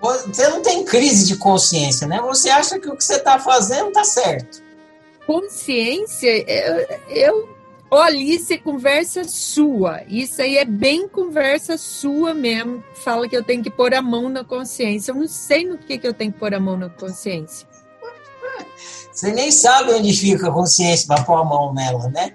você 0.00 0.48
não 0.48 0.62
tem 0.62 0.84
crise 0.84 1.26
de 1.26 1.36
consciência, 1.36 2.06
né? 2.06 2.20
Você 2.22 2.48
acha 2.48 2.78
que 2.78 2.88
o 2.88 2.96
que 2.96 3.04
você 3.04 3.16
está 3.16 3.38
fazendo 3.38 3.88
está 3.88 4.04
certo. 4.04 4.62
Consciência, 5.26 6.28
eu, 6.50 6.98
eu 7.08 7.48
olha, 7.90 8.16
isso 8.16 8.52
é 8.52 8.58
conversa 8.58 9.24
sua. 9.24 10.02
Isso 10.08 10.40
aí 10.40 10.56
é 10.56 10.64
bem 10.64 11.06
conversa 11.06 11.76
sua 11.76 12.32
mesmo. 12.32 12.82
Fala 12.94 13.28
que 13.28 13.36
eu 13.36 13.44
tenho 13.44 13.62
que 13.62 13.70
pôr 13.70 13.92
a 13.94 14.00
mão 14.00 14.28
na 14.28 14.42
consciência. 14.42 15.10
Eu 15.10 15.16
não 15.16 15.28
sei 15.28 15.64
no 15.64 15.76
que, 15.76 15.98
que 15.98 16.06
eu 16.06 16.14
tenho 16.14 16.32
que 16.32 16.38
pôr 16.38 16.54
a 16.54 16.60
mão 16.60 16.76
na 16.76 16.88
consciência. 16.88 17.68
Você 19.12 19.32
nem 19.32 19.50
sabe 19.50 19.92
onde 19.92 20.12
fica 20.14 20.48
a 20.48 20.52
consciência 20.52 21.06
para 21.06 21.24
pôr 21.24 21.36
a 21.36 21.44
mão 21.44 21.74
nela, 21.74 22.08
né? 22.08 22.34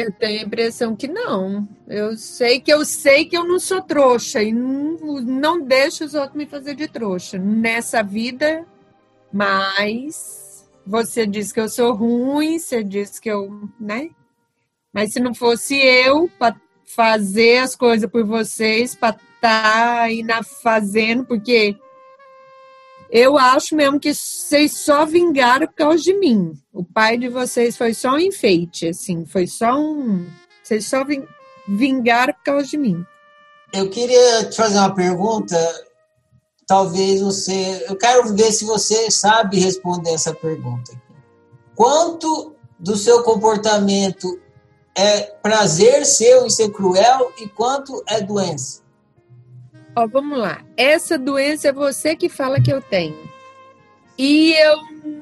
Eu 0.00 0.12
tenho 0.12 0.40
a 0.40 0.44
impressão 0.44 0.96
que 0.96 1.06
não. 1.06 1.68
Eu 1.86 2.16
sei 2.16 2.60
que 2.60 2.72
eu 2.72 2.84
sei 2.84 3.26
que 3.26 3.36
eu 3.36 3.44
não 3.44 3.58
sou 3.58 3.82
trouxa 3.82 4.42
e 4.42 4.52
não, 4.52 5.20
não 5.20 5.60
deixo 5.60 6.04
os 6.04 6.14
outros 6.14 6.36
me 6.36 6.46
fazer 6.46 6.74
de 6.74 6.88
trouxa 6.88 7.38
nessa 7.38 8.02
vida, 8.02 8.66
mas 9.32 10.68
você 10.86 11.26
diz 11.26 11.52
que 11.52 11.60
eu 11.60 11.68
sou 11.68 11.94
ruim, 11.94 12.58
você 12.58 12.82
diz 12.82 13.18
que 13.18 13.30
eu, 13.30 13.68
né? 13.78 14.10
Mas 14.92 15.12
se 15.12 15.20
não 15.20 15.34
fosse 15.34 15.76
eu 15.76 16.28
para 16.38 16.56
fazer 16.84 17.58
as 17.58 17.76
coisas 17.76 18.10
por 18.10 18.24
vocês, 18.24 18.94
para 18.94 19.10
estar 19.10 19.30
tá 19.40 20.00
aí 20.00 20.22
na 20.22 20.42
fazendo, 20.42 21.24
porque 21.24 21.76
eu 23.10 23.36
acho 23.36 23.74
mesmo 23.74 23.98
que 23.98 24.14
vocês 24.14 24.72
só 24.78 25.04
vingaram 25.04 25.66
por 25.66 25.74
causa 25.74 26.02
de 26.02 26.14
mim. 26.14 26.52
O 26.72 26.84
pai 26.84 27.18
de 27.18 27.28
vocês 27.28 27.76
foi 27.76 27.92
só 27.92 28.12
um 28.12 28.18
enfeite, 28.18 28.88
assim, 28.88 29.26
foi 29.26 29.46
só 29.46 29.74
um. 29.74 30.26
Vocês 30.62 30.86
só 30.86 31.04
vingaram 31.66 32.32
por 32.34 32.44
causa 32.44 32.66
de 32.66 32.78
mim. 32.78 33.04
Eu 33.72 33.90
queria 33.90 34.44
te 34.44 34.56
fazer 34.56 34.78
uma 34.78 34.94
pergunta. 34.94 35.56
Talvez 36.66 37.20
você. 37.20 37.84
Eu 37.88 37.96
quero 37.96 38.32
ver 38.34 38.52
se 38.52 38.64
você 38.64 39.10
sabe 39.10 39.58
responder 39.58 40.10
essa 40.10 40.32
pergunta. 40.32 40.92
Quanto 41.74 42.54
do 42.78 42.96
seu 42.96 43.24
comportamento 43.24 44.40
é 44.96 45.22
prazer 45.42 46.06
seu 46.06 46.46
em 46.46 46.50
ser 46.50 46.70
cruel 46.70 47.32
e 47.40 47.48
quanto 47.48 48.02
é 48.06 48.20
doença? 48.20 48.82
Ó, 50.00 50.06
vamos 50.06 50.38
lá. 50.38 50.64
Essa 50.78 51.18
doença 51.18 51.68
é 51.68 51.72
você 51.72 52.16
que 52.16 52.30
fala 52.30 52.60
que 52.60 52.72
eu 52.72 52.80
tenho. 52.80 53.18
E 54.16 54.54
eu 54.54 54.76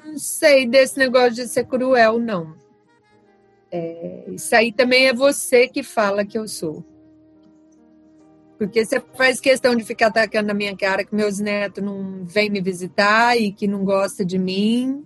não 0.05 0.17
sei 0.17 0.67
desse 0.67 0.97
negócio 0.97 1.33
de 1.33 1.49
ser 1.49 1.67
cruel, 1.67 2.21
não. 2.21 2.55
É, 3.73 4.25
isso 4.29 4.55
aí 4.55 4.73
também 4.73 5.09
é 5.09 5.13
você 5.13 5.67
que 5.67 5.83
fala 5.83 6.25
que 6.25 6.39
eu 6.39 6.47
sou. 6.47 6.85
Porque 8.57 8.85
você 8.85 9.03
faz 9.17 9.41
questão 9.41 9.75
de 9.75 9.85
ficar 9.85 10.09
atacando 10.09 10.49
na 10.49 10.55
minha 10.55 10.77
cara 10.77 11.05
que 11.05 11.15
meus 11.15 11.41
netos 11.41 11.83
não 11.83 12.25
vêm 12.25 12.49
me 12.49 12.61
visitar 12.61 13.37
e 13.37 13.51
que 13.53 13.67
não 13.67 13.85
gosta 13.85 14.25
de 14.25 14.39
mim. 14.39 15.05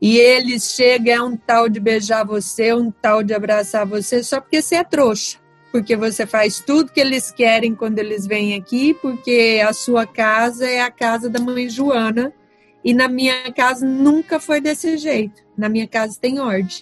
E 0.00 0.16
eles 0.16 0.70
chegam 0.72 1.14
é 1.14 1.22
um 1.22 1.36
tal 1.36 1.68
de 1.68 1.80
beijar 1.80 2.24
você, 2.24 2.72
um 2.72 2.90
tal 2.90 3.22
de 3.22 3.34
abraçar 3.34 3.86
você, 3.86 4.22
só 4.22 4.40
porque 4.40 4.62
você 4.62 4.76
é 4.76 4.84
trouxa 4.84 5.38
porque 5.76 5.94
você 5.94 6.26
faz 6.26 6.58
tudo 6.58 6.90
que 6.90 6.98
eles 6.98 7.30
querem 7.30 7.74
quando 7.74 7.98
eles 7.98 8.26
vêm 8.26 8.54
aqui, 8.54 8.94
porque 8.94 9.62
a 9.62 9.74
sua 9.74 10.06
casa 10.06 10.66
é 10.66 10.80
a 10.80 10.90
casa 10.90 11.28
da 11.28 11.38
mãe 11.38 11.68
Joana. 11.68 12.32
E 12.82 12.94
na 12.94 13.08
minha 13.08 13.52
casa 13.52 13.84
nunca 13.84 14.40
foi 14.40 14.58
desse 14.58 14.96
jeito. 14.96 15.42
Na 15.54 15.68
minha 15.68 15.86
casa 15.86 16.16
tem 16.18 16.40
ordem. 16.40 16.78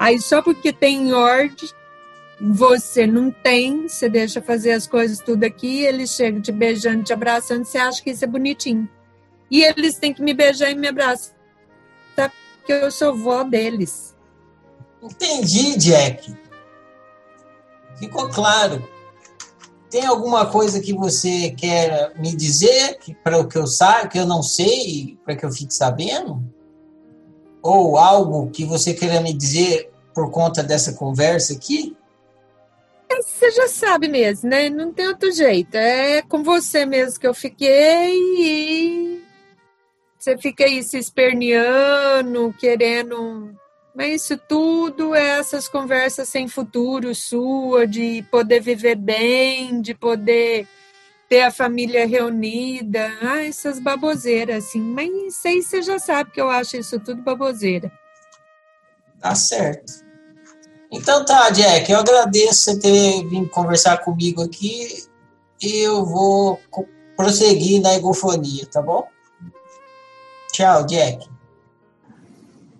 Aí 0.00 0.20
só 0.20 0.42
porque 0.42 0.72
tem 0.72 1.12
ordem, 1.12 1.68
você 2.40 3.06
não 3.06 3.30
tem, 3.30 3.86
você 3.86 4.08
deixa 4.08 4.42
fazer 4.42 4.72
as 4.72 4.88
coisas 4.88 5.20
tudo 5.20 5.44
aqui, 5.44 5.84
eles 5.84 6.10
chegam 6.10 6.40
te 6.40 6.50
beijando, 6.50 7.04
te 7.04 7.12
abraçando, 7.12 7.64
você 7.64 7.78
acha 7.78 8.02
que 8.02 8.10
isso 8.10 8.24
é 8.24 8.28
bonitinho. 8.28 8.88
E 9.48 9.62
eles 9.62 9.96
têm 9.96 10.12
que 10.12 10.22
me 10.22 10.34
beijar 10.34 10.72
e 10.72 10.74
me 10.74 10.88
abraçar, 10.88 11.36
porque 12.16 12.72
eu 12.72 12.90
sou 12.90 13.14
vó 13.14 13.44
deles. 13.44 14.16
Entendi, 15.00 15.78
Jack. 15.78 16.43
Ficou 17.96 18.28
claro. 18.28 18.86
Tem 19.90 20.04
alguma 20.04 20.46
coisa 20.46 20.80
que 20.80 20.92
você 20.92 21.50
quer 21.50 22.12
me 22.18 22.34
dizer 22.34 22.98
para 23.22 23.38
o 23.38 23.46
que 23.46 23.56
eu 23.56 23.66
saiba, 23.66 24.08
que 24.08 24.18
eu 24.18 24.26
não 24.26 24.42
sei, 24.42 25.16
para 25.24 25.36
que 25.36 25.44
eu 25.46 25.52
fique 25.52 25.72
sabendo? 25.72 26.42
Ou 27.62 27.96
algo 27.96 28.50
que 28.50 28.64
você 28.64 28.92
queira 28.92 29.20
me 29.20 29.32
dizer 29.32 29.90
por 30.12 30.30
conta 30.30 30.62
dessa 30.62 30.94
conversa 30.94 31.52
aqui? 31.52 31.96
É, 33.08 33.22
você 33.22 33.50
já 33.52 33.68
sabe 33.68 34.08
mesmo, 34.08 34.48
né? 34.48 34.68
Não 34.68 34.92
tem 34.92 35.06
outro 35.06 35.30
jeito. 35.30 35.76
É 35.76 36.22
com 36.22 36.42
você 36.42 36.84
mesmo 36.84 37.20
que 37.20 37.26
eu 37.26 37.34
fiquei 37.34 38.14
e 38.38 39.22
você 40.18 40.36
fica 40.38 40.64
aí 40.64 40.82
se 40.82 40.98
esperneando, 40.98 42.54
querendo 42.58 43.54
mas 43.94 44.22
isso 44.22 44.36
tudo 44.36 45.14
é 45.14 45.38
essas 45.38 45.68
conversas 45.68 46.28
sem 46.28 46.48
futuro 46.48 47.14
sua, 47.14 47.86
de 47.86 48.24
poder 48.30 48.60
viver 48.60 48.96
bem, 48.96 49.80
de 49.80 49.94
poder 49.94 50.66
ter 51.28 51.42
a 51.42 51.50
família 51.50 52.06
reunida. 52.06 53.08
Ah, 53.22 53.44
essas 53.44 53.78
baboseiras, 53.78 54.64
assim. 54.64 54.80
Mas 54.80 55.10
isso 55.10 55.48
aí 55.48 55.62
você 55.62 55.82
já 55.82 55.98
sabe 55.98 56.32
que 56.32 56.40
eu 56.40 56.50
acho 56.50 56.76
isso 56.76 56.98
tudo 56.98 57.22
baboseira. 57.22 57.90
Tá 59.20 59.34
certo. 59.34 60.04
Então 60.90 61.24
tá, 61.24 61.50
Jack, 61.50 61.90
eu 61.90 61.98
agradeço 61.98 62.64
você 62.64 62.78
ter 62.78 63.26
vindo 63.28 63.48
conversar 63.48 63.98
comigo 63.98 64.42
aqui 64.42 65.04
e 65.62 65.78
eu 65.78 66.04
vou 66.04 66.60
prosseguir 67.16 67.80
na 67.80 67.94
egofonia, 67.94 68.66
tá 68.66 68.82
bom? 68.82 69.06
Tchau, 70.52 70.84
Jack. 70.84 71.28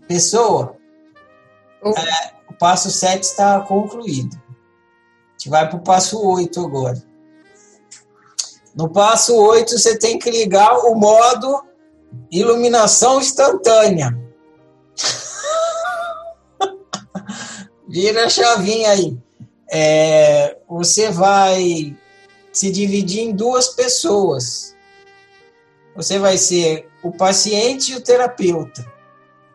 Pessoa, 0.06 0.73
é, 1.90 2.34
o 2.48 2.54
passo 2.54 2.90
7 2.90 3.22
está 3.22 3.60
concluído. 3.60 4.36
A 4.36 5.32
gente 5.32 5.50
vai 5.50 5.68
para 5.68 5.76
o 5.76 5.82
passo 5.82 6.24
8 6.24 6.60
agora. 6.60 7.02
No 8.74 8.88
passo 8.88 9.36
8, 9.36 9.78
você 9.78 9.98
tem 9.98 10.18
que 10.18 10.30
ligar 10.30 10.78
o 10.78 10.94
modo 10.94 11.62
iluminação 12.30 13.20
instantânea. 13.20 14.18
Vira 17.88 18.26
a 18.26 18.28
chavinha 18.28 18.90
aí. 18.90 19.18
é, 19.70 20.56
você 20.68 21.10
vai 21.10 21.96
se 22.52 22.70
dividir 22.70 23.20
em 23.20 23.34
duas 23.34 23.68
pessoas. 23.68 24.74
Você 25.96 26.18
vai 26.18 26.38
ser 26.38 26.88
o 27.02 27.12
paciente 27.12 27.92
e 27.92 27.96
o 27.96 28.00
terapeuta. 28.00 28.93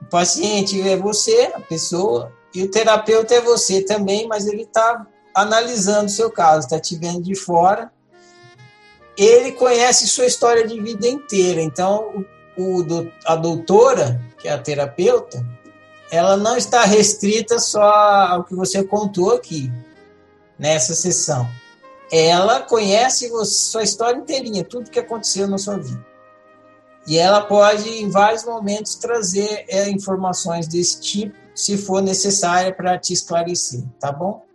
O 0.02 0.06
paciente 0.06 0.82
é 0.82 0.98
você, 0.98 1.52
a 1.54 1.60
pessoa, 1.60 2.32
e 2.54 2.64
o 2.64 2.72
terapeuta 2.72 3.36
é 3.36 3.42
você 3.42 3.82
também, 3.82 4.28
mas 4.28 4.48
ele 4.48 4.64
está 4.64 5.06
analisando 5.36 6.06
o 6.06 6.10
seu 6.10 6.32
caso, 6.32 6.66
está 6.66 6.80
te 6.80 6.96
vendo 6.96 7.22
de 7.22 7.36
fora. 7.36 7.92
Ele 9.18 9.52
conhece 9.52 10.08
sua 10.08 10.26
história 10.26 10.66
de 10.66 10.80
vida 10.80 11.08
inteira. 11.08 11.62
Então, 11.62 12.26
o, 12.58 12.84
a 13.26 13.36
doutora, 13.36 14.20
que 14.38 14.48
é 14.48 14.52
a 14.52 14.58
terapeuta, 14.58 15.46
ela 16.12 16.36
não 16.36 16.58
está 16.58 16.84
restrita 16.84 17.60
só 17.60 17.84
ao 17.84 18.44
que 18.44 18.56
você 18.56 18.84
contou 18.84 19.34
aqui, 19.34 19.72
nessa 20.58 20.94
sessão. 20.96 21.48
Ela 22.12 22.62
conhece 22.62 23.30
você, 23.30 23.72
sua 23.72 23.84
história 23.84 24.18
inteirinha, 24.18 24.64
tudo 24.64 24.90
que 24.90 25.00
aconteceu 25.00 25.48
na 25.48 25.58
sua 25.58 25.78
vida. 25.78 26.09
E 27.10 27.18
ela 27.18 27.42
pode, 27.42 27.90
em 27.90 28.08
vários 28.08 28.46
momentos, 28.46 28.94
trazer 28.94 29.66
é, 29.68 29.90
informações 29.90 30.68
desse 30.68 31.02
tipo, 31.02 31.36
se 31.56 31.76
for 31.76 32.04
necessária, 32.04 32.72
para 32.72 33.00
te 33.00 33.14
esclarecer, 33.14 33.84
tá 34.00 34.12
bom? 34.12 34.46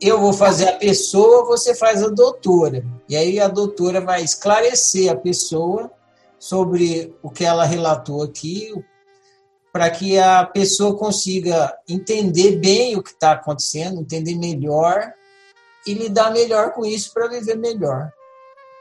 Eu 0.00 0.18
vou 0.18 0.32
fazer 0.32 0.70
a 0.70 0.76
pessoa, 0.78 1.44
você 1.44 1.74
faz 1.74 2.02
a 2.02 2.08
doutora. 2.08 2.82
E 3.06 3.14
aí 3.14 3.38
a 3.38 3.48
doutora 3.48 4.00
vai 4.00 4.22
esclarecer 4.22 5.12
a 5.12 5.14
pessoa 5.14 5.90
sobre 6.38 7.14
o 7.22 7.28
que 7.28 7.44
ela 7.44 7.66
relatou 7.66 8.22
aqui, 8.22 8.72
para 9.70 9.90
que 9.90 10.18
a 10.18 10.46
pessoa 10.46 10.96
consiga 10.96 11.76
entender 11.86 12.56
bem 12.56 12.96
o 12.96 13.02
que 13.02 13.10
está 13.10 13.32
acontecendo, 13.32 14.00
entender 14.00 14.36
melhor 14.36 15.12
e 15.86 15.92
lidar 15.92 16.30
melhor 16.30 16.72
com 16.72 16.86
isso 16.86 17.12
para 17.12 17.28
viver 17.28 17.58
melhor. 17.58 18.10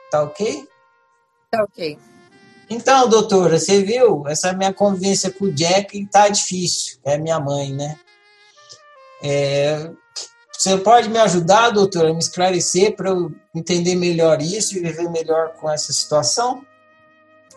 Tá 0.09 0.23
ok? 0.23 0.65
Tá 1.51 1.63
ok. 1.63 2.08
Então, 2.69 3.09
doutora, 3.09 3.57
você 3.57 3.81
viu? 3.83 4.27
Essa 4.27 4.53
minha 4.53 4.73
convivência 4.73 5.31
com 5.31 5.45
o 5.45 5.51
Jack 5.51 6.05
tá 6.07 6.29
difícil. 6.29 6.99
É 7.03 7.17
minha 7.17 7.39
mãe, 7.39 7.73
né? 7.73 7.97
É, 9.23 9.89
você 10.51 10.77
pode 10.77 11.09
me 11.09 11.17
ajudar, 11.17 11.71
doutora, 11.71 12.13
me 12.13 12.19
esclarecer 12.19 12.95
para 12.95 13.09
eu 13.09 13.31
entender 13.55 13.95
melhor 13.95 14.41
isso 14.41 14.77
e 14.77 14.81
viver 14.81 15.09
melhor 15.09 15.53
com 15.53 15.69
essa 15.69 15.91
situação? 15.91 16.63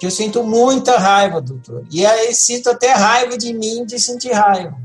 que 0.02 0.06
eu 0.06 0.10
sinto 0.10 0.42
muita 0.42 0.98
raiva, 0.98 1.40
doutor. 1.40 1.86
E 1.88 2.04
aí 2.04 2.34
sinto 2.34 2.68
até 2.68 2.90
raiva 2.90 3.38
de 3.38 3.54
mim 3.54 3.84
de 3.84 4.00
sentir 4.00 4.32
raiva. 4.32 4.76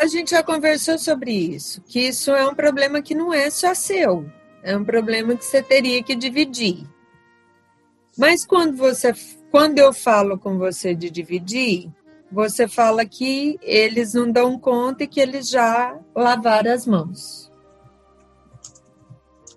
A 0.00 0.06
gente 0.08 0.32
já 0.32 0.42
conversou 0.42 0.98
sobre 0.98 1.30
isso, 1.30 1.80
que 1.82 2.00
isso 2.00 2.32
é 2.32 2.44
um 2.44 2.52
problema 2.52 3.00
que 3.00 3.14
não 3.14 3.32
é 3.32 3.48
só 3.50 3.72
seu, 3.72 4.28
é 4.64 4.76
um 4.76 4.84
problema 4.84 5.36
que 5.36 5.44
você 5.44 5.62
teria 5.62 6.02
que 6.02 6.16
dividir. 6.16 6.88
Mas 8.20 8.44
quando 8.44 8.76
você, 8.76 9.14
quando 9.50 9.78
eu 9.78 9.94
falo 9.94 10.38
com 10.38 10.58
você 10.58 10.94
de 10.94 11.08
dividir, 11.08 11.90
você 12.30 12.68
fala 12.68 13.06
que 13.06 13.58
eles 13.62 14.12
não 14.12 14.30
dão 14.30 14.58
conta 14.58 15.04
e 15.04 15.06
que 15.06 15.18
eles 15.18 15.48
já 15.48 15.98
lavaram 16.14 16.70
as 16.70 16.86
mãos. 16.86 17.50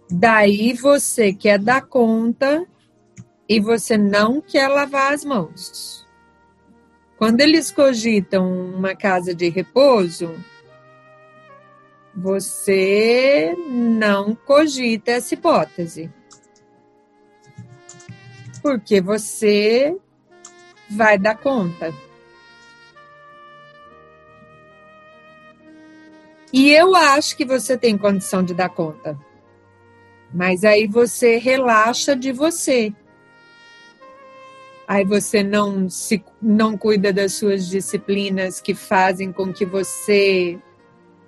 Daí 0.09 0.71
você 0.71 1.33
quer 1.33 1.59
dar 1.59 1.81
conta 1.81 2.65
e 3.49 3.59
você 3.59 3.97
não 3.97 4.39
quer 4.39 4.69
lavar 4.69 5.11
as 5.11 5.25
mãos. 5.25 6.07
Quando 7.17 7.41
eles 7.41 7.69
cogitam 7.69 8.49
uma 8.49 8.95
casa 8.95 9.35
de 9.35 9.49
repouso, 9.49 10.33
você 12.15 13.57
não 13.67 14.33
cogita 14.33 15.11
essa 15.11 15.33
hipótese. 15.33 16.09
Porque 18.63 18.99
você 18.99 19.95
vai 20.89 21.19
dar 21.19 21.37
conta. 21.37 21.93
E 26.51 26.71
eu 26.71 26.95
acho 26.95 27.37
que 27.37 27.45
você 27.45 27.77
tem 27.77 27.97
condição 27.97 28.43
de 28.43 28.55
dar 28.55 28.69
conta. 28.69 29.19
Mas 30.33 30.63
aí 30.63 30.87
você 30.87 31.37
relaxa 31.37 32.15
de 32.15 32.31
você 32.31 32.91
aí 34.87 35.05
você 35.05 35.43
não 35.43 35.89
se 35.89 36.23
não 36.41 36.77
cuida 36.77 37.13
das 37.13 37.33
suas 37.33 37.67
disciplinas 37.67 38.59
que 38.59 38.75
fazem 38.75 39.31
com 39.31 39.51
que 39.53 39.65
você 39.65 40.59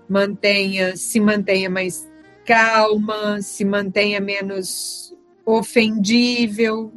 mantenha 0.08 0.96
se 0.96 1.20
mantenha 1.20 1.70
mais 1.70 2.08
calma, 2.46 3.42
se 3.42 3.66
mantenha 3.66 4.20
menos 4.20 5.16
ofendível. 5.46 6.94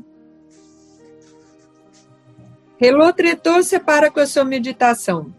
Relotretou, 2.79 3.63
você 3.63 3.79
para 3.79 4.11
com 4.11 4.21
a 4.21 4.27
sua 4.27 4.45
meditação. 4.45 5.35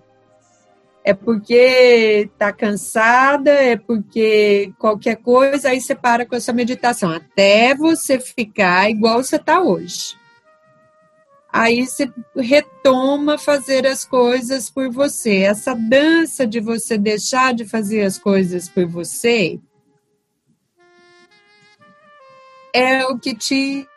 É 1.04 1.14
porque 1.14 2.28
está 2.32 2.52
cansada, 2.52 3.52
é 3.52 3.78
porque 3.78 4.74
qualquer 4.78 5.16
coisa, 5.16 5.70
aí 5.70 5.80
você 5.80 5.96
para 5.96 6.26
com 6.26 6.36
a 6.36 6.42
sua 6.42 6.54
meditação, 6.54 7.10
até 7.10 7.74
você 7.74 8.20
ficar 8.20 8.90
igual 8.90 9.24
você 9.24 9.38
está 9.38 9.62
hoje 9.62 10.20
aí 11.52 11.86
você 11.86 12.12
retoma 12.36 13.38
fazer 13.38 13.86
as 13.88 14.06
coisas 14.06 14.70
por 14.70 14.90
você. 14.90 15.38
Essa 15.38 15.74
dança 15.74 16.46
de 16.46 16.60
você 16.60 16.98
deixar 16.98 17.54
de 17.54 17.66
fazer 17.66 18.04
as 18.04 18.18
coisas 18.18 18.70
por 18.70 18.86
você 18.86 19.60
é 22.72 23.06
o 23.06 23.18
que 23.18 23.36
te 23.36 23.88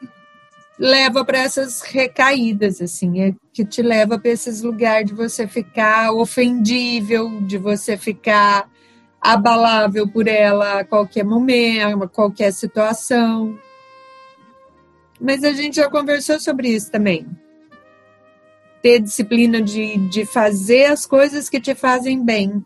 leva 0.79 1.25
para 1.25 1.39
essas 1.39 1.81
recaídas, 1.83 2.81
assim, 2.81 3.20
é 3.20 3.35
que 3.53 3.64
te 3.64 3.83
leva 3.83 4.18
para 4.18 4.31
esses 4.31 4.62
lugares 4.62 5.09
de 5.09 5.14
você 5.14 5.47
ficar 5.47 6.12
ofendível, 6.12 7.41
de 7.43 7.59
você 7.59 7.97
ficar 7.97 8.68
abalável 9.20 10.09
por 10.09 10.27
ela 10.27 10.81
a 10.81 10.85
qualquer 10.85 11.25
momento, 11.25 12.03
a 12.03 12.09
qualquer 12.09 12.53
situação. 12.53 13.59
Mas 15.20 15.45
a 15.45 15.53
gente 15.53 15.77
já 15.77 15.89
conversou 15.89 16.41
sobre 16.41 16.68
isso 16.68 16.91
também 16.91 17.27
ter 18.83 18.99
disciplina 18.99 19.62
de, 19.62 19.97
de 20.09 20.27
fazer 20.27 20.87
as 20.87 21.07
coisas 21.07 21.49
que 21.49 21.61
te 21.61 21.75
fazem 21.75 22.23
bem. 22.23 22.62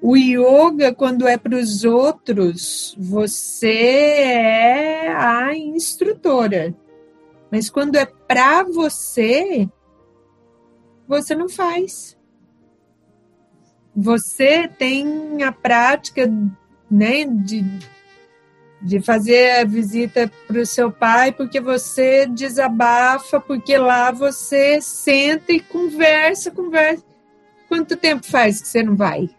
O 0.00 0.16
yoga, 0.16 0.94
quando 0.94 1.26
é 1.26 1.36
para 1.36 1.56
os 1.56 1.84
outros, 1.84 2.94
você 2.98 3.68
é 3.68 5.08
a 5.12 5.54
instrutora. 5.54 6.74
Mas 7.52 7.68
quando 7.68 7.96
é 7.96 8.06
para 8.06 8.62
você, 8.62 9.68
você 11.06 11.34
não 11.34 11.50
faz. 11.50 12.18
Você 13.94 14.66
tem 14.66 15.42
a 15.42 15.52
prática 15.52 16.26
né, 16.90 17.26
de 17.26 17.62
de 18.84 19.00
fazer 19.00 19.60
a 19.60 19.64
visita 19.64 20.28
para 20.48 20.60
o 20.60 20.66
seu 20.66 20.90
pai, 20.90 21.30
porque 21.30 21.60
você 21.60 22.26
desabafa, 22.26 23.38
porque 23.38 23.78
lá 23.78 24.10
você 24.10 24.80
senta 24.80 25.52
e 25.52 25.60
conversa, 25.60 26.50
conversa. 26.50 27.04
Quanto 27.68 27.96
tempo 27.96 28.26
faz 28.26 28.60
que 28.60 28.66
você 28.66 28.82
não 28.82 28.96
vai? 28.96 29.30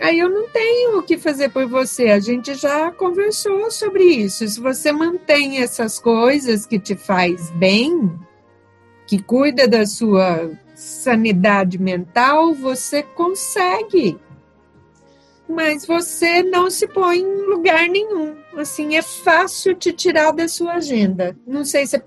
Aí 0.00 0.18
eu 0.18 0.30
não 0.30 0.48
tenho 0.48 0.98
o 0.98 1.02
que 1.02 1.18
fazer 1.18 1.50
por 1.50 1.66
você. 1.66 2.08
A 2.08 2.18
gente 2.18 2.54
já 2.54 2.90
conversou 2.90 3.70
sobre 3.70 4.04
isso. 4.04 4.48
Se 4.48 4.58
você 4.58 4.90
mantém 4.90 5.58
essas 5.58 5.98
coisas 5.98 6.64
que 6.64 6.78
te 6.78 6.96
faz 6.96 7.50
bem, 7.50 8.10
que 9.06 9.22
cuida 9.22 9.68
da 9.68 9.84
sua 9.84 10.50
sanidade 10.74 11.78
mental, 11.78 12.54
você 12.54 13.02
consegue 13.02 14.18
mas 15.50 15.84
você 15.84 16.42
não 16.42 16.70
se 16.70 16.86
põe 16.86 17.18
em 17.18 17.42
lugar 17.42 17.88
nenhum. 17.88 18.36
Assim, 18.56 18.96
é 18.96 19.02
fácil 19.02 19.74
te 19.74 19.92
tirar 19.92 20.30
da 20.30 20.46
sua 20.46 20.74
agenda. 20.74 21.36
Não 21.46 21.64
sei 21.64 21.86
se 21.86 21.96
é 21.96 22.02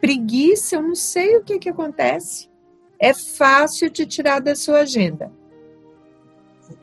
preguiça, 0.00 0.76
eu 0.76 0.82
não 0.82 0.94
sei 0.94 1.36
o 1.36 1.42
que, 1.42 1.58
que 1.58 1.70
acontece. 1.70 2.50
É 2.98 3.14
fácil 3.14 3.90
te 3.90 4.06
tirar 4.06 4.40
da 4.40 4.54
sua 4.54 4.80
agenda. 4.80 5.32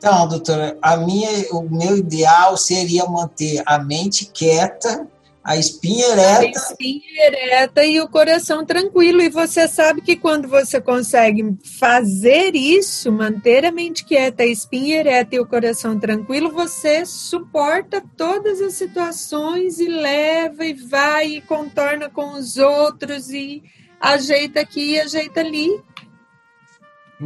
Então, 0.04 0.28
doutora, 0.28 0.76
a 0.82 0.98
minha, 0.98 1.30
o 1.50 1.62
meu 1.62 1.96
ideal 1.96 2.58
seria 2.58 3.06
manter 3.06 3.62
a 3.64 3.78
mente 3.78 4.26
quieta 4.26 5.08
a 5.42 5.56
espinha 5.56 6.08
ereta. 6.08 6.40
A 6.40 6.50
espinha 6.50 7.02
ereta 7.16 7.84
e 7.86 8.00
o 8.00 8.08
coração 8.08 8.66
tranquilo. 8.66 9.22
E 9.22 9.30
você 9.30 9.66
sabe 9.66 10.02
que 10.02 10.14
quando 10.14 10.46
você 10.46 10.80
consegue 10.80 11.56
fazer 11.78 12.54
isso, 12.54 13.10
manter 13.10 13.64
a 13.64 13.72
mente 13.72 14.04
quieta, 14.04 14.42
a 14.42 14.46
espinha 14.46 15.00
ereta 15.00 15.36
e 15.36 15.40
o 15.40 15.46
coração 15.46 15.98
tranquilo, 15.98 16.50
você 16.50 17.06
suporta 17.06 18.02
todas 18.14 18.60
as 18.60 18.74
situações 18.74 19.78
e 19.78 19.88
leva 19.88 20.66
e 20.66 20.74
vai 20.74 21.26
e 21.28 21.40
contorna 21.40 22.10
com 22.10 22.34
os 22.34 22.58
outros 22.58 23.30
e 23.30 23.62
ajeita 23.98 24.60
aqui 24.60 24.92
e 24.92 25.00
ajeita 25.00 25.40
ali. 25.40 25.82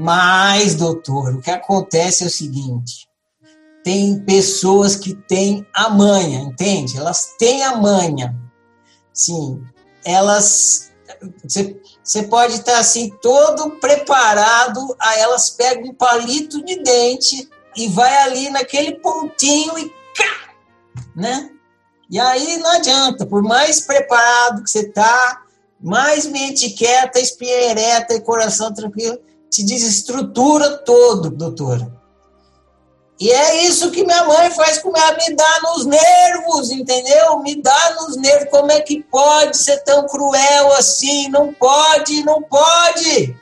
Mas, 0.00 0.76
doutor, 0.76 1.34
o 1.34 1.40
que 1.40 1.50
acontece 1.50 2.22
é 2.22 2.28
o 2.28 2.30
seguinte: 2.30 3.08
tem 3.82 4.20
pessoas 4.20 4.94
que 4.94 5.12
têm 5.12 5.66
a 5.74 5.88
manha, 5.90 6.38
entende? 6.38 6.96
Elas 6.96 7.34
têm 7.36 7.64
a 7.64 7.76
manha. 7.76 8.32
Sim, 9.12 9.60
elas. 10.04 10.92
Você, 11.42 12.22
pode 12.22 12.54
estar 12.54 12.78
assim, 12.78 13.10
todo 13.20 13.72
preparado, 13.80 14.94
aí 15.00 15.18
elas 15.18 15.50
pegam 15.50 15.90
um 15.90 15.94
palito 15.94 16.64
de 16.64 16.80
dente 16.80 17.48
e 17.76 17.88
vai 17.88 18.18
ali 18.18 18.50
naquele 18.50 19.00
pontinho 19.00 19.76
e 19.80 19.88
cá, 20.14 20.54
né? 21.16 21.50
E 22.08 22.20
aí 22.20 22.56
não 22.58 22.70
adianta, 22.70 23.26
por 23.26 23.42
mais 23.42 23.80
preparado 23.80 24.62
que 24.62 24.70
você 24.70 24.88
tá, 24.88 25.42
mais 25.80 26.24
mente 26.24 26.70
quieta, 26.70 27.18
espinha 27.18 27.70
ereta 27.70 28.14
e 28.14 28.20
coração 28.20 28.72
tranquilo, 28.72 29.18
te 29.50 29.64
desestrutura 29.64 30.78
todo, 30.78 31.30
doutora. 31.30 31.98
E 33.20 33.32
é 33.32 33.64
isso 33.64 33.90
que 33.90 34.04
minha 34.04 34.24
mãe 34.24 34.48
faz 34.52 34.78
comigo, 34.78 35.00
me 35.18 35.34
dá 35.34 35.60
nos 35.62 35.84
nervos, 35.84 36.70
entendeu? 36.70 37.40
Me 37.40 37.60
dá 37.60 37.96
nos 37.96 38.16
nervos. 38.16 38.48
Como 38.48 38.70
é 38.70 38.80
que 38.80 39.02
pode 39.02 39.56
ser 39.56 39.78
tão 39.78 40.06
cruel 40.06 40.72
assim? 40.74 41.28
Não 41.28 41.52
pode, 41.52 42.22
não 42.24 42.40
pode. 42.40 43.36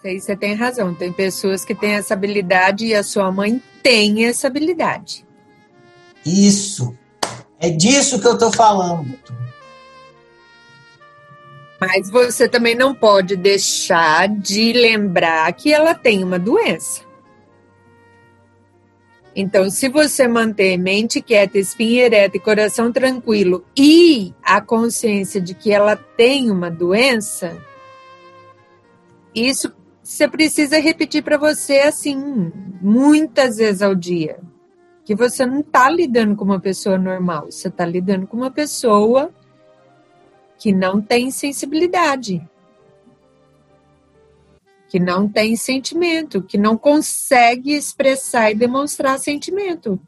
Isso 0.00 0.06
aí 0.06 0.20
você 0.20 0.36
tem 0.36 0.54
razão. 0.54 0.94
Tem 0.94 1.12
pessoas 1.12 1.64
que 1.64 1.74
têm 1.74 1.94
essa 1.94 2.14
habilidade 2.14 2.86
e 2.86 2.94
a 2.94 3.02
sua 3.02 3.32
mãe 3.32 3.60
tem 3.82 4.26
essa 4.26 4.46
habilidade. 4.46 5.26
Isso. 6.24 6.96
É 7.58 7.68
disso 7.68 8.20
que 8.20 8.28
eu 8.28 8.34
estou 8.34 8.52
falando. 8.52 9.18
Mas 11.80 12.10
você 12.10 12.46
também 12.46 12.74
não 12.74 12.94
pode 12.94 13.36
deixar 13.36 14.28
de 14.28 14.72
lembrar 14.72 15.50
que 15.54 15.72
ela 15.72 15.94
tem 15.94 16.22
uma 16.22 16.38
doença. 16.38 17.08
Então, 19.34 19.70
se 19.70 19.88
você 19.88 20.28
manter 20.28 20.76
mente 20.76 21.22
quieta, 21.22 21.56
espinha 21.56 22.04
ereta 22.04 22.36
e 22.36 22.40
coração 22.40 22.92
tranquilo 22.92 23.64
e 23.74 24.34
a 24.42 24.60
consciência 24.60 25.40
de 25.40 25.54
que 25.54 25.72
ela 25.72 25.96
tem 25.96 26.50
uma 26.50 26.70
doença, 26.70 27.56
isso 29.34 29.72
você 30.02 30.28
precisa 30.28 30.78
repetir 30.80 31.22
para 31.22 31.38
você 31.38 31.78
assim, 31.78 32.52
muitas 32.82 33.56
vezes 33.58 33.80
ao 33.80 33.94
dia. 33.94 34.40
Que 35.04 35.14
você 35.14 35.46
não 35.46 35.60
está 35.60 35.88
lidando 35.88 36.36
com 36.36 36.44
uma 36.44 36.60
pessoa 36.60 36.98
normal, 36.98 37.46
você 37.50 37.68
está 37.68 37.86
lidando 37.86 38.26
com 38.26 38.36
uma 38.36 38.50
pessoa 38.50 39.32
que 40.60 40.72
não 40.72 41.02
tem 41.02 41.32
sensibilidade 41.32 42.48
que 44.90 44.98
não 44.98 45.28
tem 45.28 45.54
sentimento, 45.54 46.42
que 46.42 46.58
não 46.58 46.76
consegue 46.76 47.72
expressar 47.72 48.50
e 48.50 48.56
demonstrar 48.56 49.20
sentimento. 49.20 50.00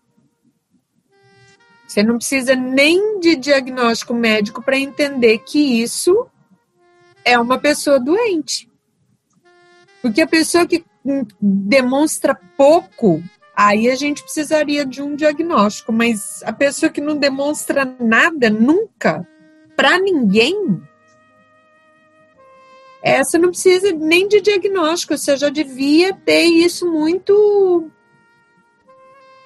Você 1.87 2.03
não 2.03 2.17
precisa 2.17 2.57
nem 2.57 3.21
de 3.21 3.37
diagnóstico 3.37 4.13
médico 4.13 4.61
para 4.61 4.77
entender 4.77 5.39
que 5.39 5.81
isso 5.81 6.27
é 7.25 7.39
uma 7.39 7.59
pessoa 7.59 8.01
doente. 8.01 8.69
Porque 10.01 10.21
a 10.21 10.27
pessoa 10.27 10.67
que 10.67 10.85
demonstra 11.41 12.35
pouco, 12.57 13.23
aí 13.55 13.89
a 13.89 13.95
gente 13.95 14.25
precisaria 14.25 14.85
de 14.85 15.01
um 15.01 15.15
diagnóstico, 15.15 15.93
mas 15.93 16.43
a 16.43 16.53
pessoa 16.53 16.91
que 16.91 17.01
não 17.01 17.17
demonstra 17.17 17.85
nada 18.01 18.51
nunca 18.51 19.25
para 19.77 19.99
ninguém, 19.99 20.83
essa 23.03 23.39
não 23.39 23.49
precisa 23.49 23.91
nem 23.93 24.29
de 24.29 24.41
diagnóstico, 24.41 25.19
você 25.19 25.37
já 25.37 25.49
devia 25.49 26.15
ter 26.15 26.45
isso 26.45 26.91
muito. 26.91 27.91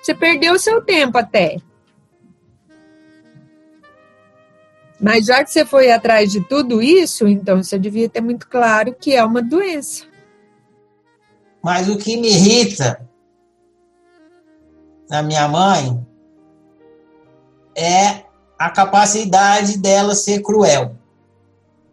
Você 0.03 0.15
perdeu 0.15 0.55
o 0.55 0.59
seu 0.59 0.83
tempo 0.83 1.17
até. 1.17 1.57
Mas 5.01 5.27
já 5.27 5.43
que 5.43 5.51
você 5.51 5.65
foi 5.65 5.91
atrás 5.91 6.31
de 6.31 6.41
tudo 6.41 6.83
isso, 6.83 7.27
então 7.27 7.63
você 7.63 7.79
devia 7.79 8.09
ter 8.09 8.21
muito 8.21 8.47
claro 8.47 8.95
que 8.95 9.15
é 9.15 9.25
uma 9.25 9.43
doença. 9.43 10.05
Mas 11.63 11.89
o 11.89 11.97
que 11.99 12.17
me 12.17 12.29
irrita 12.29 13.09
na 15.09 15.23
minha 15.23 15.49
mãe 15.49 16.07
é 17.75 18.26
a 18.59 18.71
capacidade 18.71 19.79
dela 19.79 20.15
ser 20.15 20.43
cruel 20.43 20.97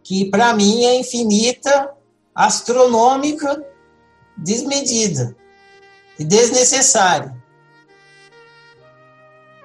que 0.04 0.26
para 0.26 0.52
mim 0.52 0.84
é 0.84 0.96
infinita, 0.96 1.90
astronômica, 2.34 3.64
desmedida 4.36 5.34
e 6.18 6.24
desnecessária. 6.24 7.34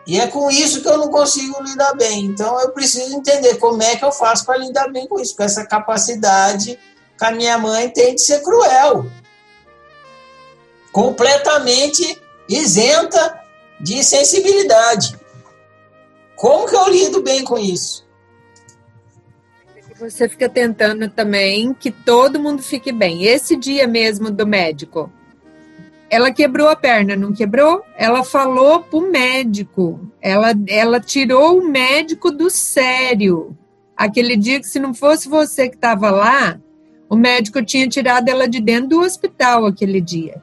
E 0.07 0.19
é 0.19 0.25
com 0.25 0.49
isso 0.49 0.81
que 0.81 0.87
eu 0.87 0.97
não 0.97 1.09
consigo 1.09 1.61
lidar 1.61 1.93
bem. 1.93 2.25
Então 2.25 2.59
eu 2.61 2.71
preciso 2.71 3.13
entender 3.13 3.57
como 3.57 3.83
é 3.83 3.97
que 3.97 4.03
eu 4.03 4.11
faço 4.11 4.45
para 4.45 4.57
lidar 4.57 4.87
bem 4.87 5.05
com 5.07 5.19
isso, 5.19 5.35
com 5.35 5.43
essa 5.43 5.65
capacidade 5.65 6.79
que 7.17 7.25
a 7.25 7.31
minha 7.31 7.57
mãe 7.57 7.89
tem 7.89 8.15
de 8.15 8.21
ser 8.21 8.41
cruel. 8.41 9.05
Completamente 10.91 12.19
isenta 12.47 13.39
de 13.79 14.03
sensibilidade. 14.03 15.19
Como 16.39 16.69
que 16.69 16.73
eu 16.73 16.89
lido 16.89 17.21
bem 17.21 17.43
com 17.43 17.57
isso? 17.57 18.07
Você 19.99 20.29
fica 20.29 20.47
tentando 20.47 21.09
também 21.09 21.73
que 21.73 21.91
todo 21.91 22.39
mundo 22.39 22.63
fique 22.63 22.93
bem. 22.93 23.25
Esse 23.25 23.57
dia 23.57 23.85
mesmo 23.85 24.31
do 24.31 24.47
médico, 24.47 25.11
ela 26.09 26.31
quebrou 26.31 26.69
a 26.69 26.77
perna, 26.77 27.17
não 27.17 27.33
quebrou? 27.33 27.83
Ela 27.93 28.23
falou 28.23 28.79
pro 28.79 29.01
médico. 29.01 29.99
Ela, 30.21 30.53
ela 30.69 31.01
tirou 31.01 31.59
o 31.59 31.67
médico 31.67 32.31
do 32.31 32.49
sério. 32.49 33.57
Aquele 33.93 34.37
dia 34.37 34.61
que 34.61 34.67
se 34.67 34.79
não 34.79 34.93
fosse 34.93 35.27
você 35.27 35.67
que 35.67 35.75
estava 35.75 36.09
lá, 36.09 36.57
o 37.09 37.17
médico 37.17 37.61
tinha 37.61 37.85
tirado 37.89 38.29
ela 38.29 38.47
de 38.47 38.61
dentro 38.61 38.91
do 38.91 39.01
hospital 39.01 39.65
aquele 39.65 39.99
dia. 39.99 40.41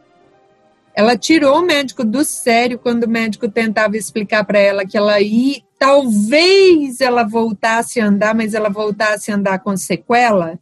Ela 0.94 1.16
tirou 1.16 1.58
o 1.58 1.64
médico 1.64 2.04
do 2.04 2.22
sério 2.22 2.78
quando 2.78 3.04
o 3.04 3.08
médico 3.08 3.48
tentava 3.48 3.96
explicar 3.96 4.44
para 4.44 4.58
ela 4.58 4.84
que 4.84 4.98
ela 4.98 5.18
ia, 5.22 5.65
talvez 5.78 7.00
ela 7.00 7.24
voltasse 7.24 8.00
a 8.00 8.06
andar, 8.06 8.34
mas 8.34 8.54
ela 8.54 8.68
voltasse 8.68 9.30
a 9.30 9.36
andar 9.36 9.58
com 9.60 9.76
sequela. 9.76 10.58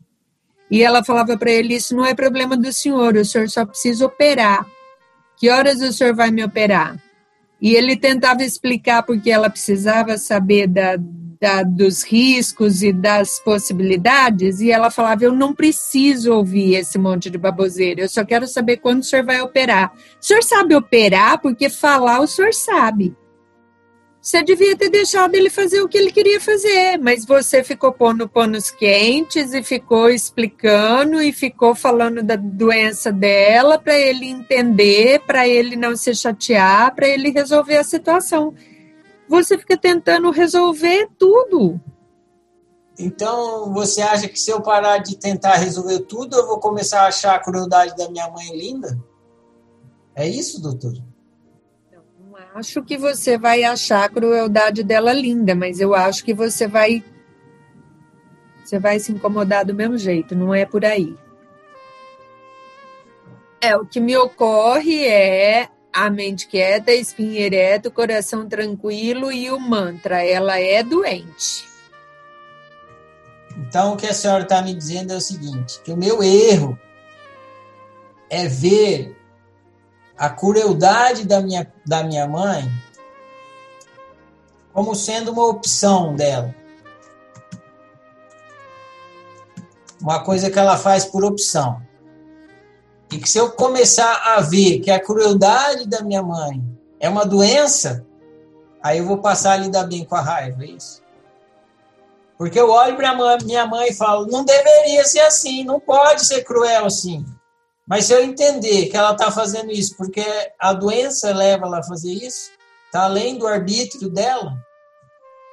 E 0.71 0.83
ela 0.83 1.05
falava 1.05 1.37
para 1.37 1.51
ele: 1.51 1.75
Isso 1.75 1.95
não 1.95 2.05
é 2.05 2.15
problema 2.15 2.57
do 2.57 2.73
senhor, 2.73 3.17
o 3.17 3.25
senhor 3.25 3.49
só 3.49 3.65
precisa 3.65 4.07
operar. 4.07 4.67
Que 5.37 5.51
horas 5.51 5.81
o 5.81 5.93
senhor 5.93 6.15
vai 6.15 6.31
me 6.31 6.45
operar? 6.45 6.97
E 7.61 7.75
ele 7.75 7.97
tentava 7.97 8.43
explicar 8.43 9.03
porque 9.03 9.31
ela 9.31 9.51
precisava 9.51 10.19
saber 10.19 10.67
da, 10.67 10.97
da, 11.41 11.63
dos 11.63 12.03
riscos 12.03 12.83
e 12.83 12.93
das 12.93 13.39
possibilidades, 13.39 14.61
e 14.61 14.71
ela 14.71 14.91
falava: 14.91 15.25
Eu 15.25 15.33
não 15.33 15.55
preciso 15.55 16.33
ouvir 16.33 16.75
esse 16.75 16.99
monte 16.99 17.31
de 17.31 17.39
baboseira, 17.39 18.01
eu 18.01 18.09
só 18.09 18.25
quero 18.25 18.47
saber 18.47 18.79
quando 18.79 19.01
o 19.01 19.05
senhor 19.05 19.25
vai 19.25 19.41
operar. 19.41 19.93
O 19.95 20.25
senhor 20.25 20.43
sabe 20.43 20.75
operar 20.75 21.41
porque 21.41 21.69
falar 21.69 22.21
o 22.21 22.27
senhor 22.27 22.53
sabe. 22.53 23.15
Você 24.25 24.43
devia 24.43 24.75
ter 24.75 24.89
deixado 24.89 25.35
ele 25.35 25.51
fazer 25.51 25.83
o 25.83 25.89
que 25.89 25.99
ele 25.99 26.11
queria 26.11 26.41
fazer, 26.41 26.97
mas 26.97 27.27
você 27.27 27.63
ficou 27.63 27.93
pondo 27.93 28.27
panos 28.27 28.71
quentes 28.71 29.53
e 29.53 29.63
ficou 29.63 30.09
explicando 30.09 31.21
e 31.21 31.31
ficou 31.31 31.75
falando 31.75 32.23
da 32.23 32.35
doença 32.35 33.13
dela 33.13 33.79
para 33.79 33.95
ele 33.95 34.25
entender, 34.25 35.21
para 35.27 35.47
ele 35.47 35.77
não 35.77 35.95
se 35.95 36.15
chatear, 36.15 36.95
para 36.95 37.07
ele 37.07 37.33
resolver 37.33 37.77
a 37.77 37.85
situação. 37.85 38.55
Você 39.29 39.59
fica 39.59 39.77
tentando 39.77 40.31
resolver 40.31 41.07
tudo. 41.19 41.79
Então, 42.99 43.75
você 43.75 44.01
acha 44.01 44.27
que 44.27 44.41
se 44.41 44.51
eu 44.51 44.63
parar 44.63 44.99
de 44.99 45.19
tentar 45.19 45.57
resolver 45.57 46.01
tudo, 46.01 46.35
eu 46.35 46.47
vou 46.47 46.59
começar 46.59 47.03
a 47.03 47.09
achar 47.09 47.35
a 47.35 47.41
crueldade 47.41 47.95
da 47.95 48.09
minha 48.09 48.31
mãe 48.31 48.57
linda? 48.57 48.99
É 50.15 50.27
isso, 50.27 50.63
doutor? 50.63 50.95
Acho 52.55 52.83
que 52.85 52.97
você 52.97 53.37
vai 53.37 53.65
achar 53.65 54.05
a 54.05 54.09
crueldade 54.09 54.85
dela 54.85 55.13
linda, 55.13 55.55
mas 55.57 55.81
eu 55.81 55.93
acho 55.93 56.25
que 56.25 56.33
você 56.33 56.69
vai 56.69 57.03
você 58.65 58.79
vai 58.79 58.99
se 58.99 59.13
incomodar 59.13 59.65
do 59.65 59.75
mesmo 59.75 59.99
jeito, 59.99 60.35
não 60.35 60.55
é 60.55 60.65
por 60.65 60.85
aí. 60.85 61.15
É, 63.61 63.77
o 63.77 63.85
que 63.85 64.01
me 64.01 64.17
ocorre 64.17 65.05
é 65.05 65.69
a 65.93 66.09
mente 66.09 66.47
quieta, 66.47 66.93
espinha 66.93 67.41
ereta, 67.41 67.89
o 67.89 67.93
coração 67.93 68.49
tranquilo 68.49 69.31
e 69.31 69.51
o 69.51 69.59
mantra, 69.59 70.25
ela 70.25 70.59
é 70.59 70.83
doente. 70.83 71.67
Então, 73.57 73.93
o 73.93 73.97
que 73.97 74.07
a 74.07 74.15
senhora 74.15 74.45
está 74.45 74.63
me 74.63 74.75
dizendo 74.75 75.13
é 75.13 75.17
o 75.17 75.21
seguinte, 75.21 75.81
que 75.83 75.93
o 75.93 75.97
meu 75.97 76.23
erro 76.23 76.79
é 78.31 78.49
ver 78.49 79.17
a 80.17 80.29
crueldade 80.31 81.25
da 81.27 81.41
minha, 81.41 81.73
da 81.87 82.05
minha 82.05 82.27
mãe 82.27 82.71
como 84.75 84.95
sendo 84.95 85.31
uma 85.31 85.47
opção 85.47 86.17
dela. 86.17 86.53
Uma 90.01 90.23
coisa 90.25 90.51
que 90.51 90.59
ela 90.59 90.77
faz 90.77 91.05
por 91.05 91.25
opção. 91.25 91.81
e 93.13 93.19
que 93.19 93.31
se 93.31 93.39
eu 93.39 93.53
começar 93.53 94.35
a 94.35 94.41
ver 94.41 94.81
que 94.81 94.91
a 94.91 94.99
crueldade 94.99 95.89
da 95.89 96.03
minha 96.03 96.21
mãe 96.21 96.61
é 96.99 97.09
uma 97.09 97.25
doença, 97.25 98.05
aí 98.83 98.99
eu 98.99 99.07
vou 99.07 99.19
passar 99.19 99.53
a 99.53 99.57
lidar 99.57 99.85
bem 99.85 100.05
com 100.05 100.17
a 100.17 100.21
raiva, 100.21 100.65
é 100.65 100.67
isso. 100.67 101.01
Porque 102.37 102.59
eu 102.59 102.71
olho 102.71 102.97
para 102.97 103.39
minha 103.45 103.67
mãe 103.67 103.91
e 103.91 103.95
falo, 103.95 104.27
não 104.27 104.45
deveria 104.45 105.05
ser 105.05 105.21
assim, 105.21 105.63
não 105.63 105.79
pode 105.79 106.27
ser 106.27 106.43
cruel 106.43 106.87
assim. 106.87 107.25
Mas 107.87 108.07
se 108.07 108.15
eu 108.15 108.23
entender 108.23 108.87
que 108.87 108.97
ela 108.97 109.13
está 109.13 109.31
fazendo 109.31 109.71
isso 109.71 109.97
porque 109.97 110.25
a 110.59 110.73
doença 110.73 111.35
leva 111.35 111.67
ela 111.67 111.81
a 111.81 111.85
fazer 111.85 112.13
isso, 112.13 112.51
está 112.87 113.05
além 113.05 113.37
do 113.37 113.47
arbítrio 113.47 114.09
dela, 114.09 114.57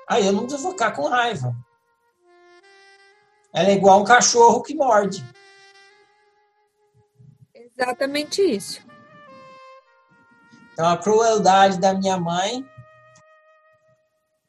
aí 0.07 0.25
eu 0.25 0.31
não 0.31 0.47
vou 0.47 0.71
ficar 0.71 0.91
com 0.91 1.07
raiva. 1.07 1.53
Ela 3.53 3.69
é 3.69 3.73
igual 3.73 3.99
um 3.99 4.05
cachorro 4.05 4.61
que 4.61 4.73
morde. 4.73 5.25
Exatamente 7.53 8.41
isso. 8.41 8.81
Então 10.71 10.87
a 10.87 10.97
crueldade 10.97 11.79
da 11.79 11.93
minha 11.93 12.17
mãe 12.17 12.65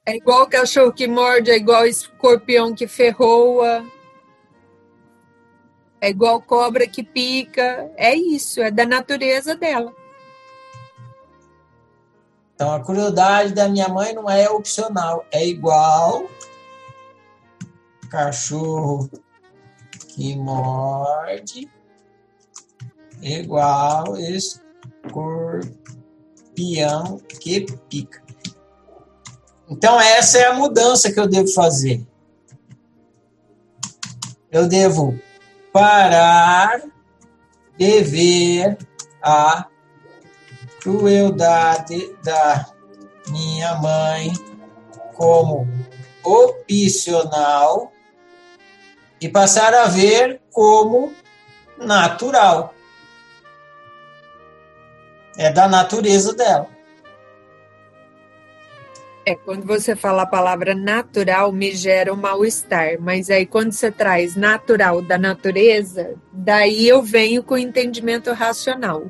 é 0.05 0.17
igual 0.17 0.49
cachorro 0.49 0.93
que 0.93 1.07
morde, 1.07 1.51
é 1.51 1.57
igual 1.57 1.87
escorpião 1.87 2.75
que 2.75 2.87
ferroa. 2.87 3.85
É 6.03 6.11
igual 6.11 6.43
cobra 6.43 6.85
que 6.89 7.05
pica. 7.05 7.89
É 7.97 8.13
isso, 8.13 8.61
é 8.61 8.73
da 8.73 8.85
natureza 8.85 9.55
dela. 9.55 9.95
Então 12.55 12.73
a 12.73 12.81
crueldade 12.81 13.55
da 13.55 13.69
minha 13.69 13.89
mãe 13.89 14.13
não 14.13 14.29
é 14.29 14.51
opcional, 14.51 15.25
é 15.31 15.47
igual 15.47 16.29
cachorro 18.11 19.09
que 20.09 20.37
morde, 20.37 21.71
igual 23.23 24.17
escorpião 24.19 25.71
que 27.41 27.65
pica. 27.89 28.23
Então, 29.71 29.99
essa 29.99 30.37
é 30.39 30.47
a 30.47 30.53
mudança 30.53 31.11
que 31.11 31.19
eu 31.19 31.27
devo 31.27 31.49
fazer. 31.49 32.07
Eu 34.51 34.69
devo 34.69 35.19
parar 35.73 36.83
de 37.77 38.03
ver 38.03 38.79
a 39.23 39.67
crueldade 40.83 42.15
da 42.23 42.67
minha 43.29 43.75
mãe 43.77 44.33
como 45.15 45.67
opcional 46.23 47.93
e 49.21 49.29
passar 49.29 49.73
a 49.75 49.87
ver 49.87 50.41
como 50.51 51.15
natural. 51.79 52.75
É 55.37 55.51
da 55.51 55.67
natureza 55.69 56.35
dela. 56.35 56.72
É, 59.25 59.37
quando 59.37 59.65
você 59.65 59.95
fala 59.95 60.23
a 60.23 60.27
palavra 60.27 60.75
natural, 60.75 61.53
me 61.53 61.73
gera 61.73 62.13
um 62.13 62.17
mal-estar. 62.17 63.01
Mas 63.01 63.31
aí, 63.31 63.47
quando 63.47 63.71
você 63.71 63.91
traz 63.91 64.35
natural 64.35 65.01
da 65.01 65.17
natureza, 65.17 66.15
daí 66.33 66.89
eu 66.89 67.03
venho 67.03 67.43
com 67.43 67.55
o 67.55 67.59
entendimento 67.59 68.33
racional. 68.33 69.05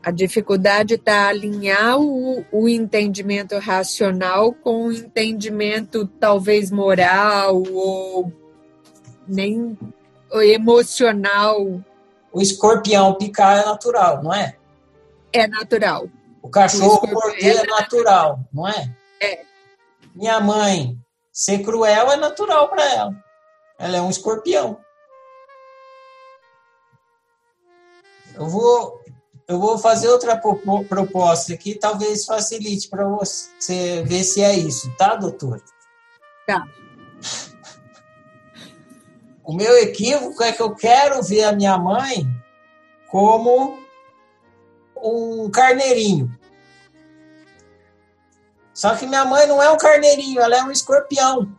A 0.00 0.12
dificuldade 0.12 0.94
está 0.94 1.26
alinhar 1.26 2.00
o, 2.00 2.44
o 2.52 2.68
entendimento 2.68 3.58
racional 3.58 4.52
com 4.52 4.86
o 4.86 4.92
entendimento, 4.92 6.06
talvez, 6.06 6.70
moral 6.70 7.62
ou 7.72 8.32
nem 9.26 9.76
ou 10.30 10.42
emocional. 10.42 11.82
O 12.32 12.40
escorpião 12.40 13.14
picar 13.14 13.58
é 13.58 13.64
natural, 13.64 14.22
não 14.22 14.32
é? 14.32 14.54
É 15.32 15.46
natural. 15.48 16.08
O 16.42 16.48
cachorro 16.48 17.06
morder 17.06 17.58
é 17.58 17.66
natural, 17.66 18.40
não 18.52 18.66
é? 18.66 18.94
É. 19.20 19.42
Minha 20.14 20.40
mãe 20.40 20.98
ser 21.32 21.62
cruel 21.62 22.10
é 22.10 22.16
natural 22.16 22.68
para 22.68 22.84
ela. 22.84 23.24
Ela 23.78 23.96
é 23.98 24.00
um 24.00 24.10
escorpião. 24.10 24.78
Eu 28.34 28.46
vou, 28.46 29.00
eu 29.46 29.58
vou 29.58 29.78
fazer 29.78 30.08
outra 30.08 30.40
proposta 30.88 31.52
aqui, 31.54 31.74
talvez 31.74 32.24
facilite 32.24 32.88
para 32.88 33.04
você 33.08 34.02
ver 34.04 34.22
se 34.24 34.42
é 34.42 34.54
isso, 34.54 34.92
tá, 34.96 35.14
doutor? 35.16 35.62
Tá. 36.46 36.66
O 39.44 39.54
meu 39.54 39.76
equívoco 39.78 40.42
é 40.42 40.52
que 40.52 40.62
eu 40.62 40.74
quero 40.74 41.22
ver 41.22 41.44
a 41.44 41.52
minha 41.52 41.78
mãe 41.78 42.26
como 43.08 43.78
um 45.02 45.50
carneirinho. 45.50 46.38
Só 48.72 48.94
que 48.94 49.06
minha 49.06 49.24
mãe 49.24 49.46
não 49.46 49.62
é 49.62 49.70
um 49.70 49.76
carneirinho, 49.76 50.40
ela 50.40 50.56
é 50.56 50.62
um 50.62 50.70
escorpião. 50.70 51.52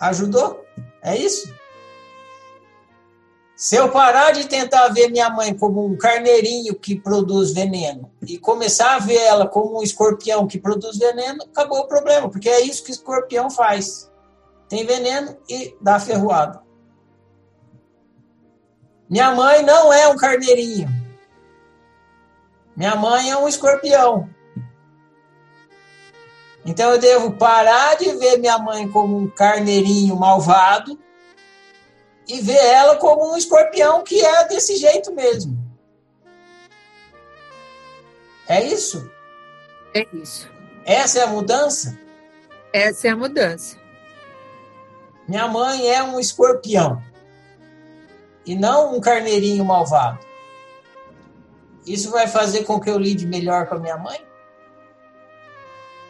Ajudou? 0.00 0.64
É 1.00 1.16
isso? 1.16 1.54
Se 3.54 3.76
eu 3.76 3.88
parar 3.90 4.32
de 4.32 4.48
tentar 4.48 4.88
ver 4.88 5.08
minha 5.08 5.30
mãe 5.30 5.56
como 5.56 5.86
um 5.86 5.96
carneirinho 5.96 6.74
que 6.74 6.98
produz 6.98 7.52
veneno 7.52 8.10
e 8.26 8.36
começar 8.36 8.96
a 8.96 8.98
ver 8.98 9.20
ela 9.20 9.46
como 9.46 9.78
um 9.78 9.82
escorpião 9.82 10.46
que 10.46 10.58
produz 10.58 10.98
veneno, 10.98 11.44
acabou 11.44 11.78
o 11.78 11.86
problema, 11.86 12.28
porque 12.28 12.48
é 12.48 12.60
isso 12.60 12.82
que 12.82 12.90
o 12.90 12.92
escorpião 12.92 13.48
faz. 13.48 14.10
Tem 14.68 14.84
veneno 14.84 15.36
e 15.48 15.76
dá 15.80 16.00
ferroada. 16.00 16.63
Minha 19.14 19.30
mãe 19.30 19.62
não 19.62 19.92
é 19.92 20.08
um 20.08 20.16
carneirinho. 20.16 20.88
Minha 22.76 22.96
mãe 22.96 23.30
é 23.30 23.36
um 23.36 23.46
escorpião. 23.46 24.28
Então 26.66 26.90
eu 26.90 26.98
devo 26.98 27.30
parar 27.34 27.96
de 27.96 28.10
ver 28.16 28.38
minha 28.38 28.58
mãe 28.58 28.90
como 28.90 29.16
um 29.16 29.30
carneirinho 29.30 30.16
malvado 30.16 30.98
e 32.26 32.40
ver 32.40 32.56
ela 32.56 32.96
como 32.96 33.32
um 33.32 33.36
escorpião 33.36 34.02
que 34.02 34.20
é 34.20 34.48
desse 34.48 34.76
jeito 34.78 35.14
mesmo. 35.14 35.56
É 38.48 38.64
isso? 38.64 39.08
É 39.94 40.04
isso. 40.12 40.50
Essa 40.84 41.20
é 41.20 41.22
a 41.22 41.28
mudança? 41.28 41.96
Essa 42.72 43.06
é 43.06 43.10
a 43.12 43.16
mudança. 43.16 43.78
Minha 45.28 45.46
mãe 45.46 45.88
é 45.88 46.02
um 46.02 46.18
escorpião 46.18 47.00
e 48.46 48.54
não 48.54 48.96
um 48.96 49.00
carneirinho 49.00 49.64
malvado. 49.64 50.18
Isso 51.86 52.10
vai 52.10 52.26
fazer 52.26 52.64
com 52.64 52.80
que 52.80 52.88
eu 52.88 52.98
lide 52.98 53.26
melhor 53.26 53.66
com 53.66 53.74
a 53.74 53.78
minha 53.78 53.96
mãe? 53.96 54.18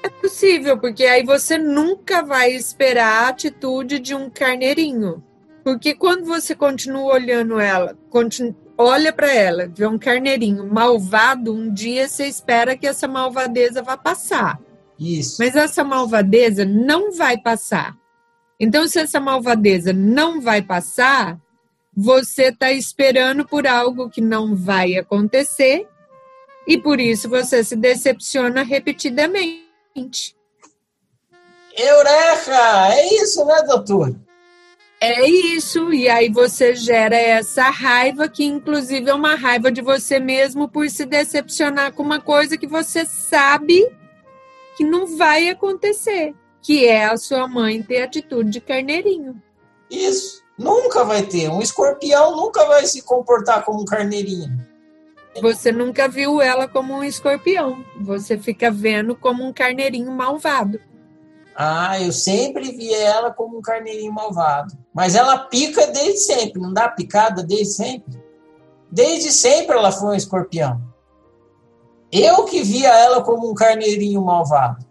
É 0.02 0.08
possível, 0.08 0.78
porque 0.78 1.04
aí 1.04 1.24
você 1.24 1.56
nunca 1.56 2.22
vai 2.22 2.52
esperar 2.52 3.24
a 3.24 3.28
atitude 3.28 3.98
de 3.98 4.14
um 4.14 4.28
carneirinho. 4.28 5.24
Porque 5.64 5.94
quando 5.94 6.26
você 6.26 6.54
continua 6.54 7.14
olhando 7.14 7.58
ela, 7.58 7.96
continua, 8.10 8.54
olha 8.76 9.12
para 9.12 9.32
ela, 9.32 9.66
vê 9.66 9.86
um 9.86 9.98
carneirinho 9.98 10.70
malvado, 10.70 11.54
um 11.54 11.72
dia 11.72 12.06
você 12.06 12.26
espera 12.26 12.76
que 12.76 12.86
essa 12.86 13.08
malvadeza 13.08 13.82
vá 13.82 13.96
passar. 13.96 14.60
Isso. 14.98 15.36
Mas 15.38 15.56
essa 15.56 15.82
malvadeza 15.82 16.64
não 16.66 17.10
vai 17.10 17.38
passar. 17.38 17.96
Então, 18.60 18.86
se 18.86 19.00
essa 19.00 19.18
malvadeza 19.18 19.92
não 19.92 20.40
vai 20.40 20.62
passar, 20.62 21.40
você 21.96 22.44
está 22.44 22.72
esperando 22.72 23.46
por 23.46 23.66
algo 23.66 24.10
que 24.10 24.20
não 24.20 24.54
vai 24.54 24.96
acontecer 24.96 25.86
e 26.66 26.78
por 26.78 26.98
isso 27.00 27.28
você 27.28 27.62
se 27.62 27.76
decepciona 27.76 28.62
repetidamente. 28.62 30.36
Eureka! 31.76 32.94
É 32.94 33.14
isso, 33.16 33.44
né, 33.44 33.62
doutor? 33.62 34.14
É 35.00 35.28
isso, 35.28 35.92
e 35.92 36.08
aí 36.08 36.30
você 36.30 36.74
gera 36.74 37.16
essa 37.16 37.64
raiva, 37.64 38.28
que 38.28 38.44
inclusive 38.44 39.10
é 39.10 39.14
uma 39.14 39.34
raiva 39.34 39.70
de 39.70 39.82
você 39.82 40.18
mesmo 40.18 40.68
por 40.68 40.88
se 40.88 41.04
decepcionar 41.04 41.92
com 41.92 42.02
uma 42.02 42.20
coisa 42.20 42.56
que 42.56 42.66
você 42.66 43.04
sabe 43.04 43.86
que 44.76 44.84
não 44.84 45.16
vai 45.16 45.50
acontecer, 45.50 46.34
que 46.62 46.86
é 46.86 47.04
a 47.04 47.16
sua 47.16 47.46
mãe 47.46 47.82
ter 47.82 48.02
atitude 48.02 48.50
de 48.50 48.60
carneirinho. 48.60 49.42
Isso. 49.90 50.43
Nunca 50.56 51.04
vai 51.04 51.22
ter. 51.22 51.48
Um 51.48 51.60
escorpião 51.60 52.36
nunca 52.36 52.64
vai 52.66 52.86
se 52.86 53.02
comportar 53.02 53.64
como 53.64 53.82
um 53.82 53.84
carneirinho. 53.84 54.64
Você 55.40 55.72
nunca 55.72 56.08
viu 56.08 56.40
ela 56.40 56.68
como 56.68 56.94
um 56.94 57.02
escorpião. 57.02 57.84
Você 58.00 58.38
fica 58.38 58.70
vendo 58.70 59.16
como 59.16 59.44
um 59.44 59.52
carneirinho 59.52 60.10
malvado. 60.12 60.80
Ah, 61.56 62.00
eu 62.00 62.12
sempre 62.12 62.72
vi 62.72 62.92
ela 62.92 63.32
como 63.32 63.58
um 63.58 63.62
carneirinho 63.62 64.12
malvado. 64.12 64.76
Mas 64.92 65.14
ela 65.14 65.38
pica 65.38 65.86
desde 65.88 66.18
sempre, 66.18 66.60
não 66.60 66.72
dá 66.72 66.88
picada 66.88 67.42
desde 67.42 67.74
sempre? 67.74 68.22
Desde 68.90 69.32
sempre 69.32 69.76
ela 69.76 69.90
foi 69.90 70.10
um 70.10 70.14
escorpião. 70.14 70.80
Eu 72.10 72.44
que 72.44 72.62
via 72.62 72.96
ela 72.96 73.22
como 73.22 73.50
um 73.50 73.54
carneirinho 73.54 74.22
malvado. 74.22 74.84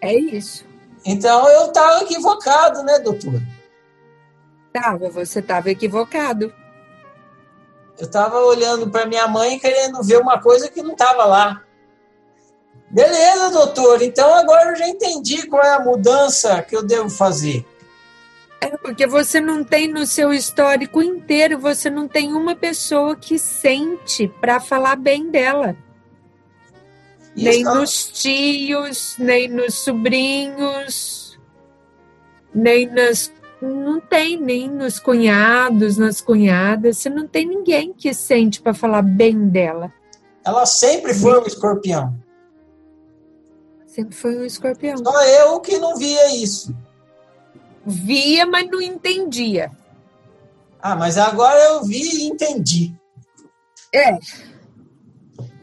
É 0.00 0.14
isso. 0.14 0.64
Então 1.04 1.48
eu 1.48 1.66
estava 1.66 2.02
equivocado, 2.02 2.82
né, 2.84 2.98
doutor? 3.00 3.40
Tava, 4.72 5.08
você 5.08 5.40
estava 5.40 5.70
equivocado. 5.70 6.52
Eu 7.98 8.06
estava 8.06 8.38
olhando 8.38 8.88
para 8.90 9.06
minha 9.06 9.28
mãe 9.28 9.58
querendo 9.58 10.02
ver 10.02 10.18
uma 10.18 10.40
coisa 10.40 10.70
que 10.70 10.82
não 10.82 10.92
estava 10.92 11.24
lá. 11.24 11.62
Beleza, 12.90 13.50
doutor. 13.50 14.02
Então 14.02 14.34
agora 14.34 14.70
eu 14.70 14.76
já 14.76 14.88
entendi 14.88 15.46
qual 15.46 15.62
é 15.62 15.74
a 15.74 15.80
mudança 15.80 16.62
que 16.62 16.74
eu 16.74 16.82
devo 16.82 17.10
fazer. 17.10 17.64
É 18.60 18.76
porque 18.76 19.06
você 19.06 19.40
não 19.40 19.64
tem 19.64 19.88
no 19.88 20.04
seu 20.06 20.32
histórico 20.32 21.02
inteiro, 21.02 21.58
você 21.58 21.88
não 21.88 22.06
tem 22.06 22.32
uma 22.34 22.54
pessoa 22.54 23.16
que 23.16 23.38
sente 23.38 24.28
para 24.40 24.60
falar 24.60 24.96
bem 24.96 25.30
dela. 25.30 25.76
Isso 27.34 27.44
nem 27.44 27.62
nos 27.62 28.10
tios, 28.10 29.16
nem 29.18 29.48
nos 29.48 29.74
sobrinhos, 29.76 31.38
nem 32.54 32.86
nas. 32.86 33.32
Não 33.60 34.00
tem, 34.00 34.40
nem 34.40 34.70
nos 34.70 34.98
cunhados, 34.98 35.98
nas 35.98 36.20
cunhadas. 36.20 36.96
Você 36.96 37.10
não 37.10 37.26
tem 37.26 37.46
ninguém 37.46 37.92
que 37.92 38.14
sente 38.14 38.60
para 38.60 38.72
falar 38.72 39.02
bem 39.02 39.48
dela. 39.48 39.92
Ela 40.44 40.64
sempre 40.64 41.12
foi 41.12 41.38
um 41.38 41.46
escorpião. 41.46 42.14
Sempre 43.86 44.16
foi 44.16 44.38
um 44.38 44.44
escorpião. 44.44 44.96
Só 44.96 45.24
eu 45.24 45.60
que 45.60 45.78
não 45.78 45.96
via 45.96 46.34
isso. 46.34 46.74
Via, 47.84 48.46
mas 48.46 48.70
não 48.70 48.80
entendia. 48.80 49.70
Ah, 50.80 50.96
mas 50.96 51.18
agora 51.18 51.58
eu 51.60 51.84
vi 51.84 52.00
e 52.00 52.28
entendi. 52.28 52.94
É. 53.92 54.18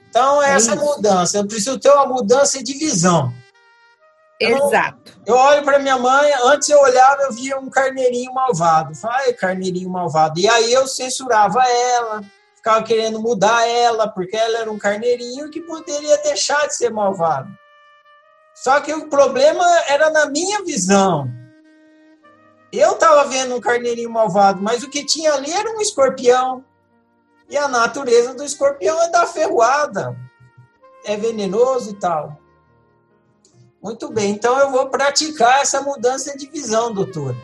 Então, 0.10 0.41
é 0.44 0.53
essa 0.53 0.76
mudança. 0.76 1.38
Eu 1.38 1.48
preciso 1.48 1.80
ter 1.80 1.90
uma 1.90 2.06
mudança 2.06 2.64
de 2.64 2.74
visão. 2.74 3.34
Exato. 4.39 5.14
Eu, 5.26 5.35
eu 5.35 5.35
olho 5.35 5.64
para 5.64 5.80
minha 5.80 5.97
mãe, 5.97 6.31
antes 6.43 6.69
eu 6.69 6.80
olhava, 6.80 7.23
eu 7.23 7.34
via 7.34 7.57
um 7.57 7.69
carneirinho 7.69 8.34
malvado. 8.34 8.95
Falei, 8.95 9.34
carneirinho 9.34 9.89
malvado. 9.89 10.39
E 10.39 10.47
aí 10.47 10.72
eu 10.72 10.88
censurava 10.88 11.64
ela, 11.68 12.22
ficava 12.55 12.84
querendo 12.84 13.19
mudar 13.19 13.68
ela, 13.68 14.07
porque 14.07 14.35
ela 14.35 14.59
era 14.59 14.72
um 14.72 14.77
carneirinho 14.77 15.49
que 15.49 15.61
poderia 15.61 16.18
deixar 16.19 16.68
de 16.68 16.76
ser 16.76 16.91
malvado. 16.91 17.49
Só 18.53 18.80
que 18.80 18.93
o 18.93 19.07
problema 19.07 19.65
era 19.88 20.09
na 20.09 20.27
minha 20.27 20.64
visão. 20.64 21.30
Eu 22.72 22.93
estava 22.93 23.26
vendo 23.26 23.55
um 23.55 23.61
carneirinho 23.61 24.09
malvado, 24.09 24.61
mas 24.61 24.84
o 24.84 24.89
que 24.89 25.05
tinha 25.05 25.34
ali 25.34 25.51
era 25.51 25.69
um 25.72 25.81
escorpião. 25.81 26.64
E 27.49 27.57
a 27.57 27.68
natureza 27.68 28.34
do 28.34 28.43
escorpião 28.43 29.01
é 29.01 29.09
da 29.09 29.26
ferroada. 29.26 30.15
É 31.05 31.15
venenoso 31.15 31.91
e 31.91 31.99
tal. 31.99 32.38
Muito 33.82 34.12
bem, 34.12 34.32
então 34.32 34.58
eu 34.60 34.72
vou 34.72 34.90
praticar 34.90 35.62
essa 35.62 35.82
mudança 35.82 36.36
de 36.38 36.48
visão, 36.48 36.94
doutor. 36.94 37.36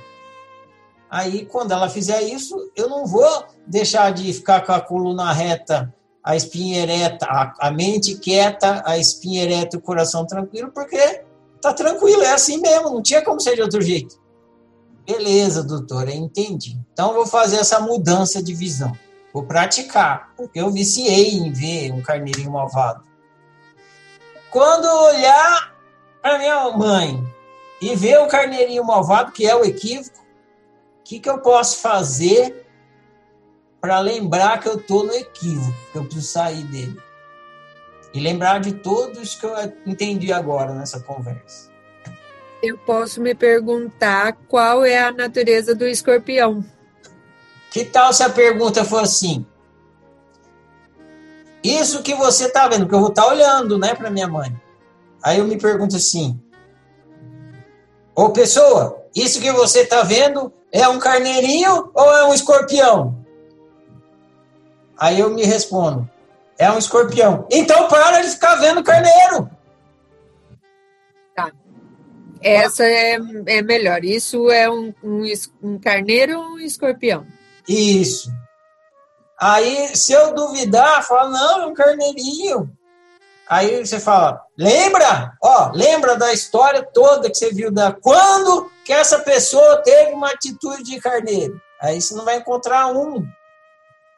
Aí, 1.10 1.46
quando 1.46 1.72
ela 1.72 1.90
fizer 1.90 2.24
isso, 2.24 2.72
eu 2.76 2.90
não 2.90 3.06
vou 3.06 3.46
deixar 3.68 4.12
de 4.12 4.34
ficar 4.34 4.66
com 4.66 4.72
a 4.72 4.82
coluna 4.82 5.32
reta, 5.32 5.94
a 6.24 6.36
espinha 6.36 6.82
ereta, 6.82 7.28
a, 7.28 7.54
a 7.68 7.72
mente 7.72 8.16
quieta, 8.16 8.82
a 8.84 8.98
espinha 8.98 9.44
ereta 9.44 9.76
e 9.76 9.80
o 9.80 9.82
coração 9.82 10.26
tranquilo, 10.26 10.72
porque 10.72 11.24
tá 11.62 11.72
tranquilo, 11.72 12.24
é 12.24 12.32
assim 12.32 12.60
mesmo, 12.60 12.90
não 12.90 13.02
tinha 13.02 13.22
como 13.22 13.40
ser 13.40 13.56
de 13.56 13.62
outro 13.62 13.80
jeito. 13.80 14.20
Beleza, 15.06 15.64
doutora, 15.64 16.12
entendi. 16.12 16.80
Então, 16.94 17.14
vou 17.14 17.28
fazer 17.28 17.58
essa 17.58 17.80
mudança 17.80 18.42
de 18.42 18.54
visão. 18.54 18.92
Vou 19.34 19.44
praticar, 19.44 20.34
porque 20.36 20.60
eu 20.60 20.72
viciei 20.72 21.32
em 21.32 21.52
ver 21.52 21.92
um 21.92 22.02
carneirinho 22.02 22.52
malvado. 22.52 23.04
Quando 24.50 24.86
olhar 24.86 25.73
para 26.24 26.40
minha 26.40 26.70
mãe 26.70 27.22
e 27.82 27.94
ver 27.98 28.18
o 28.22 28.28
carneirinho 28.28 28.86
malvado, 28.86 29.34
que 29.34 29.46
é 29.46 29.54
o 29.54 29.66
equívoco, 29.66 30.20
o 30.20 31.04
que, 31.04 31.20
que 31.20 31.30
eu 31.30 31.40
posso 31.40 31.80
fazer 31.80 32.66
para 33.82 34.00
lembrar 34.00 34.62
que 34.62 34.70
eu 34.70 34.76
estou 34.76 35.04
no 35.04 35.14
equívoco, 35.14 35.78
que 35.92 35.98
eu 35.98 36.06
preciso 36.06 36.28
sair 36.28 36.64
dele? 36.64 36.98
E 38.14 38.22
lembrar 38.22 38.62
de 38.62 38.72
todos 38.72 39.36
que 39.36 39.46
eu 39.46 39.54
entendi 39.86 40.32
agora 40.32 40.74
nessa 40.74 41.02
conversa. 41.02 41.70
Eu 42.62 42.78
posso 42.78 43.20
me 43.20 43.36
perguntar 43.36 44.38
qual 44.48 44.86
é 44.86 44.98
a 44.98 45.12
natureza 45.12 45.76
do 45.76 45.86
escorpião. 45.86 46.64
Que 47.70 47.84
tal 47.84 48.14
se 48.14 48.24
a 48.24 48.30
pergunta 48.30 48.86
for 48.86 49.02
assim? 49.02 49.46
Isso 51.62 52.02
que 52.02 52.16
você 52.16 52.46
está 52.46 52.70
vendo, 52.70 52.88
que 52.88 52.96
eu 52.96 53.00
vou 53.00 53.10
estar 53.10 53.24
tá 53.24 53.28
olhando, 53.28 53.78
né, 53.78 53.94
para 53.94 54.10
minha 54.10 54.28
mãe. 54.28 54.63
Aí 55.24 55.40
eu 55.40 55.48
me 55.48 55.58
pergunto 55.58 55.96
assim: 55.96 56.40
Ô 58.14 58.30
pessoa, 58.30 59.04
isso 59.16 59.40
que 59.40 59.52
você 59.52 59.82
está 59.82 60.04
vendo 60.04 60.54
é 60.72 60.88
um 60.88 61.00
carneirinho 61.00 61.90
ou 61.94 62.12
é 62.16 62.26
um 62.26 62.34
escorpião? 62.34 63.26
Aí 64.98 65.20
eu 65.20 65.30
me 65.30 65.44
respondo: 65.44 66.10
é 66.58 66.70
um 66.70 66.78
escorpião. 66.78 67.48
Então 67.50 67.88
para 67.88 68.22
de 68.22 68.30
ficar 68.30 68.56
vendo 68.56 68.84
carneiro. 68.84 69.50
Tá. 71.36 71.52
Essa 72.42 72.86
é, 72.86 73.18
é 73.48 73.62
melhor. 73.62 74.04
Isso 74.04 74.52
é 74.52 74.70
um, 74.70 74.94
um, 75.02 75.24
um 75.62 75.80
carneiro 75.80 76.38
ou 76.38 76.46
um 76.56 76.60
escorpião? 76.60 77.26
Isso. 77.68 78.30
Aí, 79.40 79.96
se 79.96 80.14
eu 80.14 80.34
duvidar, 80.34 81.04
fala, 81.04 81.30
não, 81.30 81.62
é 81.64 81.66
um 81.66 81.74
carneirinho. 81.74 82.70
Aí 83.48 83.86
você 83.86 84.00
fala, 84.00 84.42
lembra? 84.58 85.34
Ó, 85.42 85.72
lembra 85.74 86.16
da 86.16 86.32
história 86.32 86.82
toda 86.82 87.30
que 87.30 87.36
você 87.36 87.52
viu 87.52 87.72
da 87.72 87.92
quando 87.92 88.72
que 88.86 88.94
essa 88.94 89.20
pessoa 89.20 89.78
teve 89.78 90.14
uma 90.14 90.32
atitude 90.32 90.84
de 90.84 91.00
carneiro. 91.00 91.62
Aí 91.82 92.02
você 92.02 92.16
não 92.16 92.26
vai 92.26 92.38
encontrar 92.38 92.88
um 92.88 93.28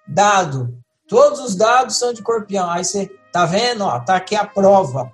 dado. 0.07 0.77
Todos 1.07 1.39
os 1.39 1.56
dados 1.56 1.97
são 1.97 2.14
de 2.14 2.22
corpião. 2.22 2.69
Aí 2.69 2.85
você 2.85 3.11
tá 3.31 3.45
vendo? 3.45 3.84
Ó, 3.84 3.99
tá 3.99 4.15
aqui 4.15 4.35
a 4.35 4.45
prova. 4.45 5.11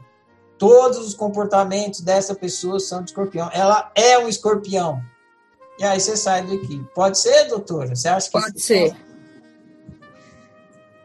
Todos 0.58 1.00
os 1.00 1.14
comportamentos 1.14 2.02
dessa 2.02 2.36
pessoa 2.36 2.80
são 2.80 3.02
de 3.02 3.12
escorpião. 3.12 3.50
Ela 3.54 3.92
é 3.96 4.20
um 4.20 4.28
escorpião. 4.28 5.02
E 5.80 5.84
aí 5.84 6.00
você 6.00 6.16
sai 6.16 6.44
daqui. 6.44 6.86
Pode 6.94 7.18
ser, 7.18 7.46
doutora? 7.46 7.96
Você 7.96 8.08
acha 8.08 8.30
que 8.30 8.40
Pode 8.40 8.62
ser. 8.62 8.96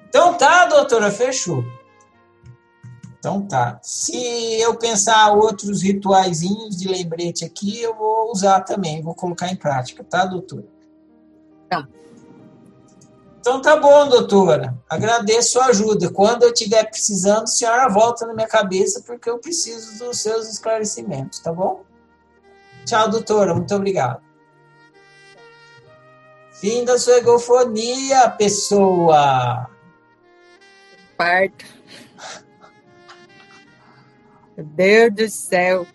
Então 0.08 0.34
tá, 0.34 0.66
doutora, 0.66 1.10
fechou. 1.10 1.64
Então 3.26 3.42
tá. 3.42 3.80
Se 3.82 4.16
eu 4.60 4.76
pensar 4.76 5.32
outros 5.32 5.82
rituaizinhos 5.82 6.76
de 6.76 6.86
lembrete 6.86 7.44
aqui, 7.44 7.82
eu 7.82 7.92
vou 7.92 8.30
usar 8.30 8.60
também, 8.60 9.02
vou 9.02 9.16
colocar 9.16 9.50
em 9.50 9.56
prática, 9.56 10.04
tá, 10.04 10.24
doutora? 10.24 10.64
Tá. 11.68 11.88
Então 13.40 13.60
tá 13.60 13.76
bom, 13.80 14.08
doutora. 14.08 14.78
Agradeço 14.88 15.54
sua 15.54 15.66
ajuda. 15.66 16.08
Quando 16.12 16.44
eu 16.44 16.52
estiver 16.52 16.88
precisando, 16.88 17.42
a 17.42 17.48
senhora 17.48 17.88
volta 17.88 18.24
na 18.28 18.32
minha 18.32 18.46
cabeça, 18.46 19.02
porque 19.04 19.28
eu 19.28 19.40
preciso 19.40 20.04
dos 20.04 20.20
seus 20.20 20.48
esclarecimentos, 20.48 21.40
tá 21.40 21.52
bom? 21.52 21.82
Tchau, 22.84 23.10
doutora. 23.10 23.52
Muito 23.56 23.74
obrigado. 23.74 24.22
Fim 26.60 26.84
da 26.84 26.96
sua 26.96 27.16
egofonia, 27.16 28.30
pessoa. 28.30 29.68
Parto. 31.16 31.75
Meu 34.56 34.64
Deus 34.64 35.14
do 35.14 35.28
céu. 35.28 35.86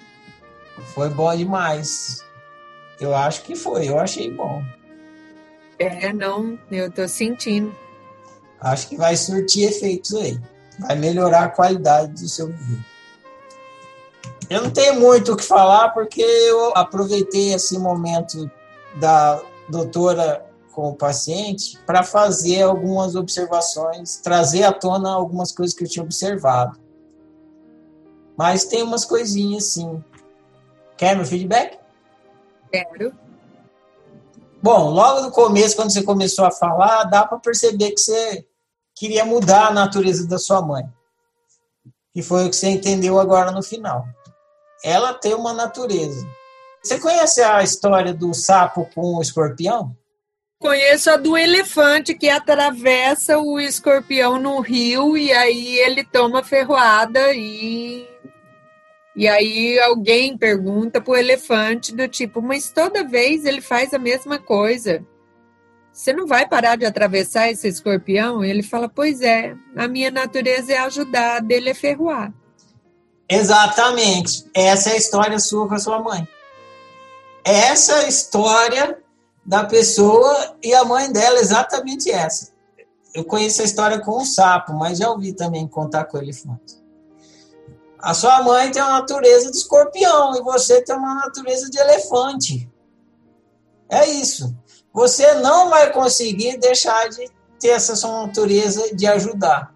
Foi 0.93 1.09
bom 1.09 1.35
demais. 1.35 2.23
Eu 2.99 3.15
acho 3.15 3.43
que 3.43 3.55
foi, 3.55 3.89
eu 3.89 3.97
achei 3.97 4.29
bom. 4.31 4.63
É, 5.79 6.13
não, 6.13 6.59
eu 6.71 6.91
tô 6.91 7.07
sentindo. 7.07 7.75
Acho 8.59 8.89
que 8.89 8.95
vai 8.95 9.15
surtir 9.15 9.69
efeitos 9.69 10.13
aí. 10.13 10.39
Vai 10.77 10.95
melhorar 10.95 11.45
a 11.45 11.49
qualidade 11.49 12.13
do 12.13 12.29
seu 12.29 12.47
vídeo. 12.47 12.85
Eu 14.47 14.63
não 14.63 14.69
tenho 14.69 14.99
muito 14.99 15.33
o 15.33 15.37
que 15.37 15.43
falar 15.43 15.89
porque 15.89 16.21
eu 16.21 16.75
aproveitei 16.75 17.53
esse 17.53 17.79
momento 17.79 18.51
da 18.99 19.41
doutora 19.69 20.45
com 20.71 20.89
o 20.89 20.95
paciente 20.95 21.79
para 21.85 22.03
fazer 22.03 22.61
algumas 22.61 23.15
observações, 23.15 24.17
trazer 24.17 24.63
à 24.63 24.71
tona 24.71 25.11
algumas 25.11 25.51
coisas 25.51 25.75
que 25.75 25.83
eu 25.83 25.89
tinha 25.89 26.03
observado. 26.03 26.77
Mas 28.37 28.65
tem 28.65 28.83
umas 28.83 29.05
coisinhas 29.05 29.65
sim. 29.65 30.03
Quer 30.97 31.15
meu 31.15 31.25
feedback? 31.25 31.79
Quero. 32.71 33.13
Bom, 34.61 34.89
logo 34.89 35.21
no 35.21 35.31
começo, 35.31 35.75
quando 35.75 35.91
você 35.91 36.03
começou 36.03 36.45
a 36.45 36.51
falar, 36.51 37.05
dá 37.05 37.25
para 37.25 37.39
perceber 37.39 37.91
que 37.91 37.99
você 37.99 38.45
queria 38.95 39.25
mudar 39.25 39.67
a 39.67 39.73
natureza 39.73 40.27
da 40.27 40.37
sua 40.37 40.61
mãe. 40.61 40.83
Que 42.13 42.21
foi 42.21 42.45
o 42.45 42.49
que 42.49 42.55
você 42.55 42.69
entendeu 42.69 43.19
agora 43.19 43.51
no 43.51 43.63
final. 43.63 44.05
Ela 44.83 45.13
tem 45.13 45.33
uma 45.33 45.53
natureza. 45.53 46.25
Você 46.83 46.99
conhece 46.99 47.41
a 47.41 47.63
história 47.63 48.13
do 48.13 48.33
sapo 48.33 48.87
com 48.93 49.15
o 49.15 49.21
escorpião? 49.21 49.95
Conheço 50.59 51.09
a 51.09 51.17
do 51.17 51.35
elefante 51.35 52.13
que 52.13 52.29
atravessa 52.29 53.39
o 53.39 53.59
escorpião 53.59 54.37
no 54.39 54.59
rio 54.59 55.17
e 55.17 55.31
aí 55.31 55.79
ele 55.79 56.03
toma 56.03 56.43
ferroada 56.43 57.33
e 57.33 58.07
e 59.21 59.27
aí 59.27 59.79
alguém 59.79 60.35
pergunta 60.35 60.99
pro 60.99 61.15
elefante 61.15 61.95
do 61.95 62.07
tipo, 62.07 62.41
mas 62.41 62.71
toda 62.71 63.03
vez 63.03 63.45
ele 63.45 63.61
faz 63.61 63.93
a 63.93 63.99
mesma 63.99 64.39
coisa. 64.39 65.05
você 65.93 66.11
não 66.11 66.25
vai 66.25 66.49
parar 66.49 66.75
de 66.75 66.87
atravessar 66.87 67.51
esse 67.51 67.67
escorpião? 67.67 68.43
Ele 68.43 68.63
fala: 68.63 68.89
Pois 68.89 69.21
é, 69.21 69.55
a 69.77 69.87
minha 69.87 70.09
natureza 70.09 70.73
é 70.73 70.79
ajudar, 70.79 71.35
a 71.35 71.39
dele 71.39 71.69
é 71.69 71.73
ferroar. 71.75 72.33
Exatamente. 73.29 74.43
Essa 74.55 74.89
é 74.89 74.93
a 74.93 74.97
história 74.97 75.37
sua 75.37 75.67
com 75.67 75.75
a 75.75 75.79
sua 75.79 75.99
mãe. 75.99 76.27
Essa 77.43 77.93
é 77.97 78.05
a 78.05 78.07
história 78.07 78.97
da 79.45 79.65
pessoa 79.65 80.57
e 80.63 80.73
a 80.73 80.83
mãe 80.83 81.11
dela 81.11 81.39
exatamente 81.39 82.09
essa. 82.09 82.51
Eu 83.13 83.23
conheço 83.23 83.61
a 83.61 83.65
história 83.65 83.99
com 83.99 84.19
o 84.19 84.25
sapo, 84.25 84.73
mas 84.73 84.97
já 84.97 85.11
ouvi 85.11 85.31
também 85.31 85.67
contar 85.67 86.05
com 86.05 86.17
o 86.17 86.21
elefante. 86.23 86.80
A 88.01 88.13
sua 88.13 88.41
mãe 88.41 88.71
tem 88.71 88.81
uma 88.81 88.99
natureza 88.99 89.51
de 89.51 89.57
escorpião 89.57 90.35
e 90.35 90.41
você 90.41 90.81
tem 90.81 90.95
uma 90.95 91.15
natureza 91.15 91.69
de 91.69 91.77
elefante. 91.77 92.69
É 93.89 94.07
isso. 94.07 94.55
Você 94.93 95.35
não 95.35 95.69
vai 95.69 95.91
conseguir 95.93 96.57
deixar 96.57 97.09
de 97.09 97.29
ter 97.59 97.69
essa 97.69 97.95
sua 97.95 98.25
natureza 98.25 98.95
de 98.95 99.05
ajudar. 99.05 99.73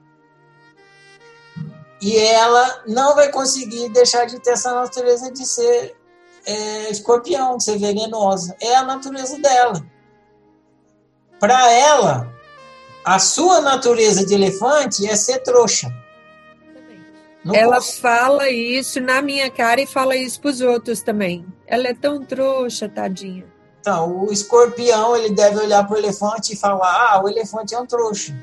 E 2.02 2.18
ela 2.18 2.84
não 2.88 3.16
vai 3.16 3.32
conseguir 3.32 3.90
deixar 3.90 4.26
de 4.26 4.40
ter 4.40 4.52
essa 4.52 4.74
natureza 4.74 5.32
de 5.32 5.46
ser 5.46 5.96
é, 6.46 6.90
escorpião, 6.90 7.58
de 7.58 7.64
ser 7.64 7.78
venenosa. 7.78 8.56
É 8.60 8.76
a 8.76 8.84
natureza 8.84 9.38
dela. 9.40 9.86
Para 11.40 11.72
ela, 11.72 12.34
a 13.04 13.20
sua 13.20 13.62
natureza 13.62 14.26
de 14.26 14.34
elefante 14.34 15.08
é 15.08 15.16
ser 15.16 15.40
trouxa. 15.44 15.90
Não 17.46 17.54
ela 17.54 17.76
posso. 17.76 18.02
fala 18.02 18.50
isso 18.50 19.00
na 19.00 19.22
minha 19.22 19.52
cara 19.52 19.80
e 19.80 19.86
fala 19.86 20.16
isso 20.16 20.42
para 20.42 20.50
os 20.50 20.62
outros 20.62 21.04
também. 21.04 21.46
Ela 21.68 21.90
é 21.90 21.94
tão 21.94 22.26
trouxa, 22.26 22.90
tadinha. 22.90 23.46
Então, 23.80 24.26
o 24.26 24.34
escorpião 24.34 25.16
ele 25.16 25.30
deve 25.30 25.60
olhar 25.60 25.86
para 25.86 25.94
o 25.94 25.98
elefante 26.00 26.54
e 26.54 26.58
falar: 26.58 27.12
ah, 27.12 27.24
o 27.24 27.30
elefante 27.30 27.76
é 27.76 27.80
um 27.80 27.86
trouxa. 27.86 28.36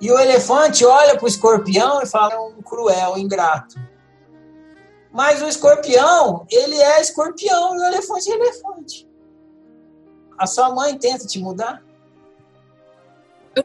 E 0.00 0.10
o 0.10 0.18
elefante 0.18 0.82
olha 0.86 1.14
para 1.14 1.26
o 1.26 1.28
escorpião 1.28 2.00
e 2.00 2.06
fala: 2.06 2.32
é 2.32 2.38
um 2.38 2.62
cruel, 2.62 3.18
ingrato. 3.18 3.78
Mas 5.12 5.42
o 5.42 5.46
escorpião, 5.46 6.46
ele 6.50 6.76
é 6.76 7.02
escorpião 7.02 7.76
e 7.76 7.80
o 7.80 7.84
elefante 7.84 8.30
é 8.30 8.34
elefante. 8.34 9.06
A 10.38 10.46
sua 10.46 10.74
mãe 10.74 10.96
tenta 10.96 11.26
te 11.26 11.38
mudar? 11.38 11.82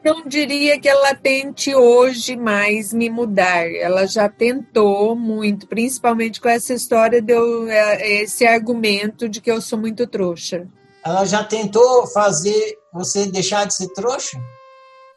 Eu 0.02 0.14
não 0.14 0.26
diria 0.26 0.78
que 0.80 0.88
ela 0.88 1.14
tente 1.14 1.74
hoje 1.74 2.36
mais 2.36 2.92
me 2.92 3.08
mudar. 3.08 3.70
Ela 3.70 4.06
já 4.06 4.28
tentou 4.28 5.14
muito, 5.14 5.66
principalmente 5.66 6.40
com 6.40 6.48
essa 6.48 6.74
história 6.74 7.22
de 7.22 7.32
eu, 7.32 7.68
é, 7.68 8.22
esse 8.22 8.46
argumento 8.46 9.28
de 9.28 9.40
que 9.40 9.50
eu 9.50 9.60
sou 9.60 9.78
muito 9.78 10.06
trouxa. 10.06 10.66
Ela 11.04 11.24
já 11.24 11.44
tentou 11.44 12.06
fazer 12.08 12.78
você 12.92 13.26
deixar 13.26 13.66
de 13.66 13.74
ser 13.74 13.88
trouxa? 13.92 14.38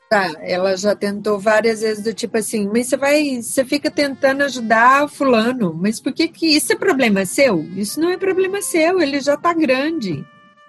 Tá, 0.10 0.34
ela 0.42 0.78
já 0.78 0.96
tentou 0.96 1.38
várias 1.38 1.82
vezes 1.82 2.02
do 2.02 2.14
tipo 2.14 2.38
assim, 2.38 2.70
mas 2.72 2.88
você 2.88 2.96
vai, 2.96 3.42
você 3.42 3.66
fica 3.66 3.92
tentando 3.92 4.42
ajudar 4.44 5.10
fulano, 5.10 5.74
mas 5.74 6.00
por 6.00 6.14
que 6.14 6.30
que 6.30 6.48
isso 6.56 6.72
é 6.72 6.78
problema 6.78 7.26
seu? 7.26 7.62
Isso 7.76 8.00
não 8.00 8.10
é 8.10 8.18
problema 8.18 8.62
seu, 8.62 9.02
ele 9.02 9.20
já 9.20 9.36
tá 9.36 9.54
grande. 9.54 10.26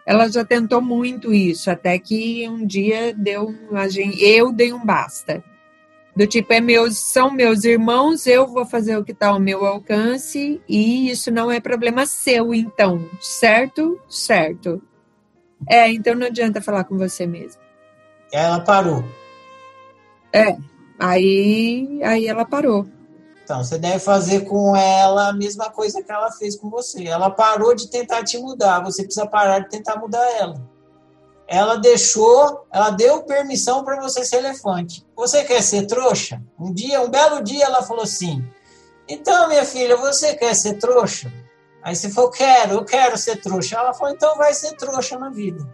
Ela 0.09 0.26
já 0.26 0.43
tentou 0.43 0.80
muito 0.80 1.35
isso, 1.35 1.70
até 1.70 1.98
que 1.98 2.48
um 2.48 2.66
dia 2.66 3.12
deu, 3.12 3.55
eu 4.18 4.51
dei 4.51 4.72
um 4.72 4.82
basta. 4.82 5.44
Do 6.16 6.26
tipo, 6.26 6.51
é 6.51 6.62
meus, 6.62 6.97
são 6.97 7.30
meus 7.30 7.62
irmãos, 7.62 8.26
eu 8.26 8.47
vou 8.47 8.64
fazer 8.64 8.97
o 8.97 9.05
que 9.05 9.12
está 9.12 9.28
ao 9.28 9.39
meu 9.39 9.66
alcance 9.66 10.62
e 10.66 11.10
isso 11.10 11.30
não 11.30 11.52
é 11.52 11.60
problema 11.60 12.06
seu, 12.06 12.55
então, 12.55 13.06
certo? 13.20 14.01
Certo. 14.09 14.80
É, 15.68 15.93
então 15.93 16.14
não 16.14 16.28
adianta 16.28 16.62
falar 16.62 16.85
com 16.85 16.97
você 16.97 17.26
mesmo. 17.26 17.60
Ela 18.32 18.60
parou. 18.60 19.05
É, 20.32 20.56
aí, 20.98 22.01
aí 22.02 22.26
ela 22.26 22.47
parou. 22.47 22.89
Então, 23.49 23.65
você 23.65 23.79
deve 23.79 23.99
fazer 23.99 24.43
com 24.43 24.77
ela 24.77 25.29
a 25.29 25.33
mesma 25.33 25.70
coisa 25.70 26.03
que 26.03 26.12
ela 26.12 26.31
fez 26.31 26.55
com 26.55 26.69
você. 26.69 27.05
Ela 27.05 27.31
parou 27.31 27.75
de 27.75 27.89
tentar 27.89 28.23
te 28.23 28.37
mudar, 28.37 28.85
você 28.85 29.03
precisa 29.03 29.27
parar 29.27 29.61
de 29.61 29.70
tentar 29.70 29.97
mudar 29.97 30.23
ela. 30.39 30.61
Ela 31.47 31.77
deixou, 31.77 32.66
ela 32.70 32.91
deu 32.91 33.23
permissão 33.23 33.83
para 33.83 33.99
você 34.03 34.23
ser 34.23 34.37
elefante. 34.37 35.03
Você 35.16 35.45
quer 35.45 35.62
ser 35.62 35.87
trouxa? 35.87 36.43
Um 36.61 36.75
dia, 36.75 37.01
um 37.01 37.09
belo 37.09 37.43
dia, 37.43 37.65
ela 37.65 37.83
falou 37.83 38.03
assim: 38.03 38.47
Então, 39.09 39.49
minha 39.49 39.65
filha, 39.65 39.97
você 39.97 40.35
quer 40.35 40.55
ser 40.55 40.75
trouxa? 40.75 41.33
Aí 41.83 41.97
você 41.97 42.11
falou: 42.11 42.31
Quero, 42.31 42.75
eu 42.75 42.85
quero 42.85 43.16
ser 43.16 43.41
trouxa. 43.41 43.77
Ela 43.77 43.95
falou: 43.95 44.12
Então 44.12 44.37
vai 44.37 44.53
ser 44.53 44.77
trouxa 44.77 45.19
na 45.19 45.31
vida. 45.31 45.66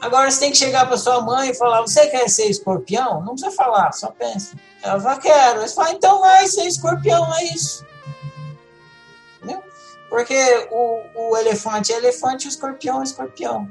Agora 0.00 0.28
você 0.28 0.40
tem 0.40 0.50
que 0.50 0.58
chegar 0.58 0.86
para 0.88 0.96
sua 0.96 1.20
mãe 1.20 1.50
e 1.50 1.54
falar: 1.54 1.82
Você 1.82 2.08
quer 2.08 2.28
ser 2.28 2.46
escorpião? 2.46 3.22
Não 3.22 3.34
precisa 3.36 3.54
falar, 3.54 3.92
só 3.92 4.10
pensa. 4.10 4.56
Ela 4.86 5.00
fala: 5.00 5.18
Quero. 5.18 5.60
Você 5.60 5.74
fala: 5.74 5.92
Então 5.92 6.20
vai 6.20 6.46
ser 6.46 6.66
escorpião, 6.66 7.34
é 7.34 7.44
isso. 7.44 7.84
Entendeu? 9.36 9.62
Porque 10.08 10.68
o, 10.70 11.02
o 11.14 11.36
elefante 11.36 11.92
é 11.92 11.96
elefante 11.96 12.44
e 12.44 12.48
o 12.48 12.50
escorpião 12.50 13.00
é 13.00 13.04
escorpião. 13.04 13.70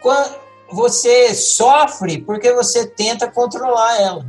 Quando 0.00 0.48
você 0.70 1.34
sofre 1.34 2.18
porque 2.18 2.52
você 2.52 2.86
tenta 2.86 3.30
controlar 3.30 4.00
ela. 4.00 4.26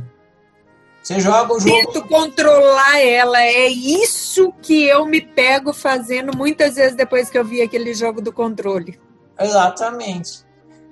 Você 1.02 1.18
joga 1.18 1.54
o 1.54 1.60
jogo. 1.60 1.70
Tento 1.70 2.06
controlar 2.06 3.00
ela. 3.00 3.42
É 3.42 3.68
isso 3.68 4.52
que 4.60 4.84
eu 4.84 5.06
me 5.06 5.20
pego 5.20 5.72
fazendo 5.72 6.36
muitas 6.36 6.74
vezes 6.74 6.94
depois 6.94 7.30
que 7.30 7.38
eu 7.38 7.44
vi 7.44 7.62
aquele 7.62 7.94
jogo 7.94 8.20
do 8.20 8.32
controle. 8.32 9.00
Exatamente. 9.38 10.44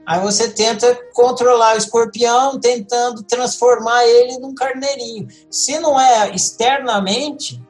Aí 0.08 0.20
você 0.20 0.48
tenta 0.48 0.98
controlar 1.12 1.74
o 1.74 1.76
escorpião, 1.76 2.58
tentando 2.58 3.22
transformar 3.22 4.06
ele 4.06 4.38
num 4.38 4.54
carneirinho. 4.54 5.28
Se 5.50 5.78
não 5.78 6.00
é 6.00 6.34
externamente, 6.34 7.62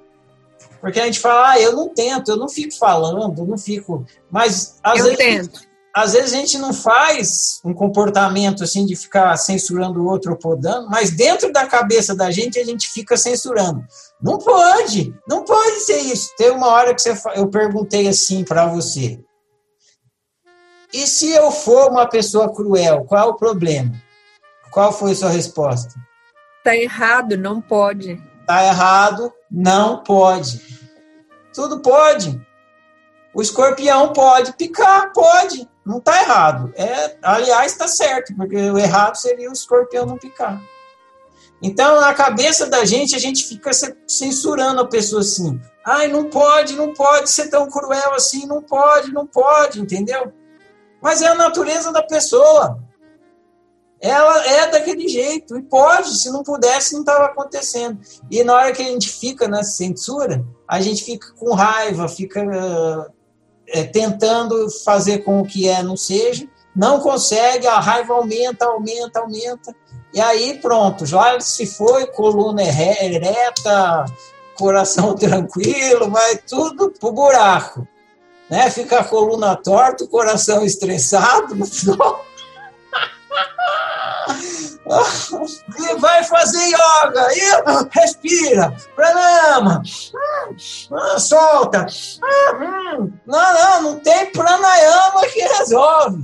porque 0.80 1.00
a 1.00 1.06
gente 1.06 1.18
fala, 1.18 1.50
ah, 1.50 1.60
eu 1.60 1.72
não 1.72 1.88
tento, 1.88 2.30
eu 2.30 2.36
não 2.36 2.48
fico 2.48 2.78
falando, 2.78 3.44
não 3.44 3.58
fico. 3.58 4.06
Mas 4.30 4.78
às 4.84 5.00
eu 5.00 5.04
vezes. 5.06 5.18
Tento. 5.18 5.68
Às 5.92 6.12
vezes 6.12 6.32
a 6.32 6.36
gente 6.36 6.58
não 6.58 6.72
faz 6.72 7.60
um 7.64 7.74
comportamento 7.74 8.62
assim 8.62 8.86
de 8.86 8.94
ficar 8.94 9.36
censurando 9.36 10.00
o 10.00 10.06
outro 10.06 10.30
ou 10.30 10.38
podando, 10.38 10.88
mas 10.88 11.10
dentro 11.10 11.52
da 11.52 11.66
cabeça 11.66 12.14
da 12.14 12.30
gente 12.30 12.56
a 12.56 12.64
gente 12.64 12.88
fica 12.88 13.16
censurando. 13.16 13.84
Não 14.22 14.38
pode, 14.38 15.12
não 15.26 15.42
pode 15.42 15.80
ser 15.80 15.98
isso. 16.02 16.30
Tem 16.36 16.52
uma 16.52 16.68
hora 16.68 16.94
que 16.94 17.02
você, 17.02 17.20
eu 17.34 17.48
perguntei 17.48 18.06
assim 18.06 18.44
para 18.44 18.64
você: 18.66 19.18
e 20.92 21.06
se 21.06 21.30
eu 21.30 21.50
for 21.50 21.90
uma 21.90 22.06
pessoa 22.06 22.54
cruel, 22.54 23.04
qual 23.04 23.28
é 23.28 23.30
o 23.30 23.36
problema? 23.36 23.92
Qual 24.70 24.92
foi 24.92 25.12
a 25.12 25.14
sua 25.14 25.30
resposta? 25.30 25.94
Tá 26.64 26.76
errado, 26.76 27.36
não 27.36 27.60
pode. 27.60 28.20
Tá 28.46 28.64
errado, 28.64 29.32
não 29.50 30.02
pode. 30.02 30.62
Tudo 31.52 31.80
pode. 31.80 32.40
O 33.34 33.42
escorpião 33.42 34.12
pode 34.12 34.52
picar, 34.54 35.12
pode. 35.12 35.68
Não 35.84 36.00
tá 36.00 36.20
errado. 36.22 36.72
É, 36.76 37.16
aliás, 37.22 37.72
está 37.72 37.88
certo, 37.88 38.34
porque 38.36 38.56
o 38.56 38.78
errado 38.78 39.16
seria 39.16 39.48
o 39.48 39.52
escorpião 39.52 40.06
não 40.06 40.18
picar. 40.18 40.60
Então, 41.62 42.00
na 42.00 42.14
cabeça 42.14 42.66
da 42.66 42.84
gente, 42.84 43.16
a 43.16 43.18
gente 43.18 43.44
fica 43.44 43.70
censurando 44.06 44.80
a 44.80 44.86
pessoa 44.86 45.22
assim. 45.22 45.60
Ai, 45.84 46.08
não 46.08 46.24
pode, 46.24 46.76
não 46.76 46.92
pode 46.92 47.30
ser 47.30 47.48
tão 47.48 47.68
cruel 47.68 48.14
assim, 48.14 48.46
não 48.46 48.62
pode, 48.62 49.12
não 49.12 49.26
pode, 49.26 49.80
entendeu? 49.80 50.32
Mas 51.00 51.22
é 51.22 51.28
a 51.28 51.34
natureza 51.34 51.92
da 51.92 52.02
pessoa. 52.02 52.82
Ela 54.00 54.46
é 54.46 54.70
daquele 54.70 55.08
jeito. 55.08 55.56
E 55.56 55.62
pode, 55.62 56.18
se 56.18 56.30
não 56.30 56.42
pudesse, 56.42 56.94
não 56.94 57.00
estava 57.00 57.26
acontecendo. 57.26 57.98
E 58.30 58.42
na 58.44 58.54
hora 58.54 58.72
que 58.72 58.82
a 58.82 58.86
gente 58.86 59.08
fica 59.08 59.48
na 59.48 59.62
censura, 59.62 60.44
a 60.66 60.80
gente 60.80 61.04
fica 61.04 61.32
com 61.32 61.54
raiva, 61.54 62.08
fica 62.08 62.42
é, 63.68 63.84
tentando 63.84 64.70
fazer 64.84 65.18
com 65.18 65.44
que 65.44 65.68
é 65.68 65.82
não 65.82 65.96
seja, 65.96 66.46
não 66.74 67.00
consegue, 67.00 67.66
a 67.66 67.80
raiva 67.80 68.14
aumenta, 68.14 68.66
aumenta, 68.66 69.20
aumenta. 69.20 69.74
E 70.12 70.20
aí 70.20 70.58
pronto, 70.60 71.04
já 71.04 71.38
se 71.40 71.66
foi, 71.66 72.06
coluna 72.06 72.62
ereta, 72.62 74.04
coração 74.54 75.14
tranquilo, 75.16 76.10
vai 76.10 76.36
tudo 76.38 76.90
pro 76.98 77.12
buraco 77.12 77.86
né? 78.50 78.70
Fica 78.70 79.00
a 79.00 79.04
coluna 79.04 79.56
torta, 79.56 80.04
o 80.04 80.08
coração 80.08 80.64
estressado 80.64 81.54
e 85.78 85.94
vai 85.98 86.24
fazer 86.24 86.64
yoga, 86.66 87.28
e 87.34 87.98
respira, 87.98 88.74
pranama, 88.96 89.82
ah, 90.92 91.18
solta. 91.18 91.86
Não, 93.26 93.54
não, 93.54 93.82
não 93.82 94.00
tem 94.00 94.32
pranayama 94.32 95.26
que 95.26 95.40
resolve. 95.40 96.22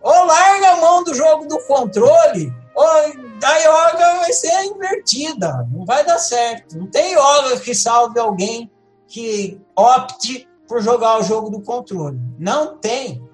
Ou 0.00 0.26
larga 0.26 0.72
a 0.72 0.76
mão 0.76 1.02
do 1.02 1.12
jogo 1.12 1.46
do 1.46 1.58
controle, 1.66 2.52
ou 2.74 2.86
a 2.86 3.56
yoga 3.56 4.20
vai 4.20 4.32
ser 4.32 4.64
invertida, 4.64 5.66
não 5.72 5.84
vai 5.84 6.04
dar 6.04 6.18
certo. 6.18 6.78
Não 6.78 6.86
tem 6.86 7.12
yoga 7.12 7.58
que 7.60 7.74
salve 7.74 8.20
alguém 8.20 8.70
que 9.08 9.60
opte 9.74 10.48
por 10.68 10.82
jogar 10.82 11.18
o 11.18 11.22
jogo 11.22 11.50
do 11.50 11.62
controle. 11.62 12.20
Não 12.38 12.76
tem. 12.76 13.26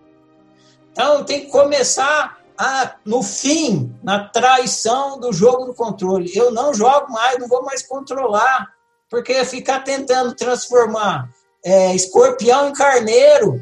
Então 0.92 1.24
tem 1.24 1.40
que 1.40 1.50
começar 1.50 2.38
a, 2.56 2.94
no 3.04 3.22
fim, 3.22 3.92
na 4.02 4.28
traição 4.28 5.18
do 5.18 5.32
jogo 5.32 5.64
do 5.64 5.74
controle. 5.74 6.30
Eu 6.34 6.52
não 6.52 6.72
jogo 6.72 7.12
mais, 7.12 7.38
não 7.38 7.48
vou 7.48 7.64
mais 7.64 7.82
controlar, 7.82 8.72
porque 9.10 9.44
ficar 9.44 9.80
tentando 9.80 10.34
transformar 10.34 11.28
é, 11.64 11.94
escorpião 11.94 12.68
em 12.68 12.72
carneiro 12.72 13.60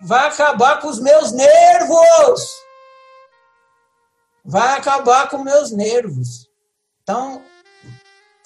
vai 0.00 0.28
acabar 0.28 0.80
com 0.80 0.88
os 0.88 0.98
meus 0.98 1.30
nervos. 1.32 2.40
Vai 4.42 4.78
acabar 4.78 5.28
com 5.28 5.38
meus 5.38 5.70
nervos. 5.70 6.48
Então, 7.02 7.42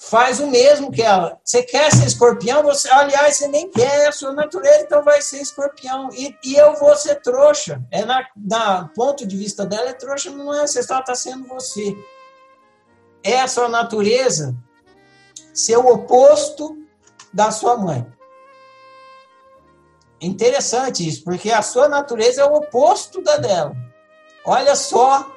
faz 0.09 0.39
o 0.39 0.47
mesmo 0.47 0.91
que 0.91 1.01
ela. 1.01 1.39
Você 1.43 1.63
quer 1.63 1.91
ser 1.91 2.05
escorpião? 2.05 2.63
Você, 2.63 2.89
aliás, 2.89 3.37
você 3.37 3.47
nem 3.47 3.69
quer, 3.69 4.07
a 4.07 4.11
sua 4.11 4.33
natureza, 4.33 4.81
então 4.81 5.03
vai 5.03 5.21
ser 5.21 5.41
escorpião. 5.41 6.09
E, 6.13 6.37
e 6.43 6.55
eu 6.55 6.75
vou 6.75 6.95
ser 6.95 7.15
trouxa. 7.21 7.83
É 7.91 8.05
na, 8.05 8.25
na 8.35 8.89
ponto 8.95 9.25
de 9.25 9.35
vista 9.35 9.65
dela, 9.65 9.89
é 9.89 9.93
trouxa, 9.93 10.29
não 10.29 10.53
é, 10.53 10.67
você 10.67 10.79
está 10.79 11.01
tá 11.01 11.15
sendo 11.15 11.47
você. 11.47 11.95
É 13.23 13.41
a 13.41 13.47
sua 13.47 13.67
natureza 13.67 14.55
ser 15.53 15.77
o 15.77 15.87
oposto 15.87 16.77
da 17.33 17.49
sua 17.49 17.75
mãe. 17.75 18.05
Interessante 20.21 21.07
isso, 21.07 21.23
porque 21.23 21.51
a 21.51 21.61
sua 21.61 21.89
natureza 21.89 22.41
é 22.41 22.45
o 22.45 22.55
oposto 22.55 23.21
da 23.21 23.37
dela. 23.37 23.75
Olha 24.45 24.75
só 24.75 25.31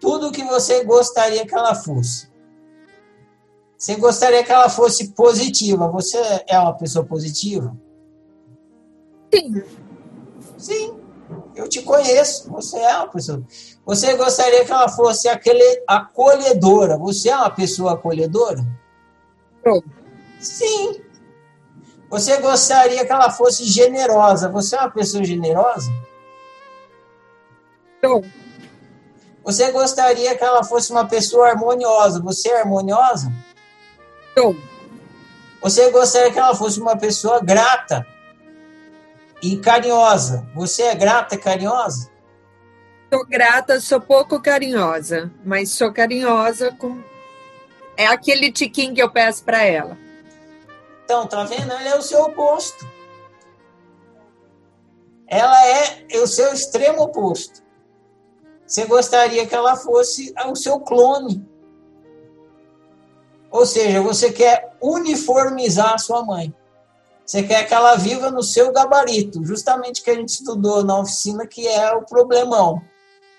tudo 0.00 0.32
que 0.32 0.42
você 0.42 0.82
gostaria 0.82 1.46
que 1.46 1.54
ela 1.54 1.74
fosse. 1.76 2.31
Você 3.82 3.96
gostaria 3.96 4.44
que 4.44 4.52
ela 4.52 4.68
fosse 4.68 5.08
positiva. 5.08 5.88
Você 5.88 6.16
é 6.46 6.56
uma 6.56 6.72
pessoa 6.72 7.04
positiva? 7.04 7.76
Sim. 9.34 9.62
Sim. 10.56 11.00
Eu 11.56 11.68
te 11.68 11.82
conheço. 11.82 12.48
Você 12.52 12.78
é 12.78 12.94
uma 12.94 13.08
pessoa. 13.08 13.42
Você 13.84 14.14
gostaria 14.14 14.64
que 14.64 14.70
ela 14.70 14.88
fosse 14.88 15.28
aquele 15.28 15.82
acolhedora. 15.84 16.96
Você 16.96 17.28
é 17.28 17.36
uma 17.36 17.50
pessoa 17.50 17.94
acolhedora? 17.94 18.64
Sim. 19.66 19.82
Sim. 20.38 21.02
Você 22.08 22.36
gostaria 22.36 23.04
que 23.04 23.10
ela 23.10 23.30
fosse 23.30 23.64
generosa. 23.64 24.48
Você 24.48 24.76
é 24.76 24.78
uma 24.78 24.92
pessoa 24.92 25.24
generosa? 25.24 25.90
Sim. 28.04 28.30
Você 29.42 29.72
gostaria 29.72 30.36
que 30.36 30.44
ela 30.44 30.62
fosse 30.62 30.92
uma 30.92 31.08
pessoa 31.08 31.48
harmoniosa. 31.48 32.22
Você 32.22 32.48
é 32.48 32.60
harmoniosa? 32.60 33.28
Sou. 34.36 34.56
Você 35.60 35.90
gostaria 35.90 36.32
que 36.32 36.38
ela 36.38 36.54
fosse 36.54 36.80
uma 36.80 36.96
pessoa 36.96 37.40
grata 37.40 38.06
e 39.42 39.56
carinhosa. 39.56 40.46
Você 40.54 40.82
é 40.82 40.94
grata 40.94 41.34
e 41.34 41.38
carinhosa? 41.38 42.10
Sou 43.12 43.26
grata, 43.26 43.80
sou 43.80 44.00
pouco 44.00 44.40
carinhosa, 44.40 45.30
mas 45.44 45.70
sou 45.70 45.92
carinhosa 45.92 46.72
com. 46.72 47.02
É 47.96 48.06
aquele 48.06 48.50
tiquinho 48.50 48.94
que 48.94 49.02
eu 49.02 49.10
peço 49.10 49.44
para 49.44 49.62
ela. 49.62 49.98
Então, 51.04 51.26
tá 51.26 51.44
vendo? 51.44 51.70
Ela 51.70 51.88
é 51.88 51.98
o 51.98 52.02
seu 52.02 52.22
oposto. 52.22 52.88
Ela 55.26 55.66
é 55.66 56.06
o 56.18 56.26
seu 56.26 56.52
extremo 56.52 57.02
oposto. 57.02 57.62
Você 58.66 58.86
gostaria 58.86 59.46
que 59.46 59.54
ela 59.54 59.76
fosse 59.76 60.32
o 60.46 60.56
seu 60.56 60.80
clone. 60.80 61.46
Ou 63.52 63.66
seja, 63.66 64.00
você 64.00 64.32
quer 64.32 64.74
uniformizar 64.80 65.92
a 65.92 65.98
sua 65.98 66.24
mãe. 66.24 66.52
Você 67.24 67.42
quer 67.42 67.68
que 67.68 67.74
ela 67.74 67.94
viva 67.96 68.30
no 68.30 68.42
seu 68.42 68.72
gabarito, 68.72 69.44
justamente 69.44 70.02
que 70.02 70.10
a 70.10 70.14
gente 70.14 70.30
estudou 70.30 70.82
na 70.82 70.98
oficina, 70.98 71.46
que 71.46 71.68
é 71.68 71.92
o 71.92 72.02
problemão. 72.02 72.82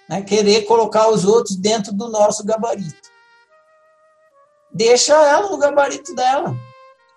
Né? 0.07 0.21
Querer 0.21 0.65
colocar 0.65 1.09
os 1.09 1.25
outros 1.25 1.55
dentro 1.55 1.91
do 1.91 2.09
nosso 2.09 2.45
gabarito. 2.45 3.11
Deixa 4.71 5.13
ela 5.13 5.49
no 5.49 5.57
gabarito 5.57 6.15
dela. 6.15 6.55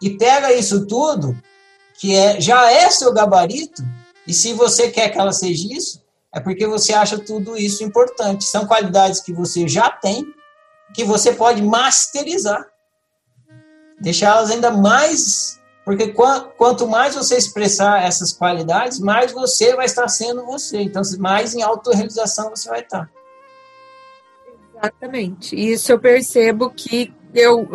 E 0.01 0.11
pega 0.11 0.53
isso 0.53 0.87
tudo, 0.87 1.37
que 1.99 2.15
é, 2.17 2.41
já 2.41 2.71
é 2.71 2.91
seu 2.91 3.13
gabarito, 3.13 3.83
e 4.27 4.33
se 4.33 4.53
você 4.55 4.91
quer 4.91 5.11
que 5.11 5.19
ela 5.19 5.33
seja 5.33 5.69
isso, 5.71 6.03
é 6.35 6.41
porque 6.41 6.67
você 6.67 6.93
acha 6.93 7.19
tudo 7.19 7.57
isso 7.57 7.85
importante. 7.85 8.45
São 8.45 8.67
qualidades 8.67 9.21
que 9.21 9.33
você 9.33 9.69
já 9.69 9.91
tem, 9.91 10.27
que 10.95 11.05
você 11.05 11.33
pode 11.33 11.63
masterizar 11.63 12.67
deixá-las 14.01 14.51
ainda 14.51 14.71
mais. 14.71 15.61
Porque 15.85 16.09
quanto 16.09 16.89
mais 16.89 17.15
você 17.15 17.37
expressar 17.37 18.03
essas 18.03 18.33
qualidades, 18.33 18.99
mais 18.99 19.31
você 19.31 19.77
vai 19.77 19.87
estar 19.87 20.09
sendo 20.09 20.45
você. 20.45 20.81
Então, 20.81 21.01
mais 21.19 21.55
em 21.55 21.63
autorrealização 21.63 22.51
você 22.51 22.69
vai 22.69 22.81
estar. 22.81 23.09
Exatamente. 24.77 25.55
Isso 25.55 25.93
eu 25.93 25.99
percebo 25.99 26.71
que 26.71 27.15
eu, 27.33 27.69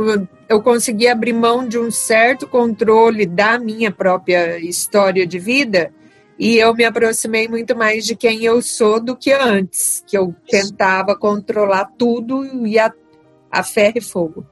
eu 0.50 0.62
consegui 0.62 1.08
abrir 1.08 1.34
mão 1.34 1.68
de 1.68 1.80
um 1.80 1.90
certo 1.90 2.48
controle 2.48 3.26
da 3.26 3.58
minha 3.58 3.92
própria 3.92 4.60
história 4.60 5.26
de 5.26 5.40
vida 5.40 5.94
e 6.38 6.58
eu 6.58 6.74
me 6.74 6.84
aproximei 6.84 7.48
muito 7.48 7.76
mais 7.76 8.04
de 8.04 8.16
quem 8.16 8.44
eu 8.44 8.62
sou 8.62 9.00
do 9.00 9.16
que 9.16 9.32
antes, 9.32 10.04
que 10.08 10.18
eu 10.18 10.36
tentava 10.50 11.16
controlar 11.16 11.92
tudo 11.98 12.44
e 12.66 12.80
a, 12.80 12.92
a 13.52 13.64
ferro 13.64 13.98
e 13.98 14.02
fogo. 14.02 14.46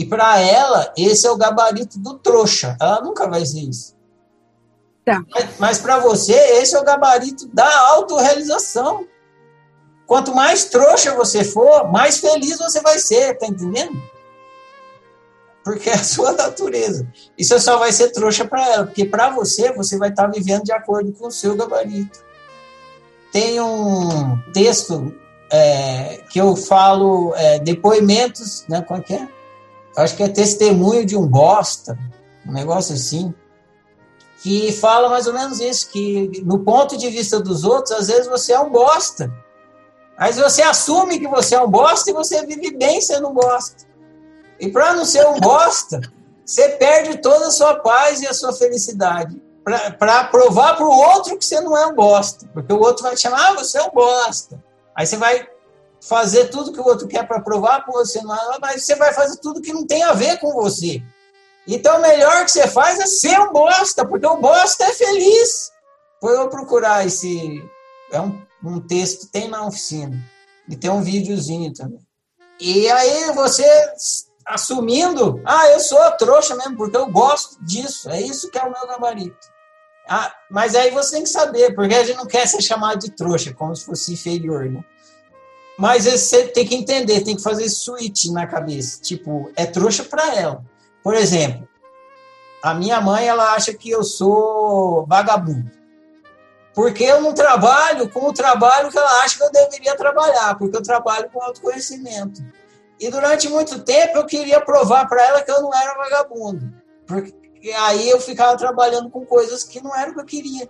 E 0.00 0.06
para 0.06 0.40
ela, 0.40 0.94
esse 0.96 1.26
é 1.26 1.30
o 1.30 1.36
gabarito 1.36 1.98
do 1.98 2.14
trouxa. 2.14 2.74
Ela 2.80 3.02
nunca 3.02 3.28
vai 3.28 3.44
ser 3.44 3.60
isso. 3.60 3.94
Tá. 5.04 5.22
Mas, 5.30 5.48
mas 5.58 5.78
para 5.78 5.98
você, 5.98 6.32
esse 6.32 6.74
é 6.74 6.80
o 6.80 6.84
gabarito 6.84 7.46
da 7.48 7.68
autorrealização. 7.90 9.06
Quanto 10.06 10.34
mais 10.34 10.64
trouxa 10.64 11.14
você 11.14 11.44
for, 11.44 11.92
mais 11.92 12.16
feliz 12.16 12.56
você 12.56 12.80
vai 12.80 12.98
ser, 12.98 13.36
tá 13.36 13.46
entendendo? 13.46 14.02
Porque 15.62 15.90
é 15.90 15.96
a 15.96 16.02
sua 16.02 16.32
natureza. 16.32 17.06
E 17.36 17.44
você 17.44 17.60
só 17.60 17.76
vai 17.76 17.92
ser 17.92 18.08
trouxa 18.08 18.46
para 18.46 18.66
ela, 18.70 18.86
porque 18.86 19.04
para 19.04 19.28
você, 19.28 19.70
você 19.70 19.98
vai 19.98 20.08
estar 20.08 20.24
tá 20.24 20.30
vivendo 20.30 20.64
de 20.64 20.72
acordo 20.72 21.12
com 21.12 21.26
o 21.26 21.30
seu 21.30 21.54
gabarito. 21.54 22.24
Tem 23.30 23.60
um 23.60 24.40
texto 24.54 25.14
é, 25.52 26.22
que 26.30 26.40
eu 26.40 26.56
falo, 26.56 27.34
é, 27.36 27.58
depoimentos, 27.58 28.64
né, 28.66 28.80
qual 28.80 29.02
que 29.02 29.12
é? 29.12 29.28
Acho 29.96 30.16
que 30.16 30.22
é 30.22 30.28
testemunho 30.28 31.04
de 31.04 31.16
um 31.16 31.26
bosta, 31.26 31.98
um 32.46 32.52
negócio 32.52 32.94
assim, 32.94 33.34
que 34.42 34.72
fala 34.72 35.08
mais 35.08 35.26
ou 35.26 35.34
menos 35.34 35.60
isso, 35.60 35.90
que 35.90 36.42
no 36.44 36.60
ponto 36.60 36.96
de 36.96 37.08
vista 37.10 37.38
dos 37.40 37.64
outros, 37.64 37.92
às 37.92 38.08
vezes 38.08 38.26
você 38.26 38.52
é 38.52 38.60
um 38.60 38.70
bosta. 38.70 39.30
Mas 40.18 40.36
você 40.36 40.62
assume 40.62 41.18
que 41.18 41.28
você 41.28 41.54
é 41.54 41.60
um 41.60 41.70
bosta 41.70 42.10
e 42.10 42.14
você 42.14 42.44
vive 42.44 42.76
bem 42.76 43.00
sendo 43.00 43.28
um 43.28 43.34
bosta. 43.34 43.86
E 44.58 44.68
para 44.68 44.94
não 44.94 45.04
ser 45.04 45.26
um 45.26 45.40
bosta, 45.40 46.00
você 46.44 46.70
perde 46.70 47.18
toda 47.18 47.46
a 47.46 47.50
sua 47.50 47.76
paz 47.76 48.20
e 48.20 48.26
a 48.26 48.34
sua 48.34 48.52
felicidade. 48.52 49.40
Para 49.98 50.24
provar 50.24 50.76
para 50.76 50.86
o 50.86 50.90
outro 50.90 51.38
que 51.38 51.44
você 51.44 51.60
não 51.60 51.76
é 51.76 51.86
um 51.86 51.94
bosta. 51.94 52.46
Porque 52.52 52.72
o 52.72 52.80
outro 52.80 53.02
vai 53.02 53.14
te 53.14 53.20
chamar, 53.20 53.50
ah, 53.50 53.54
você 53.54 53.78
é 53.78 53.82
um 53.82 53.90
bosta. 53.90 54.62
Aí 54.94 55.06
você 55.06 55.16
vai 55.16 55.46
fazer 56.00 56.46
tudo 56.46 56.72
que 56.72 56.80
o 56.80 56.86
outro 56.86 57.06
quer 57.06 57.26
para 57.26 57.40
provar 57.40 57.84
para 57.84 57.92
você, 57.92 58.22
não, 58.22 58.58
mas 58.60 58.84
você 58.84 58.94
vai 58.94 59.12
fazer 59.12 59.36
tudo 59.38 59.60
que 59.60 59.72
não 59.72 59.86
tem 59.86 60.02
a 60.02 60.12
ver 60.12 60.38
com 60.38 60.52
você. 60.52 61.02
Então, 61.66 61.98
o 61.98 62.02
melhor 62.02 62.44
que 62.44 62.50
você 62.50 62.66
faz 62.66 62.98
é 62.98 63.06
ser 63.06 63.38
um 63.38 63.52
bosta, 63.52 64.06
porque 64.06 64.26
o 64.26 64.38
bosta 64.38 64.84
é 64.84 64.92
feliz. 64.92 65.70
Foi 66.20 66.36
eu 66.36 66.48
procurar 66.48 67.06
esse. 67.06 67.62
É 68.10 68.20
um, 68.20 68.40
um 68.64 68.80
texto, 68.80 69.30
tem 69.30 69.48
na 69.48 69.66
oficina. 69.66 70.18
E 70.68 70.76
tem 70.76 70.90
um 70.90 71.02
videozinho 71.02 71.72
também. 71.72 72.00
E 72.58 72.90
aí 72.90 73.32
você 73.32 73.64
assumindo, 74.46 75.40
ah, 75.44 75.68
eu 75.68 75.80
sou 75.80 75.98
trouxa 76.12 76.54
mesmo, 76.56 76.76
porque 76.76 76.96
eu 76.96 77.06
gosto 77.06 77.62
disso, 77.64 78.10
é 78.10 78.20
isso 78.20 78.50
que 78.50 78.58
é 78.58 78.62
o 78.62 78.72
meu 78.72 78.86
gabarito. 78.86 79.48
Ah, 80.08 80.34
mas 80.50 80.74
aí 80.74 80.90
você 80.90 81.12
tem 81.12 81.22
que 81.22 81.28
saber, 81.28 81.74
porque 81.74 81.94
a 81.94 82.04
gente 82.04 82.16
não 82.16 82.26
quer 82.26 82.46
ser 82.46 82.60
chamado 82.60 82.98
de 82.98 83.12
trouxa, 83.12 83.54
como 83.54 83.74
se 83.76 83.84
fosse 83.84 84.12
inferior, 84.12 84.68
né? 84.68 84.84
Mas 85.80 86.04
você 86.04 86.46
tem 86.48 86.66
que 86.66 86.74
entender, 86.74 87.22
tem 87.22 87.34
que 87.34 87.42
fazer 87.42 87.66
switch 87.70 88.26
na 88.26 88.46
cabeça. 88.46 89.00
Tipo, 89.00 89.50
é 89.56 89.64
trouxa 89.64 90.04
para 90.04 90.36
ela. 90.36 90.62
Por 91.02 91.14
exemplo, 91.14 91.66
a 92.62 92.74
minha 92.74 93.00
mãe, 93.00 93.26
ela 93.26 93.54
acha 93.54 93.72
que 93.72 93.88
eu 93.88 94.04
sou 94.04 95.06
vagabundo. 95.06 95.70
Porque 96.74 97.02
eu 97.02 97.22
não 97.22 97.32
trabalho 97.32 98.10
com 98.10 98.26
o 98.26 98.32
trabalho 98.32 98.90
que 98.90 98.98
ela 98.98 99.22
acha 99.22 99.38
que 99.38 99.42
eu 99.42 99.50
deveria 99.50 99.96
trabalhar, 99.96 100.58
porque 100.58 100.76
eu 100.76 100.82
trabalho 100.82 101.30
com 101.30 101.42
autoconhecimento. 101.42 102.42
E 103.00 103.10
durante 103.10 103.48
muito 103.48 103.82
tempo 103.82 104.18
eu 104.18 104.26
queria 104.26 104.60
provar 104.60 105.08
para 105.08 105.24
ela 105.24 105.42
que 105.42 105.50
eu 105.50 105.62
não 105.62 105.74
era 105.74 105.94
vagabundo. 105.94 106.70
Porque 107.06 107.32
aí 107.72 108.10
eu 108.10 108.20
ficava 108.20 108.54
trabalhando 108.58 109.08
com 109.08 109.24
coisas 109.24 109.64
que 109.64 109.82
não 109.82 109.96
eram 109.96 110.12
o 110.12 110.14
que 110.14 110.20
eu 110.20 110.26
queria 110.26 110.68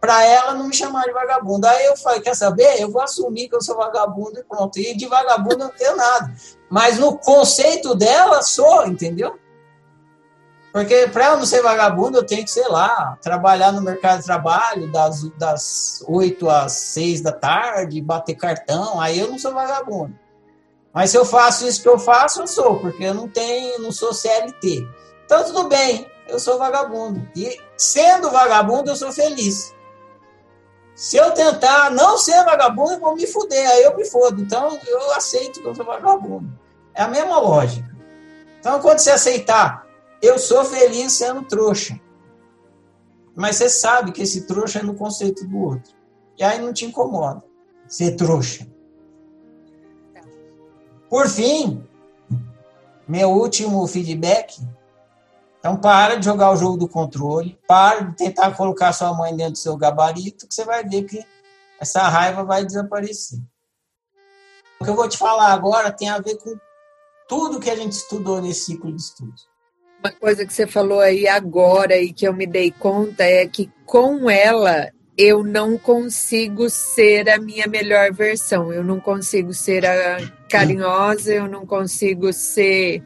para 0.00 0.24
ela 0.24 0.54
não 0.54 0.68
me 0.68 0.74
chamar 0.74 1.04
de 1.04 1.12
vagabundo. 1.12 1.66
Aí 1.66 1.86
eu 1.86 1.96
falei, 1.96 2.20
quer 2.20 2.34
saber? 2.34 2.80
Eu 2.80 2.90
vou 2.90 3.02
assumir 3.02 3.48
que 3.48 3.56
eu 3.56 3.62
sou 3.62 3.76
vagabundo 3.76 4.38
e 4.38 4.44
pronto. 4.44 4.78
E 4.78 4.94
de 4.94 5.06
vagabundo 5.06 5.54
eu 5.54 5.58
não 5.58 5.70
tenho 5.70 5.96
nada. 5.96 6.34
Mas 6.70 6.98
no 6.98 7.16
conceito 7.18 7.94
dela, 7.94 8.42
sou, 8.42 8.86
entendeu? 8.86 9.38
Porque 10.72 11.08
para 11.08 11.28
eu 11.28 11.38
não 11.38 11.46
ser 11.46 11.62
vagabundo, 11.62 12.18
eu 12.18 12.26
tenho 12.26 12.44
que, 12.44 12.50
sei 12.50 12.68
lá, 12.68 13.16
trabalhar 13.22 13.72
no 13.72 13.80
mercado 13.80 14.18
de 14.18 14.26
trabalho 14.26 14.92
das, 14.92 15.22
das 15.38 16.04
8 16.06 16.50
às 16.50 16.72
6 16.72 17.22
da 17.22 17.32
tarde, 17.32 18.02
bater 18.02 18.34
cartão, 18.34 19.00
aí 19.00 19.18
eu 19.18 19.28
não 19.28 19.38
sou 19.38 19.54
vagabundo. 19.54 20.14
Mas 20.92 21.10
se 21.10 21.16
eu 21.16 21.24
faço 21.24 21.66
isso 21.66 21.80
que 21.80 21.88
eu 21.88 21.98
faço, 21.98 22.42
eu 22.42 22.46
sou, 22.46 22.78
porque 22.78 23.04
eu 23.04 23.14
não 23.14 23.26
tenho, 23.26 23.80
não 23.80 23.90
sou 23.90 24.12
CLT. 24.12 24.86
Então 25.24 25.44
tudo 25.44 25.68
bem, 25.68 26.06
eu 26.28 26.38
sou 26.38 26.58
vagabundo. 26.58 27.26
E 27.34 27.58
sendo 27.76 28.30
vagabundo, 28.30 28.90
eu 28.90 28.96
sou 28.96 29.10
feliz. 29.12 29.74
Se 30.96 31.18
eu 31.18 31.30
tentar 31.32 31.90
não 31.90 32.16
ser 32.16 32.42
vagabundo, 32.42 32.92
eu 32.92 33.00
vou 33.00 33.14
me 33.14 33.26
fuder, 33.26 33.68
aí 33.68 33.82
eu 33.82 33.94
me 33.94 34.06
fodo. 34.06 34.40
Então 34.40 34.80
eu 34.86 35.12
aceito 35.12 35.60
que 35.60 35.68
eu 35.68 35.74
sou 35.74 35.84
vagabundo. 35.84 36.50
É 36.94 37.02
a 37.02 37.08
mesma 37.08 37.38
lógica. 37.38 37.94
Então 38.58 38.80
quando 38.80 38.98
você 38.98 39.10
aceitar, 39.10 39.86
eu 40.22 40.38
sou 40.38 40.64
feliz 40.64 41.12
sendo 41.12 41.42
trouxa. 41.42 42.00
Mas 43.34 43.56
você 43.56 43.68
sabe 43.68 44.10
que 44.10 44.22
esse 44.22 44.46
trouxa 44.46 44.78
é 44.78 44.82
no 44.82 44.94
conceito 44.94 45.46
do 45.46 45.58
outro. 45.58 45.94
E 46.38 46.42
aí 46.42 46.58
não 46.58 46.72
te 46.72 46.86
incomoda 46.86 47.44
ser 47.86 48.16
trouxa. 48.16 48.66
Por 51.10 51.28
fim, 51.28 51.86
meu 53.06 53.30
último 53.30 53.86
feedback 53.86 54.58
então, 55.66 55.76
para 55.76 56.14
de 56.14 56.24
jogar 56.24 56.52
o 56.52 56.56
jogo 56.56 56.76
do 56.76 56.88
controle, 56.88 57.58
para 57.66 58.02
de 58.02 58.16
tentar 58.16 58.52
colocar 58.52 58.92
sua 58.92 59.12
mãe 59.12 59.34
dentro 59.34 59.54
do 59.54 59.58
seu 59.58 59.76
gabarito, 59.76 60.46
que 60.46 60.54
você 60.54 60.64
vai 60.64 60.84
ver 60.84 61.02
que 61.02 61.20
essa 61.80 62.02
raiva 62.02 62.44
vai 62.44 62.64
desaparecer. 62.64 63.40
O 64.78 64.84
que 64.84 64.90
eu 64.90 64.94
vou 64.94 65.08
te 65.08 65.18
falar 65.18 65.52
agora 65.52 65.90
tem 65.90 66.08
a 66.08 66.20
ver 66.20 66.36
com 66.36 66.56
tudo 67.28 67.58
que 67.58 67.68
a 67.68 67.74
gente 67.74 67.94
estudou 67.94 68.40
nesse 68.40 68.66
ciclo 68.66 68.92
de 68.92 69.02
estudos. 69.02 69.48
Uma 69.98 70.12
coisa 70.12 70.46
que 70.46 70.54
você 70.54 70.68
falou 70.68 71.00
aí 71.00 71.26
agora 71.26 71.96
e 71.96 72.12
que 72.12 72.28
eu 72.28 72.32
me 72.32 72.46
dei 72.46 72.70
conta 72.70 73.24
é 73.24 73.44
que 73.48 73.68
com 73.84 74.30
ela 74.30 74.88
eu 75.18 75.42
não 75.42 75.76
consigo 75.76 76.70
ser 76.70 77.28
a 77.28 77.40
minha 77.40 77.66
melhor 77.66 78.12
versão. 78.12 78.72
Eu 78.72 78.84
não 78.84 79.00
consigo 79.00 79.52
ser 79.52 79.84
a 79.84 80.18
carinhosa, 80.48 81.34
eu 81.34 81.48
não 81.48 81.66
consigo 81.66 82.32
ser 82.32 83.02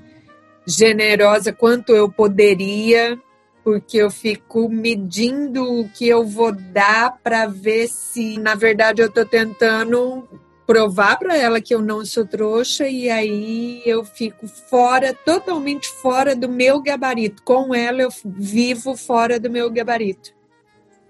generosa 0.70 1.52
quanto 1.52 1.94
eu 1.94 2.10
poderia, 2.10 3.20
porque 3.64 3.98
eu 3.98 4.10
fico 4.10 4.68
medindo 4.68 5.80
o 5.80 5.88
que 5.88 6.08
eu 6.08 6.24
vou 6.24 6.52
dar 6.52 7.18
para 7.22 7.46
ver 7.46 7.88
se, 7.88 8.38
na 8.38 8.54
verdade, 8.54 9.02
eu 9.02 9.08
estou 9.08 9.26
tentando 9.26 10.28
provar 10.66 11.18
para 11.18 11.36
ela 11.36 11.60
que 11.60 11.74
eu 11.74 11.82
não 11.82 12.04
sou 12.06 12.24
trouxa 12.24 12.86
e 12.86 13.10
aí 13.10 13.82
eu 13.84 14.04
fico 14.04 14.46
fora, 14.46 15.12
totalmente 15.12 15.88
fora 15.88 16.36
do 16.36 16.48
meu 16.48 16.80
gabarito. 16.80 17.42
Com 17.42 17.74
ela 17.74 18.02
eu 18.02 18.10
vivo 18.24 18.96
fora 18.96 19.40
do 19.40 19.50
meu 19.50 19.68
gabarito. 19.68 20.32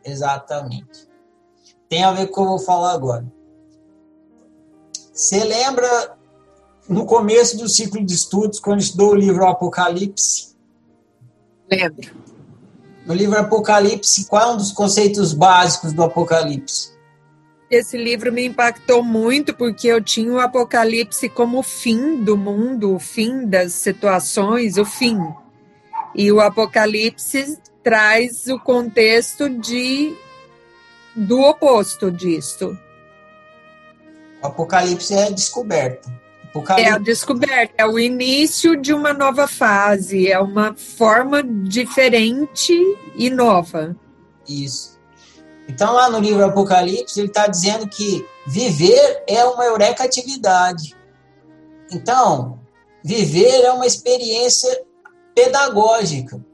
Exatamente. 0.03 1.07
Tem 1.91 2.03
a 2.03 2.12
ver 2.12 2.28
com 2.28 2.31
o 2.31 2.35
que 2.35 2.41
eu 2.41 2.47
vou 2.47 2.59
falar 2.59 2.93
agora. 2.93 3.27
Você 5.12 5.45
lembra 5.45 6.16
no 6.89 7.07
começo 7.07 7.57
do 7.57 7.69
ciclo 7.69 8.05
de 8.05 8.15
estudos, 8.15 8.59
quando 8.59 8.81
estudou 8.81 9.12
o 9.12 9.15
livro 9.15 9.47
Apocalipse. 9.47 10.55
Lembro. 11.70 12.11
No 13.07 13.15
livro 13.15 13.39
Apocalipse, 13.39 14.27
qual 14.27 14.51
é 14.51 14.55
um 14.55 14.57
dos 14.57 14.73
conceitos 14.73 15.32
básicos 15.32 15.93
do 15.93 16.02
Apocalipse? 16.02 16.90
Esse 17.70 17.97
livro 17.97 18.32
me 18.32 18.44
impactou 18.44 19.02
muito 19.02 19.55
porque 19.55 19.86
eu 19.86 20.02
tinha 20.02 20.32
o 20.32 20.40
Apocalipse 20.40 21.28
como 21.28 21.61
o 21.61 21.62
fim 21.62 22.16
do 22.16 22.36
mundo, 22.36 22.94
o 22.94 22.98
fim 22.98 23.47
das 23.47 23.74
situações, 23.74 24.77
o 24.77 24.85
fim. 24.85 25.16
E 26.15 26.32
o 26.32 26.40
Apocalipse 26.40 27.59
traz 27.82 28.48
o 28.48 28.59
contexto 28.59 29.48
de 29.48 30.16
do 31.15 31.40
oposto 31.40 32.11
disto. 32.11 32.77
O 34.43 34.47
Apocalipse 34.47 35.15
é 35.15 35.31
descoberta. 35.31 36.11
É 36.82 36.90
a 36.90 36.98
descoberta, 36.98 37.74
é 37.78 37.86
o 37.86 37.98
início 37.98 38.77
de 38.77 38.93
uma 38.93 39.12
nova 39.12 39.47
fase, 39.47 40.28
é 40.28 40.39
uma 40.39 40.74
forma 40.74 41.43
diferente 41.43 42.74
e 43.14 43.31
nova. 43.31 43.97
Isso. 44.48 44.98
Então, 45.68 45.93
lá 45.93 46.10
no 46.10 46.18
livro 46.18 46.44
Apocalipse, 46.44 47.20
ele 47.20 47.28
está 47.28 47.47
dizendo 47.47 47.86
que 47.86 48.27
viver 48.47 49.22
é 49.28 49.44
uma 49.44 49.64
eureka 49.64 50.02
atividade. 50.02 50.97
Então, 51.93 52.59
viver 53.05 53.62
é 53.62 53.70
uma 53.70 53.86
experiência 53.86 54.82
pedagógica. 55.32 56.44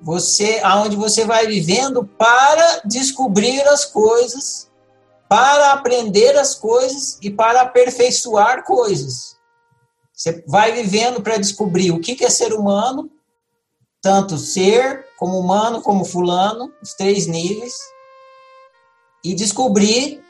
Você, 0.00 0.60
aonde 0.62 0.94
você 0.94 1.24
vai 1.24 1.46
vivendo 1.46 2.04
para 2.04 2.82
descobrir 2.84 3.62
as 3.62 3.84
coisas 3.84 4.70
para 5.28 5.72
aprender 5.72 6.36
as 6.36 6.54
coisas 6.54 7.18
e 7.22 7.30
para 7.30 7.62
aperfeiçoar 7.62 8.64
coisas. 8.64 9.36
Você 10.12 10.42
vai 10.46 10.72
vivendo 10.72 11.20
para 11.20 11.36
descobrir 11.36 11.90
o 11.90 12.00
que 12.00 12.24
é 12.24 12.30
ser 12.30 12.52
humano, 12.52 13.10
tanto 14.00 14.38
ser 14.38 15.06
como 15.18 15.38
humano, 15.38 15.82
como 15.82 16.04
fulano, 16.04 16.72
os 16.82 16.94
três 16.94 17.26
níveis, 17.26 17.74
e 19.24 19.34
descobrir 19.34 20.22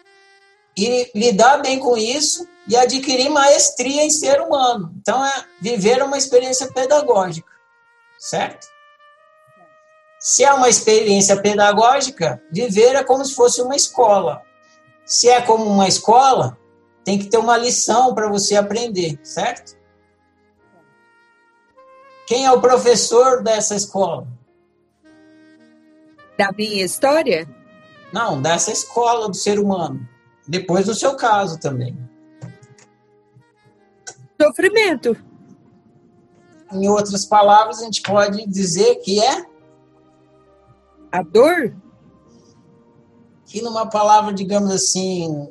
e 0.76 1.10
lidar 1.14 1.58
bem 1.58 1.78
com 1.78 1.96
isso 1.96 2.46
e 2.68 2.76
adquirir 2.76 3.28
maestria 3.30 4.02
em 4.02 4.10
ser 4.10 4.40
humano. 4.40 4.92
Então, 4.96 5.24
é 5.24 5.44
viver 5.60 6.02
uma 6.02 6.18
experiência 6.18 6.70
pedagógica, 6.72 7.52
certo? 8.18 8.66
Se 10.18 10.42
é 10.42 10.52
uma 10.52 10.68
experiência 10.68 11.40
pedagógica, 11.40 12.42
viver 12.50 12.96
é 12.96 13.04
como 13.04 13.24
se 13.24 13.34
fosse 13.34 13.62
uma 13.62 13.76
escola. 13.76 14.42
Se 15.06 15.28
é 15.28 15.40
como 15.40 15.64
uma 15.64 15.86
escola, 15.86 16.58
tem 17.04 17.16
que 17.16 17.26
ter 17.26 17.38
uma 17.38 17.56
lição 17.56 18.12
para 18.12 18.28
você 18.28 18.56
aprender, 18.56 19.20
certo? 19.22 19.78
Quem 22.26 22.44
é 22.44 22.50
o 22.50 22.60
professor 22.60 23.40
dessa 23.44 23.76
escola? 23.76 24.26
Da 26.36 26.50
minha 26.50 26.84
história? 26.84 27.48
Não, 28.12 28.42
dessa 28.42 28.72
escola 28.72 29.28
do 29.28 29.36
ser 29.36 29.60
humano. 29.60 30.06
Depois 30.48 30.86
do 30.86 30.94
seu 30.94 31.14
caso 31.14 31.60
também. 31.60 31.96
Sofrimento. 34.40 35.16
Em 36.72 36.88
outras 36.88 37.24
palavras, 37.24 37.80
a 37.80 37.84
gente 37.84 38.02
pode 38.02 38.44
dizer 38.48 38.96
que 38.96 39.22
é 39.22 39.46
a 41.12 41.22
dor 41.22 41.76
que 43.46 43.62
numa 43.62 43.88
palavra, 43.88 44.34
digamos 44.34 44.70
assim, 44.70 45.48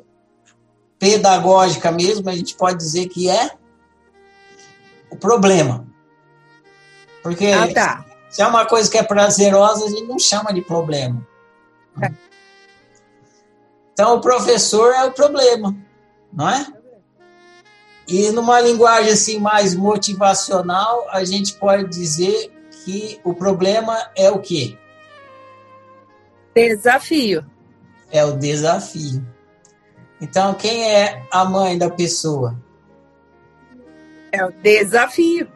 pedagógica 1.00 1.92
mesmo, 1.92 2.30
a 2.30 2.36
gente 2.36 2.54
pode 2.56 2.78
dizer 2.78 3.08
que 3.08 3.30
é 3.30 3.52
o 5.10 5.16
problema. 5.16 5.88
Porque 7.24 7.48
ah, 7.48 7.74
tá. 7.74 8.06
se 8.30 8.42
é 8.42 8.48
uma 8.48 8.66
coisa 8.66 8.92
que 8.92 8.98
é 8.98 9.04
prazerosa, 9.04 9.86
a 9.86 9.90
gente 9.90 10.04
não 10.04 10.20
chama 10.20 10.54
de 10.54 10.62
problema. 10.62 11.26
É. 12.02 12.12
Então, 13.94 14.18
o 14.18 14.22
professor 14.22 14.94
é 14.94 15.06
o 15.06 15.14
problema, 15.14 15.74
não 16.34 16.50
é? 16.50 16.68
E 18.08 18.30
numa 18.32 18.60
linguagem 18.60 19.14
assim 19.14 19.40
mais 19.40 19.74
motivacional, 19.74 21.08
a 21.10 21.24
gente 21.24 21.56
pode 21.56 21.88
dizer 21.90 22.52
que 22.84 23.22
o 23.24 23.34
problema 23.34 24.12
é 24.16 24.30
o 24.30 24.40
quê? 24.40 24.78
Desafio 26.54 27.55
é 28.12 28.24
o 28.24 28.34
desafio. 28.34 29.26
Então, 30.22 30.54
quem 30.54 30.92
é 30.92 31.26
a 31.32 31.46
mãe 31.46 31.78
da 31.78 31.90
pessoa? 31.90 32.58
É 34.32 34.44
o 34.46 34.52
desafio. 34.52 35.48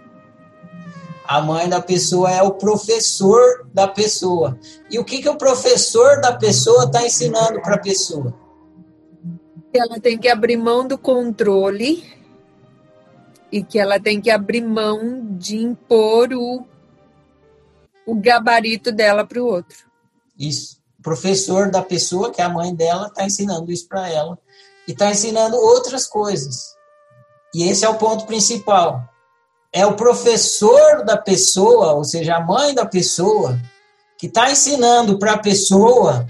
A 1.25 1.41
mãe 1.41 1.69
da 1.69 1.81
pessoa 1.81 2.31
é 2.31 2.41
o 2.41 2.51
professor 2.51 3.67
da 3.73 3.87
pessoa. 3.87 4.57
E 4.89 4.97
o 4.97 5.05
que, 5.05 5.21
que 5.21 5.29
o 5.29 5.37
professor 5.37 6.19
da 6.21 6.35
pessoa 6.35 6.85
está 6.85 7.05
ensinando 7.05 7.61
para 7.61 7.75
a 7.75 7.79
pessoa? 7.79 8.33
Ela 9.71 9.99
tem 9.99 10.17
que 10.17 10.27
abrir 10.27 10.57
mão 10.57 10.87
do 10.87 10.97
controle 10.97 12.03
e 13.51 13.63
que 13.63 13.77
ela 13.77 13.99
tem 13.99 14.19
que 14.19 14.31
abrir 14.31 14.61
mão 14.61 15.37
de 15.37 15.57
impor 15.57 16.33
o, 16.33 16.65
o 18.05 18.15
gabarito 18.15 18.91
dela 18.91 19.25
para 19.25 19.41
o 19.41 19.45
outro. 19.45 19.85
Isso 20.37 20.78
professor 21.09 21.71
da 21.71 21.81
pessoa, 21.81 22.31
que 22.31 22.39
é 22.39 22.45
a 22.45 22.49
mãe 22.49 22.73
dela, 22.73 23.07
está 23.07 23.25
ensinando 23.25 23.71
isso 23.71 23.87
para 23.87 24.07
ela. 24.07 24.37
E 24.87 24.91
está 24.91 25.09
ensinando 25.09 25.57
outras 25.57 26.05
coisas. 26.05 26.75
E 27.53 27.63
esse 27.63 27.83
é 27.83 27.89
o 27.89 27.97
ponto 27.97 28.27
principal. 28.27 29.03
É 29.73 29.85
o 29.87 29.95
professor 29.95 31.03
da 31.03 31.17
pessoa, 31.17 31.93
ou 31.93 32.03
seja, 32.03 32.35
a 32.35 32.45
mãe 32.45 32.75
da 32.75 32.85
pessoa, 32.85 33.59
que 34.19 34.27
está 34.27 34.51
ensinando 34.51 35.17
para 35.17 35.33
a 35.33 35.39
pessoa 35.39 36.27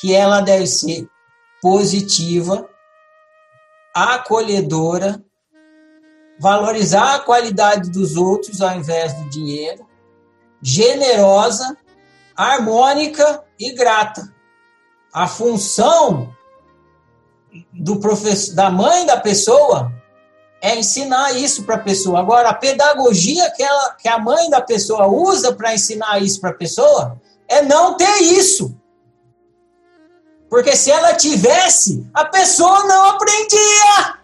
que 0.00 0.14
ela 0.14 0.40
deve 0.40 0.68
ser 0.68 1.08
positiva, 1.60 2.68
acolhedora, 3.92 5.20
valorizar 6.38 7.16
a 7.16 7.20
qualidade 7.20 7.90
dos 7.90 8.14
outros 8.14 8.60
ao 8.60 8.76
invés 8.76 9.14
do 9.14 9.30
dinheiro 9.30 9.84
generosa, 10.62 11.76
harmônica 12.36 13.45
e 13.58 13.72
grata. 13.72 14.32
A 15.12 15.26
função 15.26 16.34
do 17.72 17.98
professor, 17.98 18.54
da 18.54 18.70
mãe 18.70 19.06
da 19.06 19.16
pessoa 19.16 19.92
é 20.60 20.76
ensinar 20.76 21.32
isso 21.32 21.64
para 21.64 21.76
a 21.76 21.80
pessoa. 21.80 22.20
Agora, 22.20 22.50
a 22.50 22.54
pedagogia 22.54 23.50
que, 23.52 23.62
ela, 23.62 23.94
que 23.94 24.08
a 24.08 24.18
mãe 24.18 24.50
da 24.50 24.60
pessoa 24.60 25.06
usa 25.06 25.54
para 25.54 25.74
ensinar 25.74 26.22
isso 26.22 26.40
para 26.40 26.50
a 26.50 26.54
pessoa 26.54 27.20
é 27.48 27.62
não 27.62 27.96
ter 27.96 28.22
isso. 28.22 28.76
Porque 30.48 30.76
se 30.76 30.90
ela 30.90 31.14
tivesse, 31.14 32.08
a 32.14 32.24
pessoa 32.24 32.84
não 32.84 33.10
aprendia. 33.10 34.18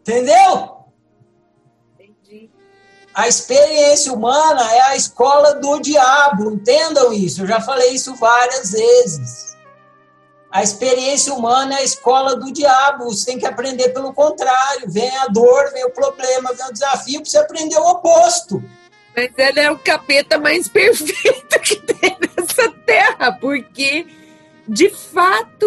Entendeu? 0.00 0.77
A 3.18 3.26
experiência 3.26 4.12
humana 4.12 4.62
é 4.72 4.80
a 4.82 4.96
escola 4.96 5.54
do 5.54 5.80
diabo. 5.80 6.52
Entendam 6.52 7.12
isso. 7.12 7.42
Eu 7.42 7.48
já 7.48 7.60
falei 7.60 7.90
isso 7.90 8.14
várias 8.14 8.70
vezes. 8.70 9.56
A 10.52 10.62
experiência 10.62 11.34
humana 11.34 11.74
é 11.74 11.78
a 11.78 11.82
escola 11.82 12.36
do 12.36 12.52
diabo. 12.52 13.06
Você 13.06 13.26
tem 13.26 13.38
que 13.40 13.44
aprender 13.44 13.88
pelo 13.88 14.12
contrário. 14.12 14.88
Vem 14.88 15.10
a 15.16 15.26
dor, 15.26 15.68
vem 15.72 15.84
o 15.84 15.90
problema, 15.90 16.52
vem 16.52 16.68
o 16.68 16.72
desafio 16.72 17.20
para 17.20 17.28
você 17.28 17.38
aprender 17.38 17.76
o 17.76 17.88
oposto. 17.88 18.62
Mas 19.16 19.32
ela 19.36 19.60
é 19.62 19.70
o 19.72 19.78
capeta 19.80 20.38
mais 20.38 20.68
perfeito 20.70 21.58
que 21.58 21.74
tem 21.74 22.16
nessa 22.20 22.70
terra, 22.86 23.32
porque 23.32 24.06
de 24.68 24.90
fato 24.90 25.66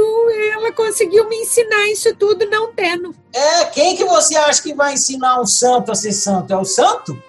ela 0.54 0.72
conseguiu 0.72 1.28
me 1.28 1.36
ensinar 1.36 1.86
isso 1.88 2.16
tudo 2.16 2.50
não 2.50 2.72
tendo. 2.72 3.14
É, 3.34 3.66
quem 3.66 3.98
que 3.98 4.06
você 4.06 4.38
acha 4.38 4.64
que 4.64 4.74
vai 4.74 4.94
ensinar 4.94 5.42
um 5.42 5.46
santo 5.46 5.92
a 5.92 5.96
ser 5.96 6.14
santo? 6.14 6.54
É 6.54 6.56
o 6.56 6.64
santo? 6.64 7.22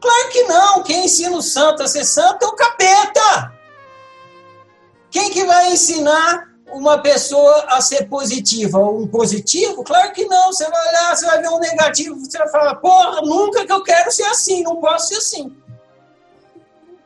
Claro 0.00 0.28
que 0.30 0.42
não. 0.44 0.82
Quem 0.82 1.04
ensina 1.04 1.36
o 1.36 1.42
santo 1.42 1.82
a 1.82 1.88
ser 1.88 2.04
santo 2.04 2.44
é 2.44 2.48
o 2.48 2.52
capeta. 2.52 3.52
Quem 5.10 5.30
que 5.30 5.44
vai 5.44 5.72
ensinar 5.72 6.48
uma 6.70 6.98
pessoa 6.98 7.64
a 7.68 7.80
ser 7.80 8.08
positiva 8.08 8.78
um 8.78 9.06
positivo? 9.06 9.82
Claro 9.82 10.12
que 10.12 10.26
não. 10.26 10.52
Você 10.52 10.68
vai 10.68 10.88
olhar, 10.88 11.16
você 11.16 11.26
vai 11.26 11.40
ver 11.40 11.48
um 11.48 11.58
negativo, 11.58 12.16
você 12.16 12.38
vai 12.38 12.48
falar, 12.48 12.74
porra, 12.76 13.22
nunca 13.22 13.66
que 13.66 13.72
eu 13.72 13.82
quero 13.82 14.10
ser 14.10 14.24
assim, 14.24 14.62
não 14.62 14.76
posso 14.76 15.08
ser 15.08 15.16
assim. 15.16 15.56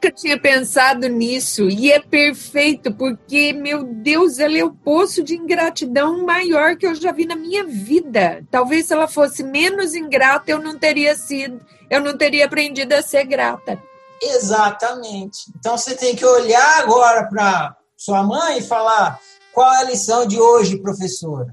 Nunca 0.02 0.16
tinha 0.16 0.36
pensado 0.36 1.06
nisso 1.06 1.69
e 1.69 1.93
é 1.93 2.01
perfeito 2.01 2.93
porque, 2.93 3.52
meu 3.52 3.85
Deus, 3.85 4.40
ela 4.40 4.59
é 4.59 4.64
o 4.64 4.73
poço 4.73 5.23
de 5.23 5.36
ingratidão 5.36 6.27
maior 6.27 6.77
que 6.77 6.85
eu 6.85 6.93
já 6.93 7.12
vi 7.12 7.24
na 7.24 7.36
minha 7.36 7.62
vida. 7.62 8.44
Talvez 8.51 8.86
se 8.86 8.93
ela 8.93 9.06
fosse 9.06 9.44
menos 9.44 9.94
ingrata, 9.94 10.51
eu 10.51 10.59
não 10.59 10.77
teria 10.77 11.14
sido, 11.14 11.64
eu 11.93 12.01
não 12.01 12.16
teria 12.16 12.47
aprendido 12.47 12.94
a 12.94 13.02
ser 13.02 13.24
grata. 13.24 13.78
Exatamente. 14.23 15.52
Então 15.59 15.77
você 15.77 15.94
tem 15.94 16.16
que 16.16 16.24
olhar 16.24 16.78
agora 16.78 17.28
para 17.28 17.77
sua 17.94 18.23
mãe 18.23 18.59
e 18.59 18.66
falar: 18.66 19.20
qual 19.52 19.70
é 19.74 19.78
a 19.81 19.85
lição 19.85 20.27
de 20.27 20.40
hoje, 20.40 20.81
professora? 20.81 21.51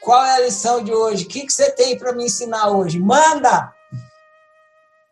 Qual 0.00 0.24
é 0.24 0.34
a 0.34 0.40
lição 0.40 0.82
de 0.82 0.92
hoje? 0.92 1.24
O 1.24 1.28
que, 1.28 1.46
que 1.46 1.52
você 1.52 1.70
tem 1.70 1.96
para 1.96 2.12
me 2.12 2.24
ensinar 2.24 2.70
hoje? 2.70 2.98
Manda! 2.98 3.72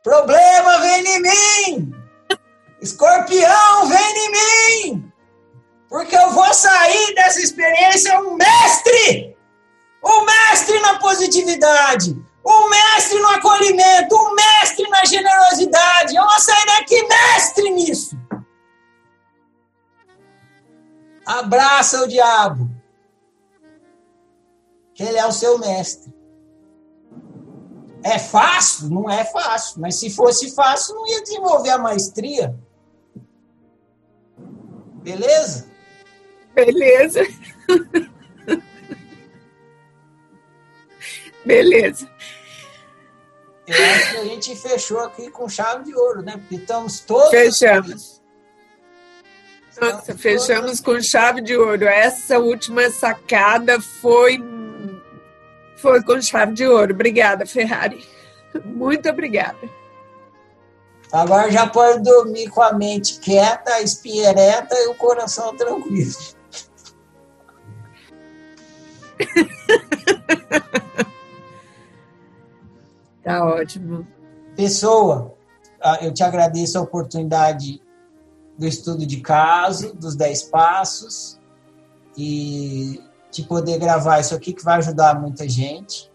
Problema 0.03 0.81
vem 0.81 1.07
em 1.07 1.23
mim! 1.23 1.95
Escorpião 2.81 3.87
vem 3.87 4.15
em 4.17 4.33
mim! 4.33 5.13
Porque 5.89 6.17
eu 6.17 6.33
vou 6.33 6.53
sair 6.53 7.15
dessa 7.15 7.41
experiência 7.41 8.21
um 8.21 8.35
mestre! 8.35 9.37
Um 10.05 10.25
mestre 10.25 10.81
na 10.81 10.99
positividade! 10.99 12.32
Um 12.45 12.69
mestre 12.71 13.19
no 13.21 13.29
acolhimento! 13.29 14.17
Um 14.17 14.35
mestre 14.35 14.89
na 14.89 15.05
generosidade! 15.05 16.17
Eu 16.17 16.25
vou 16.25 16.41
sair 16.41 16.67
daqui 16.67 17.03
mestre 17.07 17.71
nisso! 17.71 18.17
Abraça 21.25 22.03
o 22.03 22.09
diabo. 22.09 22.69
Que 24.95 25.05
ele 25.05 25.19
é 25.19 25.27
o 25.27 25.33
seu 25.33 25.59
mestre. 25.59 26.13
É 28.03 28.19
fácil? 28.19 28.91
Não 28.91 29.09
é 29.09 29.25
fácil. 29.25 29.81
Mas 29.81 29.97
se 30.01 30.11
fosse 30.11 30.53
fácil, 30.55 30.95
não 30.97 31.07
ia 31.07 31.23
desenvolver 31.23 31.71
a 31.71 31.79
maestria. 31.79 32.59
Beleza? 35.03 35.71
Beleza. 36.55 37.21
Beleza. 41.45 42.09
Eu 43.67 43.85
acho 43.85 44.11
que 44.11 44.17
a 44.17 44.25
gente 44.25 44.57
fechou 44.57 45.01
aqui 45.01 45.31
com 45.31 45.49
chave 45.49 45.85
de 45.85 45.95
ouro, 45.95 46.23
né? 46.23 46.37
Porque 46.37 46.57
estamos 46.57 47.01
todos. 47.01 47.31
Fechamos. 47.31 48.23
Nossa, 49.81 50.17
fechamos 50.17 50.81
com 50.81 51.01
chave 51.01 51.41
de 51.41 51.57
ouro. 51.57 51.85
Essa 51.87 52.39
última 52.39 52.91
sacada 52.91 53.81
foi 53.81 54.43
foi 55.77 56.03
com 56.03 56.21
chave 56.21 56.53
de 56.53 56.67
ouro. 56.67 56.93
Obrigada, 56.93 57.47
Ferrari. 57.47 58.07
Muito 58.65 59.09
obrigada. 59.09 59.59
Agora 61.13 61.51
já 61.51 61.67
pode 61.67 62.03
dormir 62.03 62.49
com 62.49 62.63
a 62.63 62.73
mente 62.73 63.19
quieta, 63.19 63.75
a 63.75 63.83
espinha 63.83 64.31
ereta 64.31 64.75
e 64.75 64.89
o 64.89 64.95
coração 64.95 65.55
tranquilo. 65.57 66.13
tá 73.23 73.45
ótimo. 73.45 74.07
Pessoa, 74.57 75.35
ah, 75.81 75.99
eu 76.03 76.13
te 76.13 76.23
agradeço 76.23 76.79
a 76.79 76.83
oportunidade 76.83 77.83
do 78.59 78.67
estudo 78.67 79.07
de 79.07 79.21
caso, 79.21 79.95
dos 79.95 80.15
10 80.15 80.45
passos, 80.45 81.41
e 82.17 83.01
de 83.31 83.43
poder 83.43 83.79
gravar 83.79 84.21
isso 84.21 84.35
aqui 84.35 84.53
que 84.53 84.65
vai 84.65 84.79
ajudar 84.79 85.21
muita 85.21 85.49
gente. 85.49 86.11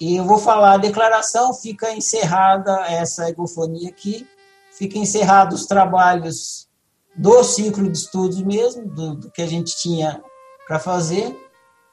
E 0.00 0.16
eu 0.16 0.24
vou 0.24 0.38
falar 0.38 0.74
a 0.74 0.78
declaração, 0.78 1.52
fica 1.52 1.92
encerrada 1.92 2.86
essa 2.86 3.28
egofonia 3.28 3.88
aqui, 3.88 4.26
fica 4.72 4.98
encerrado 4.98 5.52
os 5.52 5.66
trabalhos 5.66 6.68
do 7.16 7.42
ciclo 7.44 7.90
de 7.90 7.98
estudos 7.98 8.42
mesmo, 8.42 8.86
do, 8.86 9.14
do 9.14 9.30
que 9.30 9.42
a 9.42 9.46
gente 9.46 9.76
tinha 9.76 10.22
para 10.66 10.78
fazer. 10.78 11.36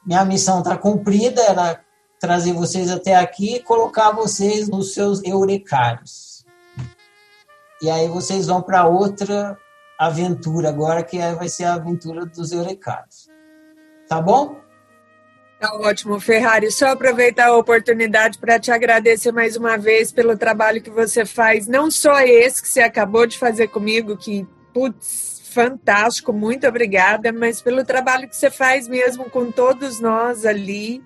Minha 0.04 0.24
missão 0.24 0.58
está 0.58 0.76
cumprida, 0.76 1.42
era 1.42 1.80
trazer 2.22 2.52
vocês 2.52 2.88
até 2.88 3.16
aqui 3.16 3.56
e 3.56 3.60
colocar 3.60 4.12
vocês 4.12 4.68
nos 4.68 4.94
seus 4.94 5.20
eurecários. 5.24 6.46
E 7.82 7.90
aí 7.90 8.06
vocês 8.06 8.46
vão 8.46 8.62
para 8.62 8.86
outra 8.86 9.58
aventura 9.98 10.68
agora, 10.68 11.02
que 11.02 11.18
vai 11.18 11.48
ser 11.48 11.64
a 11.64 11.74
aventura 11.74 12.24
dos 12.24 12.52
Eurecados. 12.52 13.28
Tá 14.08 14.20
bom? 14.20 14.56
Tá 15.58 15.74
ótimo, 15.78 16.20
Ferrari. 16.20 16.70
Só 16.70 16.90
aproveitar 16.90 17.48
a 17.48 17.56
oportunidade 17.56 18.38
para 18.38 18.60
te 18.60 18.70
agradecer 18.70 19.32
mais 19.32 19.56
uma 19.56 19.76
vez 19.76 20.12
pelo 20.12 20.36
trabalho 20.36 20.80
que 20.80 20.90
você 20.90 21.26
faz, 21.26 21.66
não 21.66 21.90
só 21.90 22.20
esse 22.20 22.62
que 22.62 22.68
você 22.68 22.82
acabou 22.82 23.26
de 23.26 23.36
fazer 23.36 23.66
comigo, 23.66 24.16
que, 24.16 24.46
putz, 24.72 25.42
fantástico, 25.52 26.32
muito 26.32 26.68
obrigada, 26.68 27.32
mas 27.32 27.60
pelo 27.60 27.84
trabalho 27.84 28.28
que 28.28 28.36
você 28.36 28.48
faz 28.48 28.86
mesmo 28.86 29.28
com 29.28 29.50
todos 29.50 29.98
nós 29.98 30.46
ali 30.46 31.02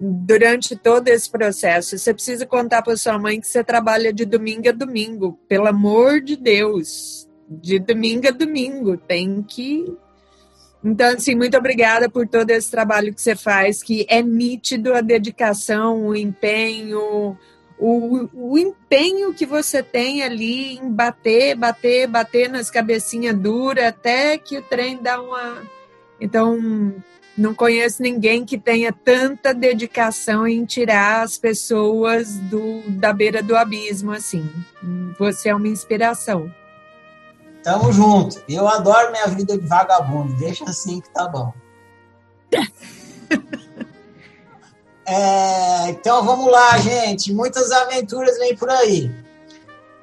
durante 0.00 0.76
todo 0.76 1.08
esse 1.08 1.30
processo. 1.30 1.96
Você 1.96 2.12
precisa 2.12 2.46
contar 2.46 2.82
para 2.82 2.96
sua 2.96 3.18
mãe 3.18 3.40
que 3.40 3.46
você 3.46 3.62
trabalha 3.62 4.12
de 4.12 4.24
domingo 4.24 4.68
a 4.68 4.72
domingo, 4.72 5.38
pelo 5.48 5.66
amor 5.66 6.20
de 6.20 6.36
Deus. 6.36 7.28
De 7.48 7.78
domingo 7.78 8.28
a 8.28 8.30
domingo, 8.30 8.96
tem 8.96 9.42
que. 9.42 9.84
Então, 10.82 11.14
assim, 11.14 11.34
muito 11.34 11.56
obrigada 11.56 12.10
por 12.10 12.26
todo 12.28 12.50
esse 12.50 12.70
trabalho 12.70 13.14
que 13.14 13.20
você 13.20 13.34
faz, 13.36 13.82
que 13.82 14.06
é 14.08 14.20
nítido 14.22 14.92
a 14.92 15.00
dedicação, 15.00 16.08
o 16.08 16.16
empenho, 16.16 17.38
o, 17.78 18.28
o 18.32 18.58
empenho 18.58 19.32
que 19.32 19.46
você 19.46 19.82
tem 19.82 20.22
ali 20.22 20.76
em 20.76 20.90
bater, 20.90 21.56
bater, 21.56 22.06
bater 22.06 22.48
nas 22.48 22.70
cabecinhas 22.70 23.36
duras 23.36 23.86
até 23.86 24.36
que 24.36 24.58
o 24.58 24.62
trem 24.62 24.98
dá 25.02 25.20
uma. 25.20 25.62
Então, 26.20 26.94
não 27.36 27.54
conheço 27.54 28.02
ninguém 28.02 28.44
que 28.44 28.56
tenha 28.56 28.92
tanta 28.92 29.52
dedicação 29.52 30.46
em 30.46 30.64
tirar 30.64 31.22
as 31.22 31.36
pessoas 31.36 32.34
do, 32.34 32.82
da 32.90 33.12
beira 33.12 33.42
do 33.42 33.56
abismo 33.56 34.12
assim. 34.12 34.48
Você 35.18 35.48
é 35.48 35.54
uma 35.54 35.68
inspiração. 35.68 36.52
Tamo 37.62 37.92
junto. 37.92 38.42
Eu 38.48 38.68
adoro 38.68 39.10
minha 39.10 39.26
vida 39.26 39.58
de 39.58 39.66
vagabundo. 39.66 40.34
Deixa 40.34 40.64
assim 40.64 41.00
que 41.00 41.10
tá 41.10 41.26
bom. 41.26 41.52
é, 45.06 45.88
então 45.88 46.24
vamos 46.24 46.52
lá, 46.52 46.78
gente. 46.78 47.32
Muitas 47.32 47.72
aventuras 47.72 48.38
vêm 48.38 48.54
por 48.54 48.70
aí. 48.70 49.10